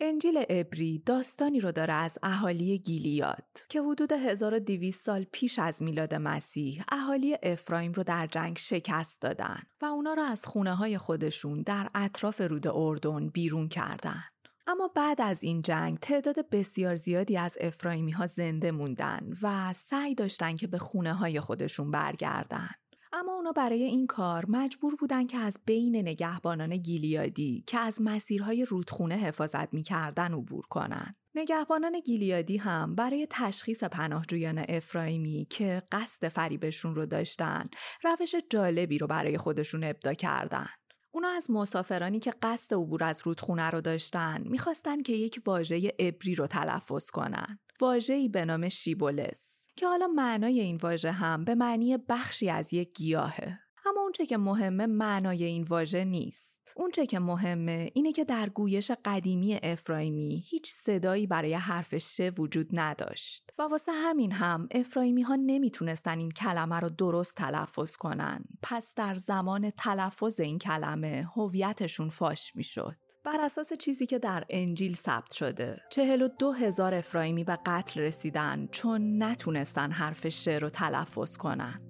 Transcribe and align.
انجیل 0.00 0.44
ابری 0.48 1.02
داستانی 1.06 1.60
رو 1.60 1.72
داره 1.72 1.94
از 1.94 2.18
اهالی 2.22 2.78
گیلیاد 2.78 3.44
که 3.68 3.82
حدود 3.82 4.12
1200 4.12 5.04
سال 5.04 5.26
پیش 5.32 5.58
از 5.58 5.82
میلاد 5.82 6.14
مسیح 6.14 6.84
اهالی 6.92 7.36
افرایم 7.42 7.92
رو 7.92 8.02
در 8.02 8.26
جنگ 8.26 8.58
شکست 8.58 9.20
دادن 9.20 9.62
و 9.80 9.84
اونا 9.84 10.14
رو 10.14 10.22
از 10.22 10.46
خونه 10.46 10.74
های 10.74 10.98
خودشون 10.98 11.62
در 11.62 11.88
اطراف 11.94 12.40
رود 12.40 12.66
اردن 12.66 13.28
بیرون 13.28 13.68
کردن. 13.68 14.22
اما 14.66 14.88
بعد 14.94 15.20
از 15.20 15.42
این 15.42 15.62
جنگ 15.62 15.98
تعداد 15.98 16.50
بسیار 16.50 16.96
زیادی 16.96 17.36
از 17.36 17.58
افرایمی 17.60 18.12
ها 18.12 18.26
زنده 18.26 18.70
موندن 18.70 19.32
و 19.42 19.72
سعی 19.72 20.14
داشتن 20.14 20.56
که 20.56 20.66
به 20.66 20.78
خونه 20.78 21.14
های 21.14 21.40
خودشون 21.40 21.90
برگردن. 21.90 22.68
اما 23.12 23.32
اونا 23.32 23.52
برای 23.52 23.82
این 23.82 24.06
کار 24.06 24.44
مجبور 24.48 24.96
بودن 24.96 25.26
که 25.26 25.38
از 25.38 25.58
بین 25.66 25.96
نگهبانان 25.96 26.76
گیلیادی 26.76 27.64
که 27.66 27.78
از 27.78 28.02
مسیرهای 28.02 28.64
رودخونه 28.64 29.14
حفاظت 29.14 29.74
می‌کردن 29.74 30.32
عبور 30.32 30.66
کنن. 30.70 31.14
نگهبانان 31.34 32.00
گیلیادی 32.00 32.56
هم 32.56 32.94
برای 32.94 33.26
تشخیص 33.30 33.84
پناهجویان 33.84 34.64
افرایمی 34.68 35.46
که 35.50 35.82
قصد 35.92 36.28
فریبشون 36.28 36.94
رو 36.94 37.06
داشتن 37.06 37.68
روش 38.04 38.34
جالبی 38.50 38.98
رو 38.98 39.06
برای 39.06 39.38
خودشون 39.38 39.84
ابدا 39.84 40.14
کردن. 40.14 40.68
اونا 41.10 41.28
از 41.28 41.50
مسافرانی 41.50 42.20
که 42.20 42.34
قصد 42.42 42.74
عبور 42.74 43.04
از 43.04 43.22
رودخونه 43.24 43.70
رو 43.70 43.80
داشتن 43.80 44.42
می‌خواستن 44.44 45.02
که 45.02 45.12
یک 45.12 45.40
واژه 45.46 45.92
ابری 45.98 46.34
رو 46.34 46.46
تلفظ 46.46 47.10
کنن. 47.10 47.58
واژه‌ای 47.80 48.28
به 48.28 48.44
نام 48.44 48.68
شیبولس 48.68 49.55
که 49.76 49.86
حالا 49.86 50.06
معنای 50.06 50.60
این 50.60 50.76
واژه 50.76 51.12
هم 51.12 51.44
به 51.44 51.54
معنی 51.54 51.96
بخشی 51.96 52.50
از 52.50 52.72
یک 52.72 52.92
گیاهه. 52.94 53.58
اما 53.86 54.00
اونچه 54.00 54.26
که 54.26 54.36
مهمه 54.36 54.86
معنای 54.86 55.44
این 55.44 55.62
واژه 55.62 56.04
نیست. 56.04 56.72
اونچه 56.76 57.06
که 57.06 57.18
مهمه 57.18 57.90
اینه 57.94 58.12
که 58.12 58.24
در 58.24 58.48
گویش 58.48 58.90
قدیمی 59.04 59.58
افرایمی 59.62 60.44
هیچ 60.46 60.72
صدایی 60.72 61.26
برای 61.26 61.54
حرف 61.54 61.98
شه 61.98 62.30
وجود 62.38 62.68
نداشت. 62.72 63.50
و 63.58 63.62
واسه 63.62 63.92
همین 63.92 64.32
هم 64.32 64.68
افرایمی 64.70 65.22
ها 65.22 65.36
نمی‌تونستن 65.36 66.18
این 66.18 66.30
کلمه 66.30 66.80
رو 66.80 66.88
درست 66.88 67.34
تلفظ 67.34 67.96
کنن. 67.96 68.44
پس 68.62 68.94
در 68.94 69.14
زمان 69.14 69.70
تلفظ 69.70 70.40
این 70.40 70.58
کلمه 70.58 71.28
هویتشون 71.36 72.08
فاش 72.08 72.56
می‌شد. 72.56 72.96
بر 73.26 73.40
اساس 73.40 73.72
چیزی 73.72 74.06
که 74.06 74.18
در 74.18 74.44
انجیل 74.50 74.94
ثبت 74.94 75.32
شده 75.32 75.80
چهل 75.90 76.22
و 76.22 76.28
دو 76.28 76.52
هزار 76.52 76.94
افرایمی 76.94 77.44
به 77.44 77.58
قتل 77.66 78.00
رسیدن 78.00 78.68
چون 78.72 79.22
نتونستن 79.22 79.90
حرف 79.90 80.28
شه 80.28 80.58
رو 80.58 80.70
تلفظ 80.70 81.36
کنن 81.36 81.80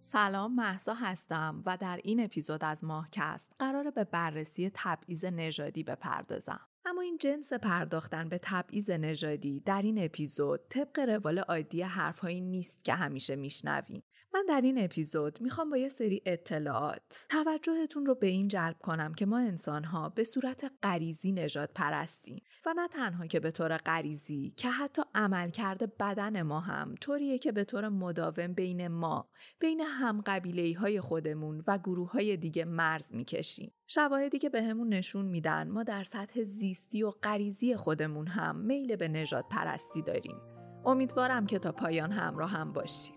سلام 0.00 0.54
محسا 0.54 0.94
هستم 0.94 1.62
و 1.66 1.76
در 1.76 2.00
این 2.04 2.24
اپیزود 2.24 2.64
از 2.64 2.84
ماهکست 2.84 3.52
قراره 3.58 3.90
به 3.90 4.04
بررسی 4.04 4.70
تبعیض 4.74 5.24
نژادی 5.24 5.82
بپردازم. 5.82 6.60
این 7.00 7.18
جنس 7.18 7.52
پرداختن 7.52 8.28
به 8.28 8.38
تبعیض 8.42 8.90
نژادی 8.90 9.60
در 9.60 9.82
این 9.82 10.04
اپیزود 10.04 10.60
طبق 10.68 10.98
روال 10.98 11.38
عادی 11.38 11.82
حرفهایی 11.82 12.40
نیست 12.40 12.84
که 12.84 12.94
همیشه 12.94 13.36
میشنویم. 13.36 14.02
من 14.34 14.44
در 14.48 14.60
این 14.60 14.84
اپیزود 14.84 15.40
می‌خوام 15.40 15.70
با 15.70 15.76
یه 15.76 15.88
سری 15.88 16.22
اطلاعات 16.26 17.26
توجهتون 17.30 18.06
رو 18.06 18.14
به 18.14 18.26
این 18.26 18.48
جلب 18.48 18.78
کنم 18.78 19.14
که 19.14 19.26
ما 19.26 19.38
انسانها 19.38 20.08
به 20.08 20.24
صورت 20.24 20.72
غریزی 20.82 21.32
نجات 21.32 21.70
پرستیم 21.74 22.42
و 22.66 22.74
نه 22.76 22.88
تنها 22.88 23.26
که 23.26 23.40
به 23.40 23.50
طور 23.50 23.76
غریزی 23.76 24.54
که 24.56 24.70
حتی 24.70 25.02
عملکرد 25.14 25.96
بدن 25.96 26.42
ما 26.42 26.60
هم 26.60 26.94
طوریه 27.00 27.38
که 27.38 27.52
به 27.52 27.64
طور 27.64 27.88
مداوم 27.88 28.52
بین 28.52 28.88
ما 28.88 29.30
بین 29.60 29.80
هم 29.80 30.22
های 30.78 31.00
خودمون 31.00 31.62
و 31.66 31.78
گروه 31.78 32.12
های 32.12 32.36
دیگه 32.36 32.64
مرز 32.64 33.14
می‌کشیم. 33.14 33.72
شواهدی 33.90 34.38
که 34.38 34.48
بهمون 34.48 34.88
به 34.88 34.96
نشون 34.96 35.24
میدن 35.24 35.68
ما 35.68 35.82
در 35.82 36.02
سطح 36.02 36.42
زیستی 36.42 37.02
و 37.02 37.10
غریزی 37.10 37.76
خودمون 37.76 38.26
هم 38.26 38.56
میل 38.56 38.96
به 38.96 39.08
نجات 39.08 39.44
پرستی 39.50 40.02
داریم. 40.02 40.36
امیدوارم 40.84 41.46
که 41.46 41.58
تا 41.58 41.72
پایان 41.72 42.12
همراه 42.12 42.50
هم 42.50 42.72
باشیم 42.72 43.14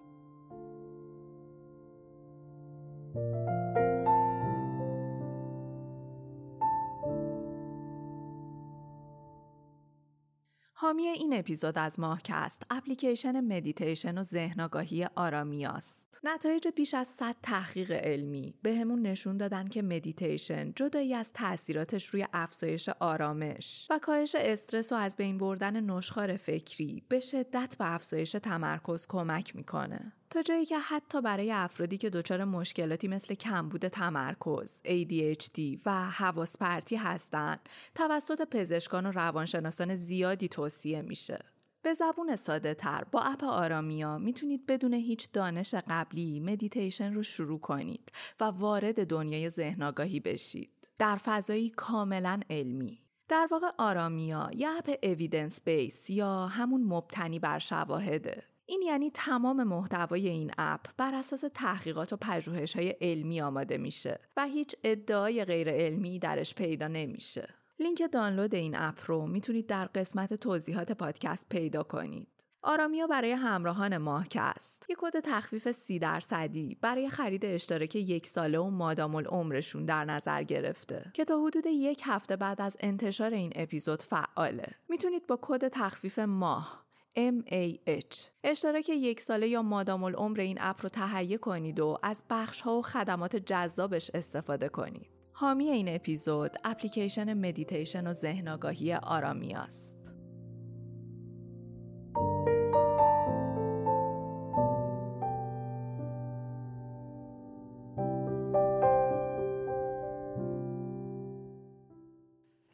حامی 10.82 11.08
این 11.08 11.34
اپیزود 11.34 11.78
از 11.78 12.00
ماهکست 12.00 12.64
اپلیکیشن 12.70 13.42
مدیتیشن 13.42 14.18
و 14.18 14.24
ذهن‌آگاهی 14.24 15.08
آرامیاست. 15.16 16.20
نتایج 16.24 16.68
بیش 16.76 16.94
از 16.94 17.08
100 17.08 17.36
تحقیق 17.44 17.92
علمی 17.92 18.54
بهمون 18.62 19.02
نشون 19.02 19.38
دادن 19.38 19.68
که 19.68 19.82
مدیتیشن 19.82 20.72
جدایی 20.76 21.14
از 21.14 21.34
تاثیراتش 21.34 22.06
روی 22.06 22.28
افزایش 22.34 22.90
آرامش 22.90 23.88
و 23.90 24.00
کاهش 24.00 24.36
استرس 24.36 24.92
و 24.92 24.96
از 24.96 25.16
بین 25.16 25.38
بردن 25.38 25.92
نشخوار 25.92 26.38
فکری 26.38 27.04
به 27.10 27.20
شدت 27.20 27.76
به 27.80 27.94
افزایش 27.94 28.32
تمرکز 28.32 29.08
کمک 29.08 29.56
می‌کنه. 29.56 30.14
تا 30.32 30.42
جایی 30.42 30.66
که 30.66 30.80
حتی 30.80 31.22
برای 31.22 31.52
افرادی 31.52 31.98
که 31.98 32.10
دچار 32.10 32.44
مشکلاتی 32.44 33.08
مثل 33.08 33.34
کمبود 33.34 33.88
تمرکز، 33.88 34.82
ADHD 34.86 35.80
و 35.86 36.10
حواس 36.10 36.58
پرتی 36.58 36.96
هستند، 36.96 37.60
توسط 37.96 38.42
پزشکان 38.42 39.06
و 39.06 39.12
روانشناسان 39.12 39.96
زیادی 39.96 40.48
توصیه 40.48 41.02
میشه. 41.02 41.40
به 41.82 41.94
زبون 41.94 42.36
ساده 42.36 42.74
تر 42.74 43.04
با 43.12 43.22
app 43.22 43.44
آرامیا 43.44 44.18
می‌تونید 44.18 44.66
بدون 44.66 44.94
هیچ 44.94 45.32
دانش 45.34 45.76
قبلی 45.88 46.40
مدیتیشن 46.40 47.14
رو 47.14 47.24
شروع 47.24 47.60
کنید 47.60 48.12
و 48.40 48.44
وارد 48.44 49.08
دنیای 49.08 49.50
ذهن 49.50 49.92
بشید. 50.26 50.74
در 50.98 51.16
فضایی 51.16 51.70
کاملا 51.70 52.40
علمی. 52.50 53.00
در 53.28 53.48
واقع 53.52 53.68
آرامیا 53.78 54.50
یه 54.54 54.70
app 54.70 54.96
evidence 55.04 55.62
based 55.62 56.10
یا 56.10 56.48
همون 56.48 56.84
مبتنی 56.84 57.40
بر 57.40 57.60
شواهده 57.60 58.51
این 58.72 58.82
یعنی 58.82 59.12
تمام 59.14 59.64
محتوای 59.64 60.30
این 60.30 60.52
app 60.58 60.86
بر 60.98 61.16
اساس 61.16 61.44
تحقیقات 61.54 62.14
و 62.14 62.18
پژوهش 62.18 62.76
های 62.76 62.90
علمی 63.02 63.42
آماده 63.42 63.78
میشه 63.78 64.20
و 64.38 64.48
هیچ 64.48 64.76
ادعای 64.84 65.46
غیر 65.46 65.70
علمی 65.70 66.20
درش 66.20 66.56
پیدا 66.56 66.88
نمیشه. 66.88 67.50
لینک 67.80 68.04
دانلود 68.12 68.56
این 68.56 68.76
app 68.78 69.00
رو 69.08 69.28
می‌تونید 69.28 69.68
در 69.68 69.86
قسمت 69.86 70.34
توضیحات 70.34 70.92
پادکست 70.92 71.50
پیدا 71.50 71.84
کنید. 71.84 72.28
آرامیا 72.62 73.08
برای 73.08 73.32
همراهان 73.32 73.98
ماهکست 73.98 74.86
یک 74.90 74.98
کد 75.00 75.20
تخفیف 75.20 75.72
سی 75.72 76.00
درصدی 76.00 76.78
برای 76.82 77.10
خرید 77.10 77.46
اشتراک 77.46 77.96
یک 77.96 78.28
ساله 78.28 78.60
و 78.60 78.70
مادام 78.70 79.16
العمرشون 79.16 79.86
در 79.86 80.06
نظر 80.06 80.44
گرفته 80.44 81.12
که 81.14 81.26
تا 81.26 81.44
حدود 81.46 81.66
یک 81.66 82.02
هفته 82.06 82.36
بعد 82.36 82.62
از 82.62 82.78
انتشار 82.80 83.34
این 83.34 83.52
اپیزود 83.56 84.02
فعاله 84.02 84.68
می‌تونید 84.90 85.28
با 85.28 85.40
کد 85.42 85.68
تخفیف 85.68 86.20
ماه 86.20 86.91
MAH 87.18 88.16
اشتراک 88.44 88.90
یک 88.90 89.22
ساله 89.22 89.48
یا 89.48 89.62
مادام 89.62 90.04
العمر 90.04 90.40
این 90.40 90.58
app 90.62 90.82
رو 90.82 90.90
تهیه 90.90 91.38
کنید 91.38 91.80
و 91.80 91.98
از 92.04 92.24
بخش 92.30 92.62
ها 92.62 92.78
و 92.78 92.82
خدمات 92.82 93.36
جذابش 93.36 94.12
استفاده 94.14 94.70
کنید. 94.70 95.10
حامی 95.34 95.70
این 95.70 95.96
اپیزود 95.96 96.52
اپلیکیشن 96.64 97.34
مدیتیشن 97.34 98.08
و 98.08 98.14
ذهن 98.14 98.48
آگاهی 98.48 98.94
آرامیاست. 98.94 100.16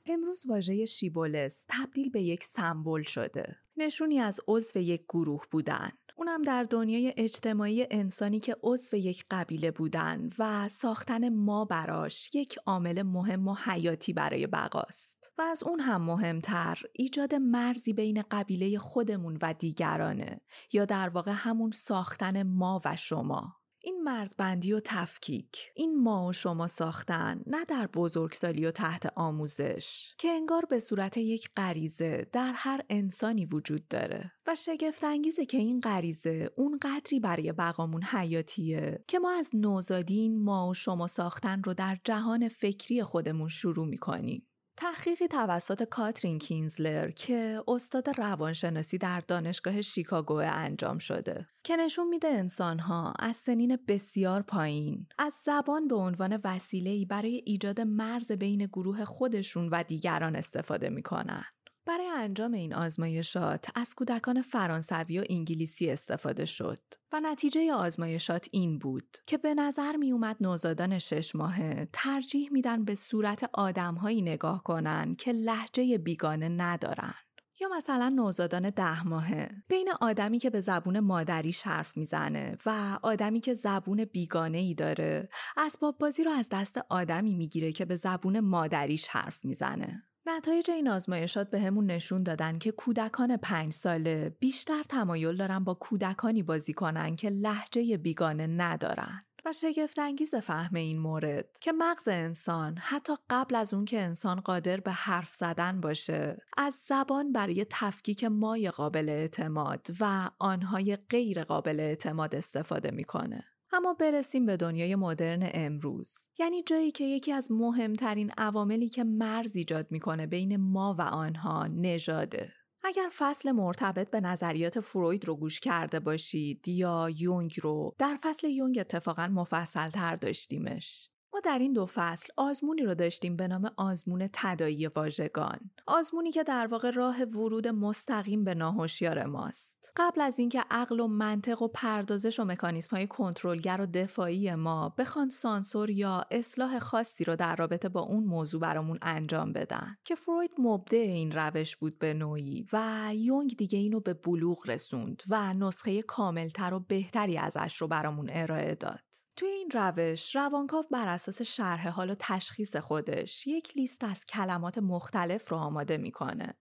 امروز 0.05 0.45
واژه 0.45 0.85
شیبولس 0.85 1.65
تبدیل 1.69 2.09
به 2.09 2.21
یک 2.21 2.43
سمبل 2.43 3.03
شده. 3.03 3.66
نشونی 3.77 4.19
از 4.19 4.39
عضو 4.47 4.79
یک 4.79 5.03
گروه 5.09 5.43
بودن. 5.51 5.89
اونم 6.15 6.41
در 6.41 6.63
دنیای 6.63 7.13
اجتماعی 7.17 7.87
انسانی 7.91 8.39
که 8.39 8.55
عضو 8.63 8.97
یک 8.97 9.25
قبیله 9.31 9.71
بودن 9.71 10.29
و 10.39 10.67
ساختن 10.67 11.29
ما 11.29 11.65
براش 11.65 12.35
یک 12.35 12.59
عامل 12.65 13.01
مهم 13.01 13.47
و 13.47 13.55
حیاتی 13.65 14.13
برای 14.13 14.47
بقاست. 14.47 15.31
و 15.37 15.41
از 15.41 15.63
اون 15.63 15.79
هم 15.79 16.01
مهمتر 16.01 16.81
ایجاد 16.93 17.35
مرزی 17.35 17.93
بین 17.93 18.23
قبیله 18.31 18.79
خودمون 18.79 19.37
و 19.41 19.53
دیگرانه 19.53 20.41
یا 20.73 20.85
در 20.85 21.09
واقع 21.09 21.33
همون 21.35 21.71
ساختن 21.71 22.43
ما 22.43 22.81
و 22.85 22.95
شما. 22.95 23.66
این 23.87 24.03
مرزبندی 24.03 24.73
و 24.73 24.79
تفکیک 24.79 25.71
این 25.75 26.03
ما 26.03 26.27
و 26.27 26.33
شما 26.33 26.67
ساختن 26.67 27.41
نه 27.45 27.65
در 27.65 27.87
بزرگسالی 27.87 28.65
و 28.65 28.71
تحت 28.71 29.13
آموزش 29.15 30.13
که 30.17 30.27
انگار 30.27 30.65
به 30.69 30.79
صورت 30.79 31.17
یک 31.17 31.49
غریزه 31.57 32.27
در 32.31 32.51
هر 32.55 32.81
انسانی 32.89 33.45
وجود 33.45 33.87
داره 33.87 34.31
و 34.47 34.55
شگفت 34.55 35.03
انگیزه 35.03 35.45
که 35.45 35.57
این 35.57 35.79
غریزه 35.79 36.49
اون 36.55 36.79
قدری 36.81 37.19
برای 37.19 37.51
بقامون 37.51 38.03
حیاتیه 38.03 39.03
که 39.07 39.19
ما 39.19 39.31
از 39.31 39.51
نوزادین 39.53 40.43
ما 40.43 40.69
و 40.69 40.73
شما 40.73 41.07
ساختن 41.07 41.63
رو 41.63 41.73
در 41.73 41.97
جهان 42.03 42.47
فکری 42.47 43.03
خودمون 43.03 43.47
شروع 43.47 43.87
می‌کنیم. 43.87 44.47
تحقیقی 44.79 45.27
توسط 45.27 45.83
کاترین 45.83 46.39
کینزلر 46.39 47.11
که 47.11 47.63
استاد 47.67 48.09
روانشناسی 48.19 48.97
در 48.97 49.19
دانشگاه 49.27 49.81
شیکاگو 49.81 50.33
انجام 50.33 50.97
شده 50.97 51.47
که 51.63 51.75
نشون 51.75 52.07
میده 52.07 52.27
انسانها 52.27 53.13
از 53.19 53.35
سنین 53.35 53.77
بسیار 53.87 54.41
پایین 54.41 55.07
از 55.19 55.33
زبان 55.43 55.87
به 55.87 55.95
عنوان 55.95 56.41
وسیله‌ای 56.43 57.05
برای 57.05 57.43
ایجاد 57.45 57.81
مرز 57.81 58.31
بین 58.31 58.65
گروه 58.65 59.05
خودشون 59.05 59.69
و 59.69 59.83
دیگران 59.83 60.35
استفاده 60.35 60.89
می‌کنن. 60.89 61.43
برای 61.87 62.07
انجام 62.07 62.53
این 62.53 62.73
آزمایشات 62.73 63.65
از 63.75 63.95
کودکان 63.95 64.41
فرانسوی 64.41 65.19
و 65.19 65.23
انگلیسی 65.29 65.89
استفاده 65.89 66.45
شد 66.45 66.79
و 67.11 67.19
نتیجه 67.19 67.73
آزمایشات 67.73 68.47
این 68.51 68.79
بود 68.79 69.17
که 69.27 69.37
به 69.37 69.53
نظر 69.53 69.95
می 69.95 70.11
اومد 70.11 70.37
نوزادان 70.41 70.99
شش 70.99 71.35
ماهه 71.35 71.87
ترجیح 71.93 72.49
میدن 72.51 72.85
به 72.85 72.95
صورت 72.95 73.49
آدمهایی 73.53 74.21
نگاه 74.21 74.63
کنن 74.63 75.15
که 75.15 75.31
لحجه 75.31 75.97
بیگانه 75.97 76.49
ندارن. 76.49 77.13
یا 77.61 77.69
مثلا 77.77 78.09
نوزادان 78.09 78.69
ده 78.69 79.07
ماهه 79.07 79.49
بین 79.69 79.89
آدمی 80.01 80.39
که 80.39 80.49
به 80.49 80.61
زبون 80.61 80.99
مادریش 80.99 81.61
حرف 81.61 81.97
می‌زنه 81.97 82.57
و 82.65 82.99
آدمی 83.03 83.39
که 83.39 83.53
زبون 83.53 84.05
بیگانه 84.05 84.57
ای 84.57 84.73
داره 84.73 85.29
اسباب 85.57 85.97
بازی 85.97 86.23
رو 86.23 86.31
از 86.31 86.49
دست 86.51 86.79
آدمی 86.89 87.35
می‌گیره 87.35 87.71
که 87.71 87.85
به 87.85 87.95
زبون 87.95 88.39
مادریش 88.39 89.07
حرف 89.07 89.45
می‌زنه 89.45 90.03
نتایج 90.29 90.71
این 90.71 90.87
آزمایشات 90.87 91.49
به 91.49 91.59
همون 91.59 91.85
نشون 91.85 92.23
دادن 92.23 92.57
که 92.57 92.71
کودکان 92.71 93.37
پنج 93.37 93.73
ساله 93.73 94.35
بیشتر 94.39 94.83
تمایل 94.83 95.37
دارن 95.37 95.63
با 95.63 95.73
کودکانی 95.73 96.43
بازی 96.43 96.73
کنن 96.73 97.15
که 97.15 97.29
لحجه 97.29 97.97
بیگانه 97.97 98.47
ندارن. 98.47 99.23
و 99.45 99.51
شگفتانگیز 99.51 100.35
فهم 100.35 100.75
این 100.75 100.99
مورد 100.99 101.57
که 101.61 101.71
مغز 101.71 102.07
انسان 102.07 102.77
حتی 102.77 103.13
قبل 103.29 103.55
از 103.55 103.73
اون 103.73 103.85
که 103.85 104.01
انسان 104.01 104.39
قادر 104.39 104.79
به 104.79 104.91
حرف 104.91 105.33
زدن 105.33 105.81
باشه 105.81 106.37
از 106.57 106.73
زبان 106.73 107.31
برای 107.31 107.65
تفکیک 107.69 108.23
مای 108.23 108.69
قابل 108.69 109.09
اعتماد 109.09 109.87
و 109.99 110.29
آنهای 110.39 110.95
غیر 110.95 111.43
قابل 111.43 111.79
اعتماد 111.79 112.35
استفاده 112.35 112.91
می‌کنه. 112.91 113.43
اما 113.73 113.93
برسیم 113.93 114.45
به 114.45 114.57
دنیای 114.57 114.95
مدرن 114.95 115.49
امروز. 115.53 116.15
یعنی 116.39 116.63
جایی 116.63 116.91
که 116.91 117.03
یکی 117.03 117.31
از 117.31 117.51
مهمترین 117.51 118.31
عواملی 118.37 118.89
که 118.89 119.03
مرز 119.03 119.55
ایجاد 119.55 119.91
می‌کنه 119.91 120.27
بین 120.27 120.57
ما 120.57 120.95
و 120.99 121.01
آنها 121.01 121.67
نژاده. 121.67 122.53
اگر 122.83 123.09
فصل 123.17 123.51
مرتبط 123.51 124.09
به 124.09 124.21
نظریات 124.21 124.79
فروید 124.79 125.25
رو 125.25 125.35
گوش 125.35 125.59
کرده 125.59 125.99
باشید 125.99 126.67
یا 126.67 127.09
یونگ 127.17 127.53
رو 127.61 127.95
در 127.99 128.17
فصل 128.23 128.47
یونگ 128.47 128.77
اتفاقا 128.79 129.27
مفصل 129.27 129.89
تر 129.89 130.15
داشتیمش. 130.15 131.09
ما 131.37 131.41
در 131.53 131.57
این 131.59 131.73
دو 131.73 131.85
فصل 131.85 132.27
آزمونی 132.37 132.83
رو 132.83 132.95
داشتیم 132.95 133.35
به 133.35 133.47
نام 133.47 133.71
آزمون 133.77 134.29
تدایی 134.33 134.87
واژگان. 134.87 135.59
آزمونی 135.87 136.31
که 136.31 136.43
در 136.43 136.67
واقع 136.67 136.91
راه 136.91 137.23
ورود 137.23 137.67
مستقیم 137.67 138.43
به 138.43 138.55
ناهوشیار 138.55 139.25
ماست. 139.25 139.91
قبل 139.97 140.21
از 140.21 140.39
اینکه 140.39 140.63
عقل 140.71 140.99
و 140.99 141.07
منطق 141.07 141.61
و 141.61 141.67
پردازش 141.67 142.39
و 142.39 142.45
مکانیزم 142.45 142.89
های 142.91 143.07
کنترلگر 143.07 143.81
و 143.81 143.85
دفاعی 143.85 144.55
ما 144.55 144.89
بخوان 144.97 145.29
سانسور 145.29 145.89
یا 145.89 146.25
اصلاح 146.31 146.79
خاصی 146.79 147.23
رو 147.23 147.35
در 147.35 147.55
رابطه 147.55 147.89
با 147.89 148.01
اون 148.01 148.23
موضوع 148.23 148.61
برامون 148.61 148.97
انجام 149.01 149.53
بدن. 149.53 149.97
که 150.05 150.15
فروید 150.15 150.51
مبدع 150.57 150.97
این 150.97 151.31
روش 151.31 151.75
بود 151.75 151.99
به 151.99 152.13
نوعی 152.13 152.65
و 152.73 153.09
یونگ 153.13 153.55
دیگه 153.57 153.79
اینو 153.79 153.99
به 153.99 154.13
بلوغ 154.13 154.69
رسوند 154.69 155.23
و 155.29 155.53
نسخه 155.53 156.01
کاملتر 156.01 156.73
و 156.73 156.79
بهتری 156.79 157.37
ازش 157.37 157.77
رو 157.77 157.87
برامون 157.87 158.29
ارائه 158.29 158.75
داد. 158.75 159.06
توی 159.37 159.49
این 159.49 159.71
روش 159.73 160.35
روانکاو 160.35 160.85
بر 160.91 161.07
اساس 161.07 161.41
شرح 161.41 161.89
حال 161.89 162.09
و 162.09 162.15
تشخیص 162.19 162.75
خودش 162.75 163.47
یک 163.47 163.77
لیست 163.77 164.03
از 164.03 164.25
کلمات 164.25 164.77
مختلف 164.77 165.51
رو 165.51 165.57
آماده 165.57 165.97
می‌کنه 165.97 166.53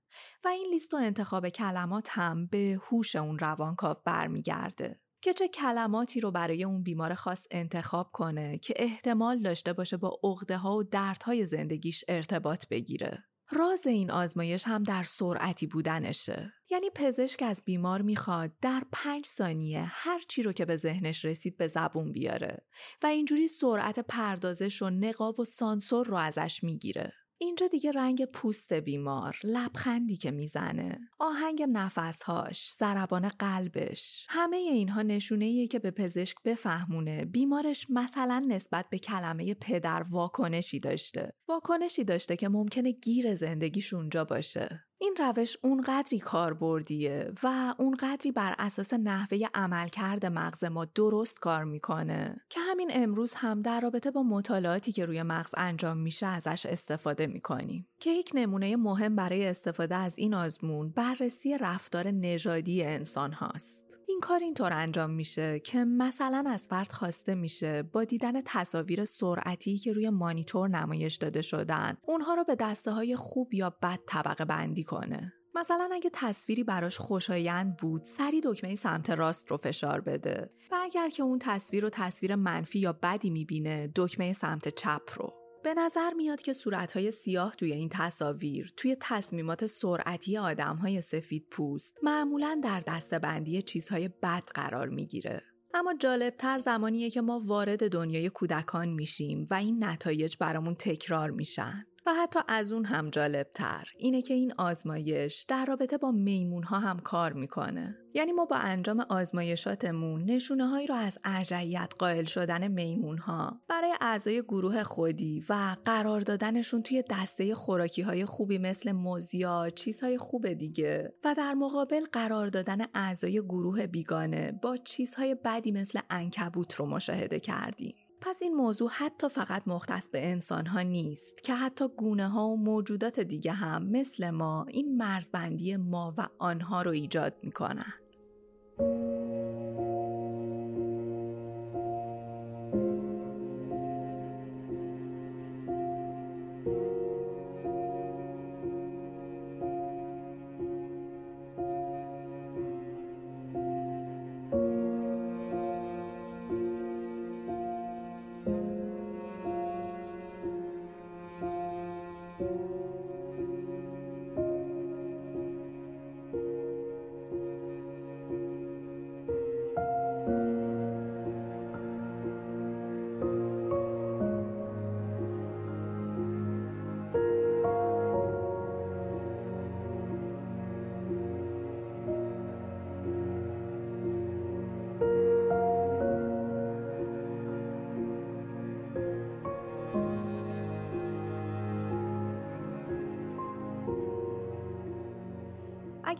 و 0.44 0.48
این 0.48 0.66
لیست 0.70 0.94
و 0.94 0.96
انتخاب 0.96 1.48
کلمات 1.48 2.08
هم 2.10 2.46
به 2.46 2.78
هوش 2.90 3.16
اون 3.16 3.38
روانکاو 3.38 3.96
برمیگرده 4.04 5.00
که 5.22 5.32
چه 5.32 5.48
کلماتی 5.48 6.20
رو 6.20 6.30
برای 6.30 6.64
اون 6.64 6.82
بیمار 6.82 7.14
خاص 7.14 7.46
انتخاب 7.50 8.10
کنه 8.12 8.58
که 8.58 8.74
احتمال 8.76 9.42
داشته 9.42 9.72
باشه 9.72 9.96
با 9.96 10.20
عقده 10.24 10.56
ها 10.56 10.76
و 10.76 10.82
دردهای 10.82 11.46
زندگیش 11.46 12.04
ارتباط 12.08 12.68
بگیره. 12.68 13.24
راز 13.50 13.86
این 13.86 14.10
آزمایش 14.10 14.64
هم 14.66 14.82
در 14.82 15.02
سرعتی 15.02 15.66
بودنشه. 15.66 16.52
یعنی 16.70 16.90
پزشک 16.94 17.42
از 17.42 17.62
بیمار 17.64 18.02
می‌خواد 18.02 18.50
در 18.62 18.82
پنج 18.92 19.26
ثانیه 19.26 19.84
هر 19.88 20.20
چی 20.28 20.42
رو 20.42 20.52
که 20.52 20.64
به 20.64 20.76
ذهنش 20.76 21.24
رسید 21.24 21.56
به 21.56 21.68
زبون 21.68 22.12
بیاره 22.12 22.64
و 23.02 23.06
اینجوری 23.06 23.48
سرعت 23.48 23.98
پردازش 23.98 24.82
و 24.82 24.90
نقاب 24.90 25.40
و 25.40 25.44
سانسور 25.44 26.06
رو 26.06 26.16
ازش 26.16 26.60
می‌گیره. 26.62 27.12
اینجا 27.38 27.66
دیگه 27.66 27.92
رنگ 27.92 28.24
پوست 28.24 28.72
بیمار، 28.72 29.36
لبخندی 29.44 30.16
که 30.16 30.30
می‌زنه، 30.30 31.00
آهنگ 31.18 31.62
نفسهاش، 31.62 32.72
ضربان 32.72 33.28
قلبش، 33.28 34.26
همه 34.28 34.56
اینها 34.56 35.02
نشونه 35.02 35.44
ایه 35.44 35.66
که 35.66 35.78
به 35.78 35.90
پزشک 35.90 36.36
بفهمونه 36.44 37.24
بیمارش 37.24 37.86
مثلا 37.90 38.44
نسبت 38.48 38.86
به 38.90 38.98
کلمه 38.98 39.54
پدر 39.54 40.02
واکنشی 40.10 40.80
داشته. 40.80 41.32
واکنشی 41.48 42.04
داشته 42.04 42.36
که 42.36 42.48
ممکنه 42.48 42.92
گیر 42.92 43.34
زندگیش 43.34 43.94
اونجا 43.94 44.24
باشه. 44.24 44.85
این 44.98 45.14
روش 45.18 45.56
اونقدری 45.62 46.18
کاربردیه 46.18 47.32
و 47.42 47.74
اونقدری 47.78 48.32
بر 48.32 48.54
اساس 48.58 48.94
نحوه 48.94 49.38
عملکرد 49.54 50.26
مغز 50.26 50.64
ما 50.64 50.84
درست 50.84 51.40
کار 51.40 51.64
می‌کنه 51.64 52.40
که 52.50 52.60
همین 52.60 52.90
امروز 52.92 53.34
هم 53.34 53.62
در 53.62 53.80
رابطه 53.80 54.10
با 54.10 54.22
مطالعاتی 54.22 54.92
که 54.92 55.06
روی 55.06 55.22
مغز 55.22 55.54
انجام 55.56 55.96
میشه 55.98 56.26
ازش 56.26 56.66
استفاده 56.66 57.26
می‌کنیم 57.26 57.88
که 58.00 58.10
یک 58.10 58.30
نمونه 58.34 58.76
مهم 58.76 59.16
برای 59.16 59.46
استفاده 59.46 59.94
از 59.94 60.18
این 60.18 60.34
آزمون 60.34 60.90
بررسی 60.90 61.58
رفتار 61.58 62.10
نژادی 62.10 62.84
انسان 62.84 63.32
هاست. 63.32 63.86
این 64.08 64.20
کار 64.20 64.40
اینطور 64.40 64.72
انجام 64.72 65.10
میشه 65.10 65.60
که 65.60 65.84
مثلا 65.84 66.44
از 66.46 66.66
فرد 66.68 66.92
خواسته 66.92 67.34
میشه 67.34 67.82
با 67.82 68.04
دیدن 68.04 68.42
تصاویر 68.44 69.04
سرعتی 69.04 69.78
که 69.78 69.92
روی 69.92 70.10
مانیتور 70.10 70.68
نمایش 70.68 71.16
داده 71.16 71.42
شدن 71.42 71.96
اونها 72.06 72.34
رو 72.34 72.44
به 72.44 72.54
دسته 72.54 72.90
های 72.90 73.16
خوب 73.16 73.54
یا 73.54 73.70
بد 73.82 73.98
طبقه 74.06 74.44
بندی 74.44 74.84
کنه 74.86 75.32
مثلا 75.54 75.88
اگه 75.92 76.10
تصویری 76.12 76.64
براش 76.64 76.98
خوشایند 76.98 77.76
بود 77.76 78.04
سری 78.04 78.40
دکمه 78.44 78.76
سمت 78.76 79.10
راست 79.10 79.50
رو 79.50 79.56
فشار 79.56 80.00
بده 80.00 80.50
و 80.70 80.76
اگر 80.82 81.08
که 81.08 81.22
اون 81.22 81.38
تصویر 81.38 81.82
رو 81.82 81.90
تصویر 81.90 82.34
منفی 82.34 82.78
یا 82.78 82.92
بدی 82.92 83.30
می‌بینه 83.30 83.92
دکمه 83.96 84.32
سمت 84.32 84.68
چپ 84.68 85.02
رو 85.14 85.34
به 85.64 85.74
نظر 85.74 86.14
میاد 86.14 86.42
که 86.42 86.52
صورتهای 86.52 87.10
سیاه 87.10 87.54
توی 87.54 87.72
این 87.72 87.88
تصاویر 87.88 88.72
توی 88.76 88.96
تصمیمات 89.00 89.66
سرعتی 89.66 90.38
آدمهای 90.38 91.00
سفید 91.00 91.46
پوست 91.50 91.96
معمولا 92.02 92.60
در 92.64 92.82
دستبندی 92.86 93.62
چیزهای 93.62 94.08
بد 94.08 94.42
قرار 94.54 94.88
می‌گیره. 94.88 95.42
اما 95.74 95.94
جالبتر 95.94 96.58
زمانیه 96.58 97.10
که 97.10 97.20
ما 97.20 97.42
وارد 97.44 97.88
دنیای 97.88 98.30
کودکان 98.30 98.88
میشیم 98.88 99.46
و 99.50 99.54
این 99.54 99.84
نتایج 99.84 100.36
برامون 100.40 100.74
تکرار 100.74 101.30
میشن. 101.30 101.86
و 102.06 102.14
حتی 102.14 102.40
از 102.48 102.72
اون 102.72 102.84
هم 102.84 103.10
جالب 103.10 103.46
تر 103.54 103.88
اینه 103.98 104.22
که 104.22 104.34
این 104.34 104.52
آزمایش 104.58 105.44
در 105.48 105.64
رابطه 105.64 105.98
با 105.98 106.10
میمون 106.10 106.62
ها 106.62 106.78
هم 106.78 106.98
کار 106.98 107.32
می‌کنه. 107.32 107.98
یعنی 108.14 108.32
ما 108.32 108.44
با 108.44 108.56
انجام 108.56 109.00
آزمایشاتمون 109.00 110.24
نشونه 110.24 110.66
هایی 110.66 110.86
رو 110.86 110.94
از 110.94 111.18
ارجعیت 111.24 111.92
قائل 111.98 112.24
شدن 112.24 112.68
میمون 112.68 113.18
ها 113.18 113.60
برای 113.68 113.94
اعضای 114.00 114.42
گروه 114.42 114.82
خودی 114.82 115.44
و 115.48 115.76
قرار 115.84 116.20
دادنشون 116.20 116.82
توی 116.82 117.04
دسته 117.10 117.54
خوراکی 117.54 118.02
های 118.02 118.24
خوبی 118.24 118.58
مثل 118.58 118.92
موزیا 118.92 119.70
چیزهای 119.70 120.18
خوب 120.18 120.52
دیگه 120.52 121.14
و 121.24 121.34
در 121.34 121.54
مقابل 121.54 122.04
قرار 122.12 122.48
دادن 122.48 122.86
اعضای 122.94 123.42
گروه 123.42 123.86
بیگانه 123.86 124.52
با 124.62 124.76
چیزهای 124.76 125.34
بدی 125.34 125.72
مثل 125.72 126.00
انکبوت 126.10 126.74
رو 126.74 126.86
مشاهده 126.86 127.40
کردیم. 127.40 128.05
پس 128.20 128.42
این 128.42 128.54
موضوع 128.54 128.90
حتی 128.92 129.28
فقط 129.28 129.68
مختص 129.68 130.08
به 130.08 130.26
انسان 130.26 130.66
ها 130.66 130.80
نیست 130.80 131.42
که 131.42 131.54
حتی 131.54 131.88
گونه 131.96 132.28
ها 132.28 132.48
و 132.48 132.56
موجودات 132.56 133.20
دیگه 133.20 133.52
هم 133.52 133.86
مثل 133.86 134.30
ما 134.30 134.66
این 134.68 134.96
مرزبندی 134.96 135.76
ما 135.76 136.14
و 136.18 136.28
آنها 136.38 136.82
رو 136.82 136.90
ایجاد 136.90 137.34
می‌کنن. 137.42 137.92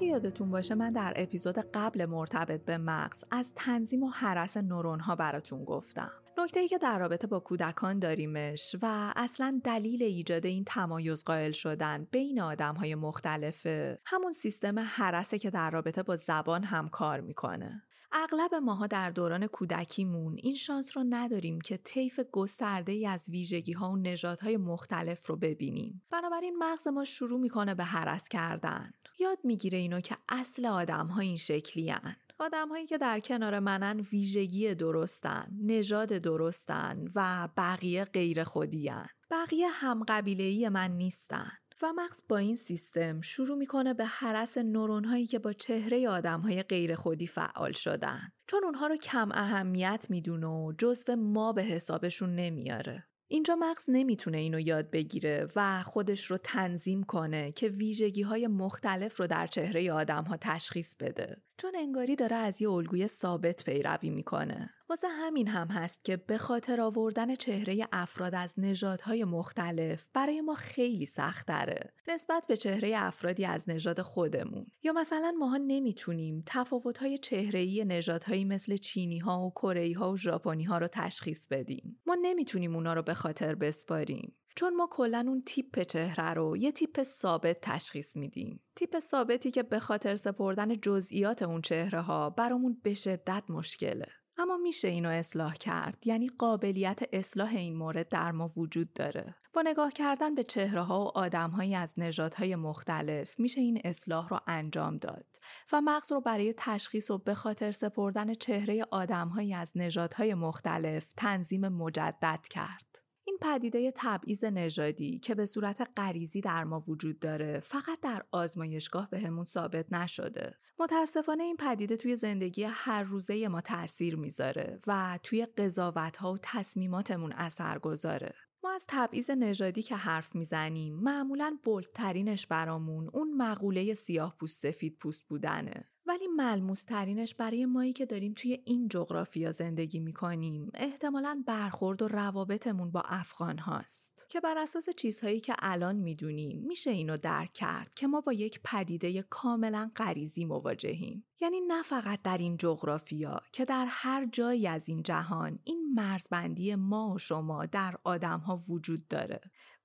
یادتون 0.07 0.51
باشه 0.51 0.75
من 0.75 0.89
در 0.89 1.13
اپیزود 1.17 1.59
قبل 1.59 2.07
مرتبط 2.07 2.65
به 2.65 2.79
مغز 2.79 3.25
از 3.31 3.53
تنظیم 3.55 4.03
و 4.03 4.09
حرس 4.09 4.57
نورون 4.57 5.01
ها 5.01 5.17
براتون 5.17 5.65
گفتم. 5.65 6.11
نکته 6.39 6.61
ای 6.61 6.69
که 6.69 6.79
در 6.79 6.99
رابطه 6.99 7.27
با 7.27 7.41
کودکان 7.41 7.99
داریمش 7.99 8.77
و 8.83 9.13
اصلا 9.17 9.61
دلیل 9.65 10.03
ایجاد 10.03 10.47
این 10.47 10.65
تمایز 10.65 11.25
قائل 11.25 11.53
شدن 11.53 12.07
بین 12.11 12.41
آدم 12.41 12.75
های 12.75 12.95
مختلفه 12.95 13.99
همون 14.05 14.33
سیستم 14.33 14.79
حرسه 14.79 15.39
که 15.39 15.51
در 15.51 15.71
رابطه 15.71 16.03
با 16.03 16.17
زبان 16.17 16.65
هم 16.65 16.89
کار 16.89 17.21
می‌کنه. 17.21 17.83
اغلب 18.13 18.55
ماها 18.55 18.87
در 18.87 19.11
دوران 19.11 19.47
کودکیمون 19.47 20.37
این 20.43 20.55
شانس 20.55 20.97
رو 20.97 21.05
نداریم 21.09 21.61
که 21.61 21.77
طیف 21.77 22.21
گسترده 22.33 22.93
ای 22.93 23.07
از 23.07 23.29
ویژگی 23.29 23.73
ها 23.73 23.91
و 23.91 23.97
نژادهای 23.97 24.57
مختلف 24.57 25.27
رو 25.27 25.37
ببینیم. 25.37 26.03
بنابراین 26.11 26.57
مغز 26.59 26.89
ما 26.89 27.05
شروع 27.05 27.41
می‌کنه 27.41 27.75
به 27.75 27.85
حرس 27.85 28.29
کردن. 28.29 28.91
یاد 29.19 29.39
می‌گیره 29.45 29.79
اینو 29.79 30.01
که 30.01 30.17
اصل 30.29 30.67
آدم 30.67 31.07
ها 31.07 31.21
این 31.21 31.37
شکلی 31.37 31.91
هن. 31.91 32.17
آدم 32.39 32.69
هایی 32.69 32.87
که 32.87 32.99
در 32.99 33.21
کنار 33.21 33.59
منن 33.59 34.01
ویژگی 34.01 34.75
درستن، 34.75 35.49
نژاد 35.63 36.09
درستن 36.09 37.05
و 37.15 37.49
بقیه 37.57 38.05
غیر 38.05 38.45
خودیان. 38.45 39.07
بقیه 39.31 39.69
هم 39.69 40.05
قبیله 40.09 40.69
من 40.69 40.91
نیستن. 40.91 41.51
و 41.83 41.93
مغز 41.93 42.23
با 42.29 42.37
این 42.37 42.57
سیستم 42.57 43.21
شروع 43.21 43.59
می‌کنه 43.59 43.95
به 43.95 44.05
حرس 44.05 44.59
نورون 44.59 45.05
هایی 45.05 45.27
که 45.27 45.39
با 45.39 45.53
چهره 45.53 46.09
آدم 46.09 46.41
های 46.41 46.63
غیر 46.63 46.95
خودی 46.95 47.27
فعال 47.27 47.73
شدن 47.73 48.33
چون 48.47 48.65
اونها 48.65 48.87
رو 48.87 48.97
کم 48.97 49.29
اهمیت 49.33 50.07
می‌دونه 50.09 50.47
و 50.47 50.73
جزو 50.79 51.17
ما 51.17 51.53
به 51.53 51.63
حسابشون 51.63 52.35
نمیاره 52.35 53.07
اینجا 53.29 53.57
مغز 53.57 53.85
نمی‌تونه 53.89 54.39
اینو 54.39 54.61
یاد 54.61 54.91
بگیره 54.91 55.49
و 55.57 55.83
خودش 55.83 56.31
رو 56.31 56.39
تنظیم 56.39 57.03
کنه 57.03 57.53
که 57.53 57.69
ویژگی 57.69 58.23
های 58.23 58.47
مختلف 58.47 59.17
رو 59.17 59.27
در 59.27 59.47
چهره 59.47 59.93
آدم 59.93 60.25
ها 60.25 60.37
تشخیص 60.41 60.95
بده. 61.01 61.43
چون 61.59 61.73
انگاری 61.77 62.17
داره 62.17 62.37
از 62.37 62.63
یه 62.63 62.71
الگوی 62.71 63.09
ثابت 63.09 63.65
پیروی 63.65 64.11
می‌کنه. 64.11 64.76
واسه 64.89 65.09
همین 65.09 65.49
هم 65.49 65.69
هست 65.69 66.05
که 66.05 66.17
به 66.17 66.39
خاطر 66.39 66.81
آوردن 66.81 67.35
چهره 67.35 67.89
افراد 67.93 68.35
از 68.35 68.55
نژادهای 68.59 69.25
مختلف 69.25 70.07
برای 70.15 70.41
ما 70.41 70.55
خیلی 70.55 71.07
سخت 71.07 71.47
داره 71.47 71.93
نسبت 72.09 72.47
به 72.47 72.57
چهره 72.57 72.93
افرادی 72.97 73.45
از 73.45 73.69
نژاد 73.69 74.03
خودمون. 74.03 74.67
یا 74.83 74.93
مثلا 74.93 75.35
ماها 75.39 75.57
نمی‌تونیم 75.57 76.43
تفاوت‌های 76.47 77.19
چهره‌ای 77.19 77.85
نژادهایی 77.85 78.45
مثل 78.45 78.77
چینی 78.77 79.19
ها 79.19 79.47
و 79.47 79.51
کره 79.51 79.95
ها 79.99 80.13
و 80.13 80.17
ژاپنی 80.17 80.65
ها 80.65 80.79
رو 80.79 80.89
تشخیص 80.89 81.47
بدیم. 81.47 82.01
ما 82.07 82.17
نمی‌تونیم 82.23 82.75
اونا 82.75 82.95
رو 82.95 83.03
به 83.03 83.15
خاطر 83.15 83.55
بسپاریم. 83.55 84.37
چون 84.57 84.77
ما 84.77 84.89
کلا 84.91 85.25
اون 85.29 85.43
تیپ 85.47 85.83
چهره 85.83 86.35
رو 86.35 86.57
یه 86.57 86.73
تیپ 86.73 87.03
ثابت 87.03 87.59
تشخیص 87.63 88.17
میدیم. 88.17 88.61
تیپ 88.77 88.99
ثابتی 88.99 89.51
که 89.51 89.63
به 89.63 89.79
خاطر 89.79 90.17
سپردن 90.17 90.81
جزئیات 90.81 91.43
اون 91.43 91.61
چهره 91.61 92.01
ها 92.01 92.31
برامون 92.31 92.81
به 92.83 92.95
شدت 92.95 93.45
مشکله. 93.49 94.07
اما 94.39 94.57
میشه 94.57 94.89
اینو 94.89 95.09
اصلاح 95.09 95.55
کرد. 95.55 96.07
یعنی 96.07 96.29
قابلیت 96.39 96.99
اصلاح 97.13 97.55
این 97.55 97.77
مورد 97.77 98.09
در 98.09 98.33
ما 98.33 98.51
وجود 98.57 98.93
داره. 98.93 99.35
با 99.55 99.63
نگاه 99.63 99.93
کردن 99.93 100.35
به 100.35 100.45
چهره 100.45 100.83
ها 100.83 101.05
و 101.05 101.19
آدم 101.19 101.51
از 101.77 101.93
نژادهای 101.97 102.57
مختلف 102.57 103.41
میشه 103.41 103.61
این 103.61 103.81
اصلاح 103.85 104.29
رو 104.29 104.41
انجام 104.47 104.97
داد 104.97 105.27
و 105.73 105.81
مغز 105.81 106.13
رو 106.13 106.21
برای 106.21 106.55
تشخیص 106.57 107.11
و 107.11 107.19
به 107.19 107.35
خاطر 107.35 107.73
سپردن 107.73 108.35
چهره 108.35 108.87
آدم 108.91 109.33
از 109.55 109.73
نژادهای 109.75 110.35
مختلف 110.35 111.13
تنظیم 111.17 111.69
مجدد 111.69 112.41
کرد. 112.51 113.06
این 113.37 113.53
پدیده 113.53 113.93
تبعیض 113.97 114.45
نژادی 114.45 115.19
که 115.19 115.35
به 115.35 115.47
صورت 115.47 115.91
غریزی 115.97 116.41
در 116.41 116.65
ما 116.65 116.85
وجود 116.89 117.19
داره 117.19 117.61
فقط 117.61 118.01
در 118.01 118.23
آزمایشگاه 118.31 119.11
بهمون 119.11 119.45
ثابت 119.45 119.93
نشده. 119.93 120.55
متاسفانه 120.79 121.43
این 121.43 121.57
پدیده 121.57 121.97
توی 121.97 122.17
زندگی 122.17 122.65
هر 122.65 123.03
روزه 123.03 123.49
ما 123.49 123.61
تاثیر 123.61 124.17
می‌ذاره 124.17 124.81
و 124.87 125.19
توی 125.23 125.47
قضاوت 125.47 126.17
ها 126.17 126.33
و 126.33 126.39
تصمیماتمون 126.43 127.33
اثر 127.33 127.79
گذاره 127.79 128.35
ما 128.65 128.71
از 128.73 128.85
تبعیض 128.89 129.31
نژادی 129.31 129.83
که 129.83 129.97
حرف 129.97 130.35
می‌زنیم 130.35 130.95
معمولا 130.95 131.59
بولترینش 131.65 132.47
برامون 132.47 133.09
اون 133.13 133.37
مقوله 133.37 133.95
سیاه 133.95 134.37
پوست 134.41 134.63
سفید 134.63 134.99
پوست 134.99 135.29
بودنه. 135.29 135.85
ولی 136.09 136.27
ملموس 136.27 136.85
ترینش 136.85 137.35
برای 137.35 137.67
مایی 137.67 137.93
که 137.93 138.07
داریم 138.07 138.35
توی 138.37 138.63
این 138.65 138.89
جغرافیا 138.89 139.53
زندگی 139.53 140.01
می‌کنیم. 140.01 140.71
احتمالا 140.75 141.43
برخورد 141.47 142.03
و 142.03 142.09
روابطمون 142.09 142.91
با 142.91 143.03
افغان 143.07 143.59
هاست. 143.59 144.27
که 144.29 144.41
بر 144.41 144.59
اساس 144.59 144.89
چیزهایی 144.91 145.41
که 145.41 145.55
الان 145.59 145.97
می‌دونیم 145.97 146.59
میشه 146.59 146.91
اینو 146.91 147.17
درک 147.17 147.53
کرد 147.53 147.95
که 147.95 148.07
ما 148.07 148.21
با 148.21 148.33
یک 148.33 148.61
پدیده 148.65 149.23
کاملا 149.23 149.91
غریزی 149.97 150.45
مواجهیم. 150.45 151.25
یعنی 151.41 151.61
نه 151.61 151.83
فقط 151.83 152.23
در 152.23 152.39
این 152.39 152.57
جغرافیا 152.57 153.41
که 153.53 153.65
در 153.65 153.87
هر 153.89 154.27
جایی 154.27 154.67
از 154.67 154.89
این 154.89 155.03
جهان 155.03 155.59
این 155.65 155.93
مرزبندی 155.95 156.75
ما 156.75 157.11
و 157.15 157.19
شما 157.19 157.67
در 157.67 157.97
آدم 158.05 158.39
ها 158.39 158.61
وجود 158.69 159.09
داره. 159.09 159.41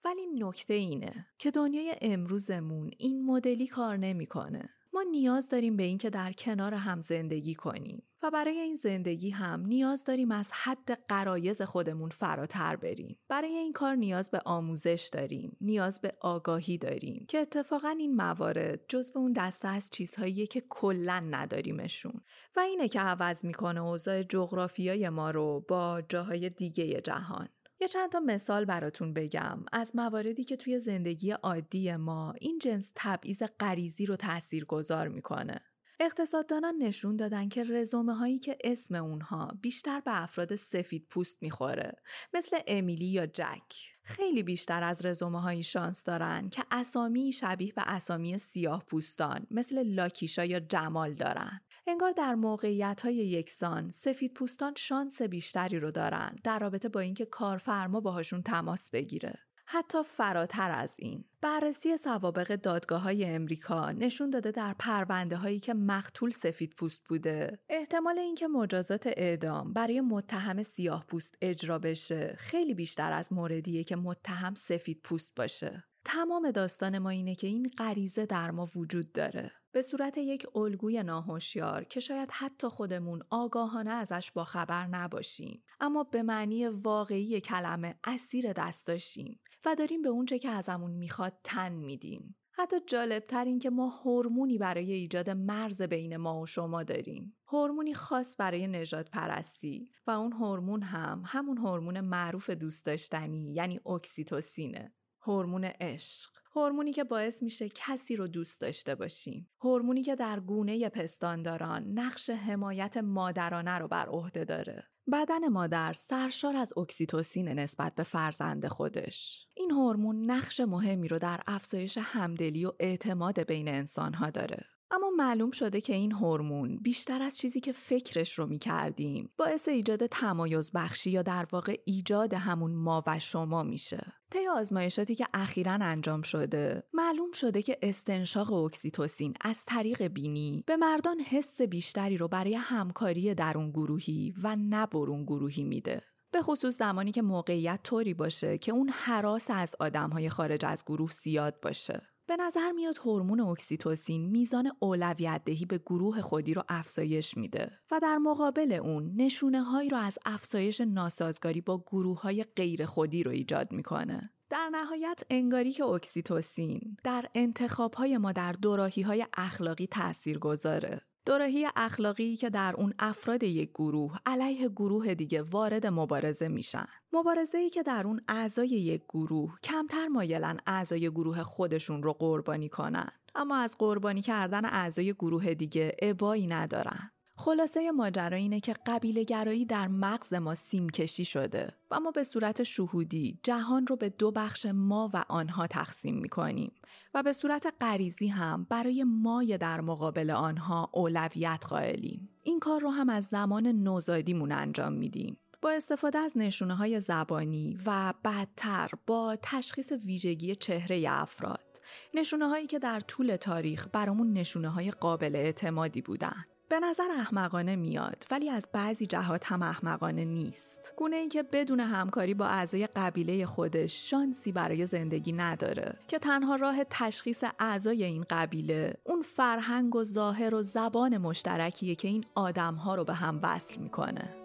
ولی 0.06 0.28
نکته 0.40 0.74
اینه 0.74 1.28
که 1.38 1.52
دنیای 1.52 1.96
امروزمون 2.02 2.92
این 3.00 3.26
مدلی 3.26 3.68
کار 3.68 3.98
نمی‌کنه. 3.98 4.70
ما 4.94 5.04
نیاز 5.12 5.50
داریم 5.50 5.76
به 5.76 5.84
اینکه 5.84 6.10
در 6.10 6.32
کنار 6.32 6.74
هم 6.74 7.02
زندگی 7.02 7.56
کنیم 7.56 8.04
و 8.24 8.32
برای 8.32 8.60
این 8.60 8.76
زندگی 8.76 9.30
هم 9.30 9.66
نیاز 9.66 10.04
داریم 10.04 10.32
از 10.32 10.52
حد 10.52 11.06
قرایز 11.08 11.62
خودمون 11.62 12.10
فراتر 12.10 12.76
بریم. 12.76 13.18
برای 13.28 13.56
این 13.56 13.72
کار 13.72 13.96
نیاز 13.96 14.32
به 14.32 14.42
آموزش 14.46 15.10
داریم، 15.14 15.58
نیاز 15.62 16.02
به 16.02 16.14
آگاهی 16.22 16.78
داریم 16.78 17.26
که 17.30 17.38
اتفاقا 17.38 17.90
این 17.90 18.16
موارد 18.16 18.86
جزو 18.88 19.20
اون 19.20 19.34
دسته 19.34 19.68
از 19.68 19.90
چیزهایی 19.90 20.48
که 20.48 20.64
کلا 20.70 21.20
نداریمشون 21.20 22.22
و 22.56 22.60
اینه 22.60 22.88
که 22.88 23.00
عوض 23.00 23.46
می‌کنه 23.46 23.82
اوضاع 23.82 24.24
جغرافیای 24.24 25.10
ما 25.10 25.32
رو 25.32 25.66
با 25.68 26.02
جاهای 26.10 26.50
دیگه 26.50 27.02
جهان. 27.02 27.50
یه 27.82 27.88
چند 27.88 28.12
تا 28.12 28.20
مثال 28.20 28.66
براتون 28.66 29.14
بگم. 29.14 29.66
از 29.72 29.96
مواردی 29.96 30.44
که 30.44 30.58
توی 30.58 30.80
زندگی 30.80 31.32
عادی 31.32 31.96
ما 31.96 32.34
این 32.42 32.60
جنس 32.60 32.92
تبعیض 32.96 33.44
غریزی 33.60 34.06
رو 34.06 34.16
تأثیر 34.16 34.66
گذار 34.66 35.08
می‌کنه. 35.08 35.60
اقتصاددانان 36.00 36.76
نشون 36.78 37.16
دادن 37.16 37.50
که 37.50 37.64
رزومه 37.64 38.14
هایی 38.14 38.40
که 38.40 38.58
اسم 38.64 38.96
اونها 38.96 39.52
بیشتر 39.62 40.00
به 40.00 40.24
افراد 40.24 40.56
سفید 40.56 41.08
پوست 41.10 41.38
می‌خوره 41.42 41.92
مثل 42.34 42.58
امیلی 42.68 43.06
یا 43.06 43.26
جک. 43.26 43.74
خیلی 44.04 44.44
بیشتر 44.44 44.84
از 44.84 45.06
رزومه 45.06 45.42
هایی 45.42 45.64
شانس 45.64 46.04
دارن 46.04 46.50
که 46.50 46.64
اسامی 46.72 47.32
شبیه 47.32 47.74
به 47.74 47.84
اسامی 47.86 48.38
سیاه 48.38 48.84
پوستان 48.88 49.48
مثل 49.52 49.84
لاکیشا 49.84 50.46
یا 50.46 50.60
جمال 50.60 51.14
دارن. 51.14 51.62
انگار 51.88 52.12
در 52.12 52.36
موقعیت 52.36 53.02
های 53.02 53.16
یکسان 53.16 53.92
سفید 53.92 54.34
پوستان 54.34 54.74
شانس 54.78 55.22
بیشتری 55.22 55.80
رو 55.80 55.92
دارن 55.92 56.36
در 56.44 56.60
رابطه 56.60 56.90
با 56.90 57.00
اینکه 57.00 57.26
کارفرما 57.26 58.00
باهاشون 58.00 58.42
تماس 58.42 58.90
بگیره. 58.90 59.40
حتی 59.66 60.04
فراتر 60.04 60.72
از 60.72 60.96
این 61.00 61.24
بررسی 61.42 61.98
سوابق 61.98 62.56
دادگاه 62.56 63.02
های 63.02 63.26
امریکا 63.26 63.92
نشون 63.92 64.30
داده 64.30 64.52
در 64.52 64.76
پرونده 64.80 65.36
هایی 65.36 65.60
که 65.60 65.74
مقتول 65.74 66.32
سفید 66.32 66.74
پوست 66.78 67.02
بوده. 67.10 67.58
احتمال 67.70 68.20
اینکه 68.20 68.48
مجازات 68.48 69.08
اعدام 69.08 69.74
برای 69.74 70.02
متهم 70.02 70.64
سیاه 70.64 71.06
پوست 71.08 71.36
اجرا 71.42 71.80
بشه 71.80 72.36
خیلی 72.38 72.74
بیشتر 72.74 73.14
از 73.14 73.34
موردیه 73.34 73.84
که 73.84 73.96
متهم 73.96 74.54
سفید 74.56 75.02
پوست 75.04 75.32
باشه. 75.36 75.84
تمام 76.06 76.52
داستان 76.52 77.00
ما 77.00 77.10
اینه 77.10 77.36
که 77.36 77.48
این 77.48 77.72
غریزه 77.78 78.26
در 78.26 78.52
ما 78.52 78.70
وجود 78.76 79.12
داره. 79.12 79.52
به 79.74 79.82
صورت 79.82 80.18
یک 80.18 80.46
الگوی 80.56 81.04
ناهوشیار 81.04 81.84
که 81.84 82.00
شاید 82.00 82.30
حتی 82.32 82.68
خودمون 82.68 83.22
آگاهانه 83.30 83.92
ازش 83.92 84.32
با 84.32 84.44
خبر 84.44 84.88
نباشیم. 84.88 85.64
اما 85.80 86.04
به 86.04 86.24
معنی 86.24 86.68
واقعی 86.68 87.42
کلمه 87.42 87.96
اسیر 88.04 88.54
دست 88.54 88.88
داشتیم 88.88 89.40
و 89.66 89.76
داریم 89.76 90.02
به 90.02 90.10
اونچه 90.10 90.40
که 90.40 90.50
ازمون 90.50 90.92
می‌خواد 90.92 91.34
تن 91.44 91.72
میدیم. 91.72 92.36
حتی 92.54 92.76
جالبتر 92.88 93.46
این 93.46 93.60
که 93.60 93.70
ما 93.70 93.90
هورمونی 93.90 94.58
برای 94.58 94.92
ایجاد 94.92 95.30
مرز 95.30 95.82
بین 95.82 96.18
ما 96.18 96.42
و 96.42 96.46
شما 96.46 96.84
داریم. 96.84 97.38
هورمونی 97.48 97.94
خاص 97.94 98.36
برای 98.40 98.68
نجات 98.68 99.10
پرستی 99.10 99.92
و 100.08 100.12
اون 100.12 100.34
هورمون 100.34 100.82
هم 100.82 101.24
همون 101.26 101.58
هورمون 101.58 102.00
معروف 102.00 102.50
دوست 102.50 102.86
داشتنی 102.86 103.54
یعنی 103.54 103.80
اکسیتوسینه. 103.86 104.94
هورمون 105.22 105.64
عشق. 105.64 106.41
هورمونی 106.56 106.94
که 106.94 107.04
باعث 107.04 107.44
میشه 107.44 107.70
کسی 107.70 108.16
رو 108.16 108.28
دوست 108.28 108.62
داشته 108.62 108.96
باشیم 108.96 109.50
هورمونی 109.62 110.04
که 110.04 110.16
در 110.16 110.40
گونه 110.40 110.90
پستانداران 110.90 111.84
نقش 112.00 112.30
حمایت 112.30 112.98
مادرانه 112.98 113.78
رو 113.80 113.88
بر 113.88 114.06
عهده 114.10 114.46
داره. 114.46 114.84
بدن 115.12 115.48
مادر 115.48 115.94
سرشار 115.94 116.56
از 116.56 116.78
اکسیتوسین 116.78 117.48
نسبت 117.50 117.96
به 117.96 118.04
فرزند 118.04 118.68
خودش. 118.68 119.48
این 119.54 119.72
هورمون 119.72 120.32
نقش 120.32 120.60
مهمی 120.60 121.08
رو 121.08 121.20
در 121.20 121.40
افزایش 121.48 121.98
همدلی 122.02 122.66
و 122.66 122.72
اعتماد 122.80 123.40
بین 123.40 123.68
انسانها 123.68 124.30
داره. 124.30 124.66
اما 124.92 125.10
معلوم 125.10 125.52
شده 125.52 125.82
که 125.82 125.94
این 125.94 126.12
هورمون 126.12 126.76
بیشتر 126.76 127.22
از 127.22 127.38
چیزی 127.38 127.60
که 127.60 127.72
فکرش 127.72 128.40
رو 128.40 128.46
می‌کردیم 128.46 129.30
باعث 129.38 129.68
ایجاد 129.68 130.06
تمایز 130.06 130.72
بخشی 130.72 131.12
یا 131.12 131.22
در 131.22 131.48
واقع 131.52 131.76
ایجاد 131.86 132.34
همون 132.34 132.72
ما 132.72 133.04
و 133.08 133.20
شما 133.20 133.64
میشه. 133.64 134.14
طی 134.32 134.48
آزمایشاتی 134.48 135.16
که 135.16 135.26
اخیرا 135.34 135.72
انجام 135.72 136.22
شده 136.22 136.84
معلوم 136.94 137.32
شده 137.32 137.62
که 137.62 137.78
استنشاق 137.82 138.54
اکسیتوسین 138.54 139.34
از 139.42 139.66
طریق 139.66 140.04
بینی 140.04 140.64
به 140.68 140.78
مردان 140.78 141.20
حس 141.20 141.62
بیشتری 141.62 142.18
رو 142.18 142.28
برای 142.28 142.56
همکاری 142.56 143.34
درون 143.34 143.72
گروهی 143.72 144.34
و 144.44 144.56
نه 144.70 144.88
برون 144.88 145.24
گروهی 145.24 145.64
میده 145.64 146.02
به 146.32 146.42
خصوص 146.42 146.78
زمانی 146.78 147.12
که 147.12 147.22
موقعیت 147.22 147.80
طوری 147.84 148.14
باشه 148.14 148.58
که 148.58 148.72
اون 148.72 148.90
هراس 148.90 149.46
از 149.50 149.76
آدمهای 149.80 150.30
خارج 150.30 150.66
از 150.66 150.84
گروه 150.86 151.12
زیاد 151.12 151.60
باشه 151.62 152.11
به 152.32 152.38
نظر 152.38 152.72
میاد 152.72 152.98
هورمون 152.98 153.40
اکسیتوسین 153.40 154.30
میزان 154.30 154.72
اولویت 154.80 155.42
دهی 155.46 155.66
به 155.66 155.78
گروه 155.78 156.22
خودی 156.22 156.54
رو 156.54 156.64
افزایش 156.70 157.38
میده 157.38 157.72
و 157.92 158.00
در 158.00 158.18
مقابل 158.18 158.74
اون 158.74 159.14
نشونه 159.16 159.62
هایی 159.64 159.90
رو 159.90 159.98
از 159.98 160.20
افزایش 160.26 160.82
ناسازگاری 160.82 161.62
با 161.62 161.78
گروه 161.78 162.22
های 162.22 162.44
غیر 162.44 162.86
خودی 162.86 163.24
رو 163.24 163.32
ایجاد 163.32 163.72
می‌کنه. 163.72 164.22
در 164.50 164.70
نهایت 164.72 165.24
انگاری 165.30 165.72
که 165.72 165.84
اکسیتوسین 165.84 166.98
در 167.04 167.26
انتخاب 167.34 168.02
ما 168.02 168.32
در 168.32 168.52
دوراهی 168.52 169.02
های 169.02 169.26
اخلاقی 169.38 169.88
تأثیر 169.88 170.40
گذاره 170.40 171.02
دوراهی 171.26 171.68
اخلاقی 171.76 172.36
که 172.36 172.50
در 172.50 172.74
اون 172.78 172.94
افراد 173.00 173.44
یک 173.44 173.70
گروه 173.70 174.18
علیه 174.26 174.70
گروه 174.70 175.14
دیگه 175.14 175.42
وارد 175.42 175.88
مبارزه 175.88 176.48
میشن. 176.48 176.86
مبارزه 177.14 177.58
ای 177.58 177.70
که 177.70 177.84
در 177.84 178.08
اون 178.08 178.22
اعضای 178.28 178.68
یک 178.68 179.04
گروه 179.10 179.60
کمتر 179.64 180.08
مایلن 180.08 180.60
اعضای 180.68 181.10
گروه 181.10 181.44
خودشون 181.44 182.04
رو 182.04 182.14
قربانی 182.14 182.70
کنن. 182.70 183.10
اما 183.36 183.58
از 183.58 183.76
قربانی 183.80 184.22
کردن 184.22 184.66
اعضای 184.66 185.14
گروه 185.14 185.54
دیگه 185.54 185.96
ابایی 186.02 186.48
ندارن. 186.48 187.12
خلاصه 187.44 187.92
ماجرا 187.92 188.38
اینه 188.38 188.60
که 188.60 188.74
قبیله 188.86 189.24
گرایی 189.24 189.66
در 189.66 189.88
مغز 189.88 190.34
ما 190.34 190.56
سیم 190.56 190.90
کشی 190.90 191.26
شده 191.26 191.74
و 191.92 192.00
ما 192.00 192.12
به 192.12 192.24
صورت 192.24 192.64
شهودی 192.64 193.40
جهان 193.44 193.88
رو 193.88 193.96
به 193.96 194.10
دو 194.10 194.32
بخش 194.32 194.66
ما 194.66 195.10
و 195.14 195.24
آنها 195.30 195.68
تقسیم 195.68 196.16
می 196.16 196.30
کنیم 196.30 196.72
و 197.14 197.24
به 197.24 197.34
صورت 197.34 197.74
غریزی 197.82 198.28
هم 198.28 198.68
برای 198.70 199.04
مای 199.04 199.58
در 199.58 199.82
مقابل 199.82 200.32
آنها 200.32 200.90
اولویت 200.94 201.66
قائلیم. 201.70 202.30
این 202.44 202.60
کار 202.60 202.82
رو 202.82 202.90
هم 202.90 203.10
از 203.10 203.26
زمان 203.26 203.68
نوزادیمون 203.68 204.52
انجام 204.52 204.94
میدیم. 204.94 205.38
با 205.62 205.72
استفاده 205.72 206.20
از 206.20 206.38
نشونه 206.38 206.76
های 206.76 207.00
زبانی 207.00 207.78
و 207.86 208.14
بعدتر 208.24 208.90
با 209.08 209.38
تشخیص 209.42 209.92
ویژگی 209.92 210.56
چهره 210.56 211.06
افراد 211.10 211.82
نشونه 212.14 212.48
هایی 212.48 212.68
که 212.68 212.80
در 212.80 213.00
طول 213.00 213.36
تاریخ 213.36 213.88
برامون 213.94 214.34
نشونه 214.34 214.70
های 214.70 214.92
قابل 214.92 215.36
اعتمادی 215.36 216.02
بودن 216.02 216.46
به 216.72 216.80
نظر 216.80 217.08
احمقانه 217.20 217.76
میاد 217.76 218.26
ولی 218.32 218.50
از 218.50 218.68
بعضی 218.74 219.06
جهات 219.06 219.52
هم 219.52 219.62
احمقانه 219.62 220.26
نیست. 220.26 220.94
گونه 220.98 221.16
ای 221.16 221.28
که 221.28 221.44
بدون 221.44 221.80
همکاری 221.80 222.34
با 222.34 222.46
اعضای 222.46 222.88
قبیله 222.88 223.46
خودش 223.46 224.10
شانسی 224.10 224.52
برای 224.52 224.86
زندگی 224.86 225.32
نداره. 225.32 225.96
که 226.08 226.20
تنها 226.20 226.56
راه 226.56 226.84
تشخیص 226.90 227.44
اعضای 227.60 228.04
این 228.04 228.26
قبیله 228.30 228.94
اون 229.04 229.22
فرهنگ 229.22 229.96
و 229.96 230.04
ظاهر 230.04 230.56
و 230.56 230.64
زبان 230.64 231.18
مشترکیه 231.18 231.96
که 231.96 232.08
این 232.08 232.26
آدمها 232.36 232.96
رو 232.96 233.04
به 233.04 233.14
هم 233.14 233.40
وصل 233.44 233.80
می‌کنه. 233.80 234.41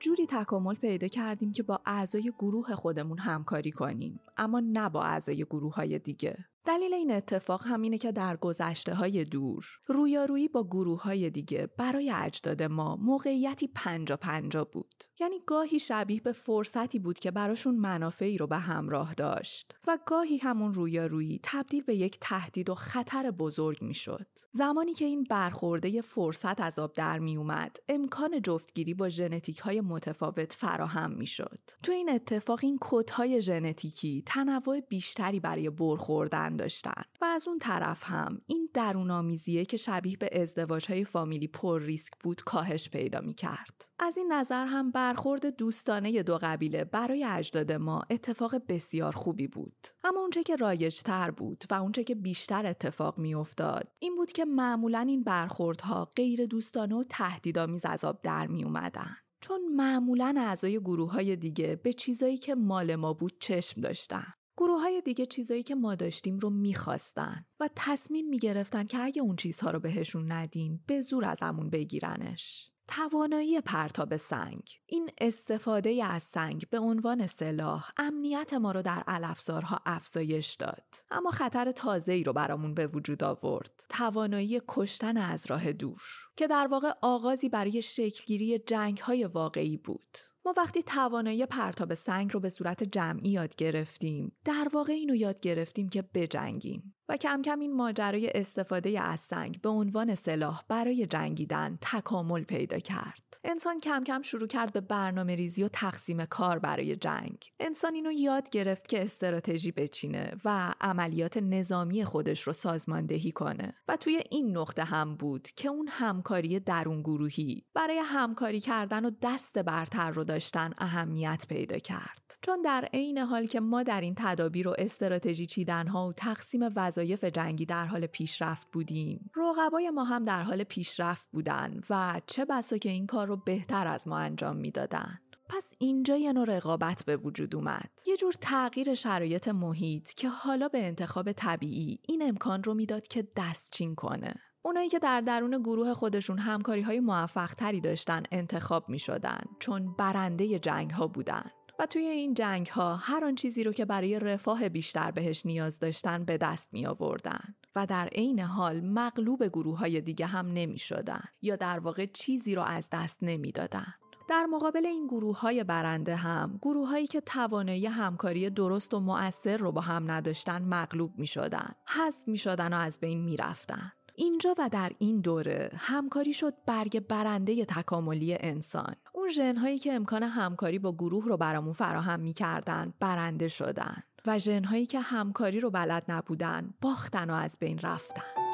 جوری 0.00 0.26
تکامل 0.26 0.74
پیدا 0.74 1.08
کردیم 1.08 1.52
که 1.52 1.62
با 1.62 1.80
اعضای 1.86 2.32
گروه 2.38 2.74
خودمون 2.74 3.18
همکاری 3.18 3.70
کنیم 3.70 4.20
اما 4.36 4.60
نه 4.60 4.88
با 4.88 5.02
اعضای 5.02 5.44
گروه 5.44 5.74
های 5.74 5.98
دیگه. 5.98 6.49
دلیل 6.64 6.94
این 6.94 7.10
اتفاق 7.10 7.66
همینه 7.66 7.98
که 7.98 8.12
در 8.12 8.36
گذشته 8.36 8.94
های 8.94 9.24
دور 9.24 9.64
رویارویی 9.86 10.48
با 10.48 10.64
گروه 10.64 11.02
های 11.02 11.30
دیگه 11.30 11.68
برای 11.78 12.12
اجداد 12.14 12.62
ما 12.62 12.96
موقعیتی 12.96 13.68
پنجا 13.74 14.16
پنجا 14.16 14.64
بود. 14.64 15.04
یعنی 15.20 15.36
گاهی 15.46 15.78
شبیه 15.78 16.20
به 16.20 16.32
فرصتی 16.32 16.98
بود 16.98 17.18
که 17.18 17.30
براشون 17.30 17.76
منافعی 17.76 18.38
رو 18.38 18.46
به 18.46 18.58
همراه 18.58 19.14
داشت 19.14 19.72
و 19.86 19.98
گاهی 20.06 20.38
همون 20.38 20.74
رویارویی 20.74 21.40
تبدیل 21.42 21.82
به 21.82 21.96
یک 21.96 22.18
تهدید 22.20 22.70
و 22.70 22.74
خطر 22.74 23.30
بزرگ 23.30 23.82
می‌شد. 23.82 24.26
زمانی 24.50 24.94
که 24.94 25.04
این 25.04 25.24
برخورده 25.24 26.02
فرصت 26.02 26.60
از 26.60 26.78
آب 26.78 26.92
در 26.92 27.18
می 27.18 27.36
اومد 27.36 27.76
امکان 27.88 28.42
جفتگیری 28.42 28.94
با 28.94 29.08
ژنتیک 29.08 29.58
های 29.58 29.80
متفاوت 29.80 30.52
فراهم 30.52 31.10
می‌شد. 31.10 31.60
تو 31.82 31.92
این 31.92 32.10
اتفاق 32.10 32.58
این 32.62 32.78
کدهای 32.80 33.42
ژنتیکی 33.42 34.22
تنوع 34.26 34.80
بیشتری 34.80 35.40
برای 35.40 35.70
برخوردن 35.70 36.49
داشتن 36.56 37.02
و 37.20 37.24
از 37.24 37.48
اون 37.48 37.58
طرف 37.58 38.02
هم 38.04 38.40
این 38.46 38.68
درونآمیزیه 38.74 39.64
که 39.64 39.76
شبیه 39.76 40.16
به 40.16 40.42
ازدواج 40.42 40.90
های 40.90 41.04
فامیلی 41.04 41.46
پر 41.46 41.82
ریسک 41.82 42.12
بود 42.20 42.42
کاهش 42.42 42.88
پیدا 42.88 43.20
می 43.20 43.34
کرد. 43.34 43.88
از 43.98 44.16
این 44.16 44.32
نظر 44.32 44.66
هم 44.66 44.90
برخورد 44.90 45.56
دوستانه 45.56 46.22
دو 46.22 46.38
قبیله 46.42 46.84
برای 46.84 47.24
اجداد 47.24 47.72
ما 47.72 48.02
اتفاق 48.10 48.54
بسیار 48.68 49.12
خوبی 49.12 49.46
بود. 49.46 49.86
اما 50.04 50.20
اونچه 50.20 50.42
که 50.42 50.56
رایجتر 50.56 51.30
بود 51.30 51.64
و 51.70 51.74
اونچه 51.74 52.04
که 52.04 52.14
بیشتر 52.14 52.66
اتفاق 52.66 53.18
می 53.18 53.34
افتاد 53.34 53.92
این 53.98 54.16
بود 54.16 54.32
که 54.32 54.44
معمولا 54.44 55.00
این 55.00 55.22
برخوردها 55.22 56.04
غیر 56.16 56.46
دوستانه 56.46 56.94
و 56.94 57.04
تهدیدآمیز 57.08 57.84
از 57.84 58.04
آب 58.04 58.22
در 58.22 58.46
می 58.46 58.64
اومدن. 58.64 59.16
چون 59.40 59.60
معمولا 59.76 60.34
اعضای 60.38 60.80
گروه 60.80 61.12
های 61.12 61.36
دیگه 61.36 61.76
به 61.76 61.92
چیزایی 61.92 62.36
که 62.36 62.54
مال 62.54 62.96
ما 62.96 63.12
بود 63.12 63.32
چشم 63.40 63.80
داشتن. 63.80 64.32
گروه 64.60 64.80
های 64.80 65.02
دیگه 65.04 65.26
چیزایی 65.26 65.62
که 65.62 65.74
ما 65.74 65.94
داشتیم 65.94 66.38
رو 66.38 66.50
می‌خواستن 66.50 67.44
و 67.60 67.68
تصمیم 67.76 68.28
می‌گرفتن 68.28 68.86
که 68.86 68.98
اگه 68.98 69.22
اون 69.22 69.36
چیزها 69.36 69.70
رو 69.70 69.80
بهشون 69.80 70.32
ندیم 70.32 70.84
به 70.86 71.00
زور 71.00 71.24
از 71.24 71.40
همون 71.40 71.70
بگیرنش. 71.70 72.70
توانایی 72.88 73.60
پرتاب 73.60 74.16
سنگ. 74.16 74.62
این 74.86 75.10
استفاده 75.20 76.04
از 76.04 76.22
سنگ 76.22 76.64
به 76.70 76.78
عنوان 76.78 77.26
سلاح 77.26 77.90
امنیت 77.96 78.54
ما 78.54 78.72
رو 78.72 78.82
در 78.82 79.02
علفزارها 79.06 79.80
افزایش 79.86 80.54
داد. 80.54 80.84
اما 81.10 81.30
خطر 81.30 81.72
تازه 81.72 82.12
ای 82.12 82.24
رو 82.24 82.32
برامون 82.32 82.74
به 82.74 82.86
وجود 82.86 83.24
آورد. 83.24 83.84
توانایی 83.88 84.60
کشتن 84.68 85.16
از 85.16 85.46
راه 85.46 85.72
دور 85.72 86.02
که 86.36 86.46
در 86.46 86.66
واقع 86.66 86.90
آغازی 87.02 87.48
برای 87.48 87.82
شکلگیری 87.82 88.58
جنگ 88.58 88.98
های 88.98 89.24
واقعی 89.24 89.76
بود. 89.76 90.18
ما 90.44 90.54
وقتی 90.56 90.82
توانایی 90.82 91.46
پرتاب 91.46 91.94
سنگ 91.94 92.32
رو 92.32 92.40
به 92.40 92.48
صورت 92.48 92.84
جمعی 92.84 93.30
یاد 93.30 93.54
گرفتیم 93.54 94.32
در 94.44 94.68
واقع 94.72 94.92
اینو 94.92 95.14
یاد 95.14 95.40
گرفتیم 95.40 95.88
که 95.88 96.02
بجنگیم. 96.02 96.94
و 97.10 97.16
کم 97.16 97.42
کم 97.42 97.60
این 97.60 97.76
ماجرای 97.76 98.30
استفاده 98.34 99.00
از 99.00 99.20
سنگ 99.20 99.60
به 99.60 99.68
عنوان 99.68 100.14
سلاح 100.14 100.62
برای 100.68 101.06
جنگیدن 101.06 101.78
تکامل 101.80 102.42
پیدا 102.42 102.78
کرد. 102.78 103.22
انسان 103.44 103.80
کم 103.80 104.04
کم 104.04 104.22
شروع 104.22 104.46
کرد 104.46 104.72
به 104.72 104.80
برنامه 104.80 105.34
ریزی 105.34 105.62
و 105.62 105.68
تقسیم 105.68 106.24
کار 106.24 106.58
برای 106.58 106.96
جنگ. 106.96 107.52
انسان 107.60 107.94
اینو 107.94 108.12
یاد 108.12 108.50
گرفت 108.50 108.88
که 108.88 109.02
استراتژی 109.02 109.72
بچینه 109.72 110.32
و 110.44 110.74
عملیات 110.80 111.36
نظامی 111.36 112.04
خودش 112.04 112.42
رو 112.42 112.52
سازماندهی 112.52 113.32
کنه 113.32 113.74
و 113.88 113.96
توی 113.96 114.20
این 114.30 114.56
نقطه 114.58 114.84
هم 114.84 115.16
بود 115.16 115.48
که 115.56 115.68
اون 115.68 115.88
همکاری 115.90 116.60
درون 116.60 117.02
گروهی 117.02 117.64
برای 117.74 117.98
همکاری 118.04 118.60
کردن 118.60 119.04
و 119.04 119.10
دست 119.22 119.58
برتر 119.58 120.10
رو 120.10 120.24
داشتن 120.24 120.70
اهمیت 120.78 121.44
پیدا 121.48 121.78
کرد. 121.78 122.38
چون 122.42 122.62
در 122.62 122.88
عین 122.92 123.18
حال 123.18 123.46
که 123.46 123.60
ما 123.60 123.82
در 123.82 124.00
این 124.00 124.14
تدابیر 124.16 124.68
و 124.68 124.74
استراتژی 124.78 125.46
چیدن 125.46 125.86
ها 125.86 126.08
و 126.08 126.12
تقسیم 126.12 126.60
وظایف 126.76 126.99
جنگی 127.06 127.66
در 127.66 127.86
حال 127.86 128.06
پیشرفت 128.06 128.68
بودیم، 128.72 129.30
رقبای 129.36 129.90
ما 129.90 130.04
هم 130.04 130.24
در 130.24 130.42
حال 130.42 130.64
پیشرفت 130.64 131.28
بودن 131.32 131.80
و 131.90 132.20
چه 132.26 132.44
بسا 132.44 132.78
که 132.78 132.88
این 132.90 133.06
کار 133.06 133.26
رو 133.26 133.36
بهتر 133.36 133.86
از 133.86 134.08
ما 134.08 134.18
انجام 134.18 134.56
می‌دادن. 134.56 135.20
پس 135.48 135.72
اینجا 135.78 136.16
یه 136.16 136.32
نوع 136.32 136.44
رقابت 136.44 137.04
به 137.04 137.16
وجود 137.16 137.56
اومد. 137.56 137.90
یه 138.06 138.16
جور 138.16 138.32
تغییر 138.40 138.94
شرایط 138.94 139.48
محیط 139.48 140.14
که 140.14 140.28
حالا 140.28 140.68
به 140.68 140.86
انتخاب 140.86 141.32
طبیعی 141.32 141.98
این 142.08 142.22
امکان 142.22 142.62
رو 142.62 142.74
می‌داد 142.74 143.08
که 143.08 143.28
دستچین 143.36 143.94
کنه. 143.94 144.34
اونایی 144.62 144.88
که 144.88 144.98
در 144.98 145.20
درون 145.20 145.58
گروه 145.58 145.94
خودشون 145.94 146.38
همکاری 146.38 146.82
های 146.82 147.00
موفق 147.00 147.54
تری 147.54 147.80
داشتن 147.80 148.22
انتخاب 148.30 148.88
می 148.88 148.98
شدن 148.98 149.40
چون 149.58 149.94
برنده 149.98 150.58
جنگ 150.58 150.90
ها 150.90 151.06
بودن. 151.06 151.50
و 151.80 151.86
توی 151.86 152.02
این 152.02 152.34
جنگ 152.34 152.66
ها 152.66 152.96
هر 152.96 153.24
آن 153.24 153.34
چیزی 153.34 153.64
رو 153.64 153.72
که 153.72 153.84
برای 153.84 154.18
رفاه 154.18 154.68
بیشتر 154.68 155.10
بهش 155.10 155.46
نیاز 155.46 155.78
داشتن 155.78 156.24
به 156.24 156.38
دست 156.38 156.68
می 156.72 156.86
آوردن 156.86 157.54
و 157.76 157.86
در 157.86 158.08
عین 158.12 158.40
حال 158.40 158.80
مغلوب 158.80 159.46
گروه 159.46 159.78
های 159.78 160.00
دیگه 160.00 160.26
هم 160.26 160.46
نمی 160.46 160.78
شدن 160.78 161.22
یا 161.42 161.56
در 161.56 161.78
واقع 161.78 162.06
چیزی 162.06 162.54
رو 162.54 162.62
از 162.62 162.88
دست 162.92 163.18
نمی 163.22 163.52
دادن. 163.52 163.94
در 164.28 164.46
مقابل 164.46 164.86
این 164.86 165.06
گروه 165.06 165.40
های 165.40 165.64
برنده 165.64 166.16
هم 166.16 166.58
گروه 166.62 166.88
هایی 166.88 167.06
که 167.06 167.20
توانایی 167.20 167.86
همکاری 167.86 168.50
درست 168.50 168.94
و 168.94 169.00
مؤثر 169.00 169.56
رو 169.56 169.72
با 169.72 169.80
هم 169.80 170.10
نداشتن 170.10 170.62
مغلوب 170.62 171.18
می 171.18 171.26
شدن 171.26 171.74
حذف 171.86 172.28
می 172.28 172.38
شدن 172.38 172.72
و 172.72 172.76
از 172.76 172.98
بین 173.00 173.24
می 173.24 173.36
رفتن. 173.36 173.92
اینجا 174.16 174.54
و 174.58 174.68
در 174.72 174.92
این 174.98 175.20
دوره 175.20 175.70
همکاری 175.76 176.32
شد 176.32 176.54
برگ 176.66 177.00
برنده 177.06 177.64
تکاملی 177.64 178.36
انسان 178.40 178.96
اون 179.20 179.28
ژنهایی 179.28 179.78
که 179.78 179.92
امکان 179.92 180.22
همکاری 180.22 180.78
با 180.78 180.92
گروه 180.92 181.24
رو 181.24 181.36
برامون 181.36 181.72
فراهم 181.72 182.20
می‌کردن 182.20 182.94
برنده 183.00 183.48
شدن 183.48 184.02
و 184.26 184.38
ژنهایی 184.38 184.86
که 184.86 185.00
همکاری 185.00 185.60
رو 185.60 185.70
بلد 185.70 186.04
نبودن 186.08 186.74
باختن 186.80 187.30
و 187.30 187.34
از 187.34 187.56
بین 187.60 187.78
رفتن. 187.78 188.49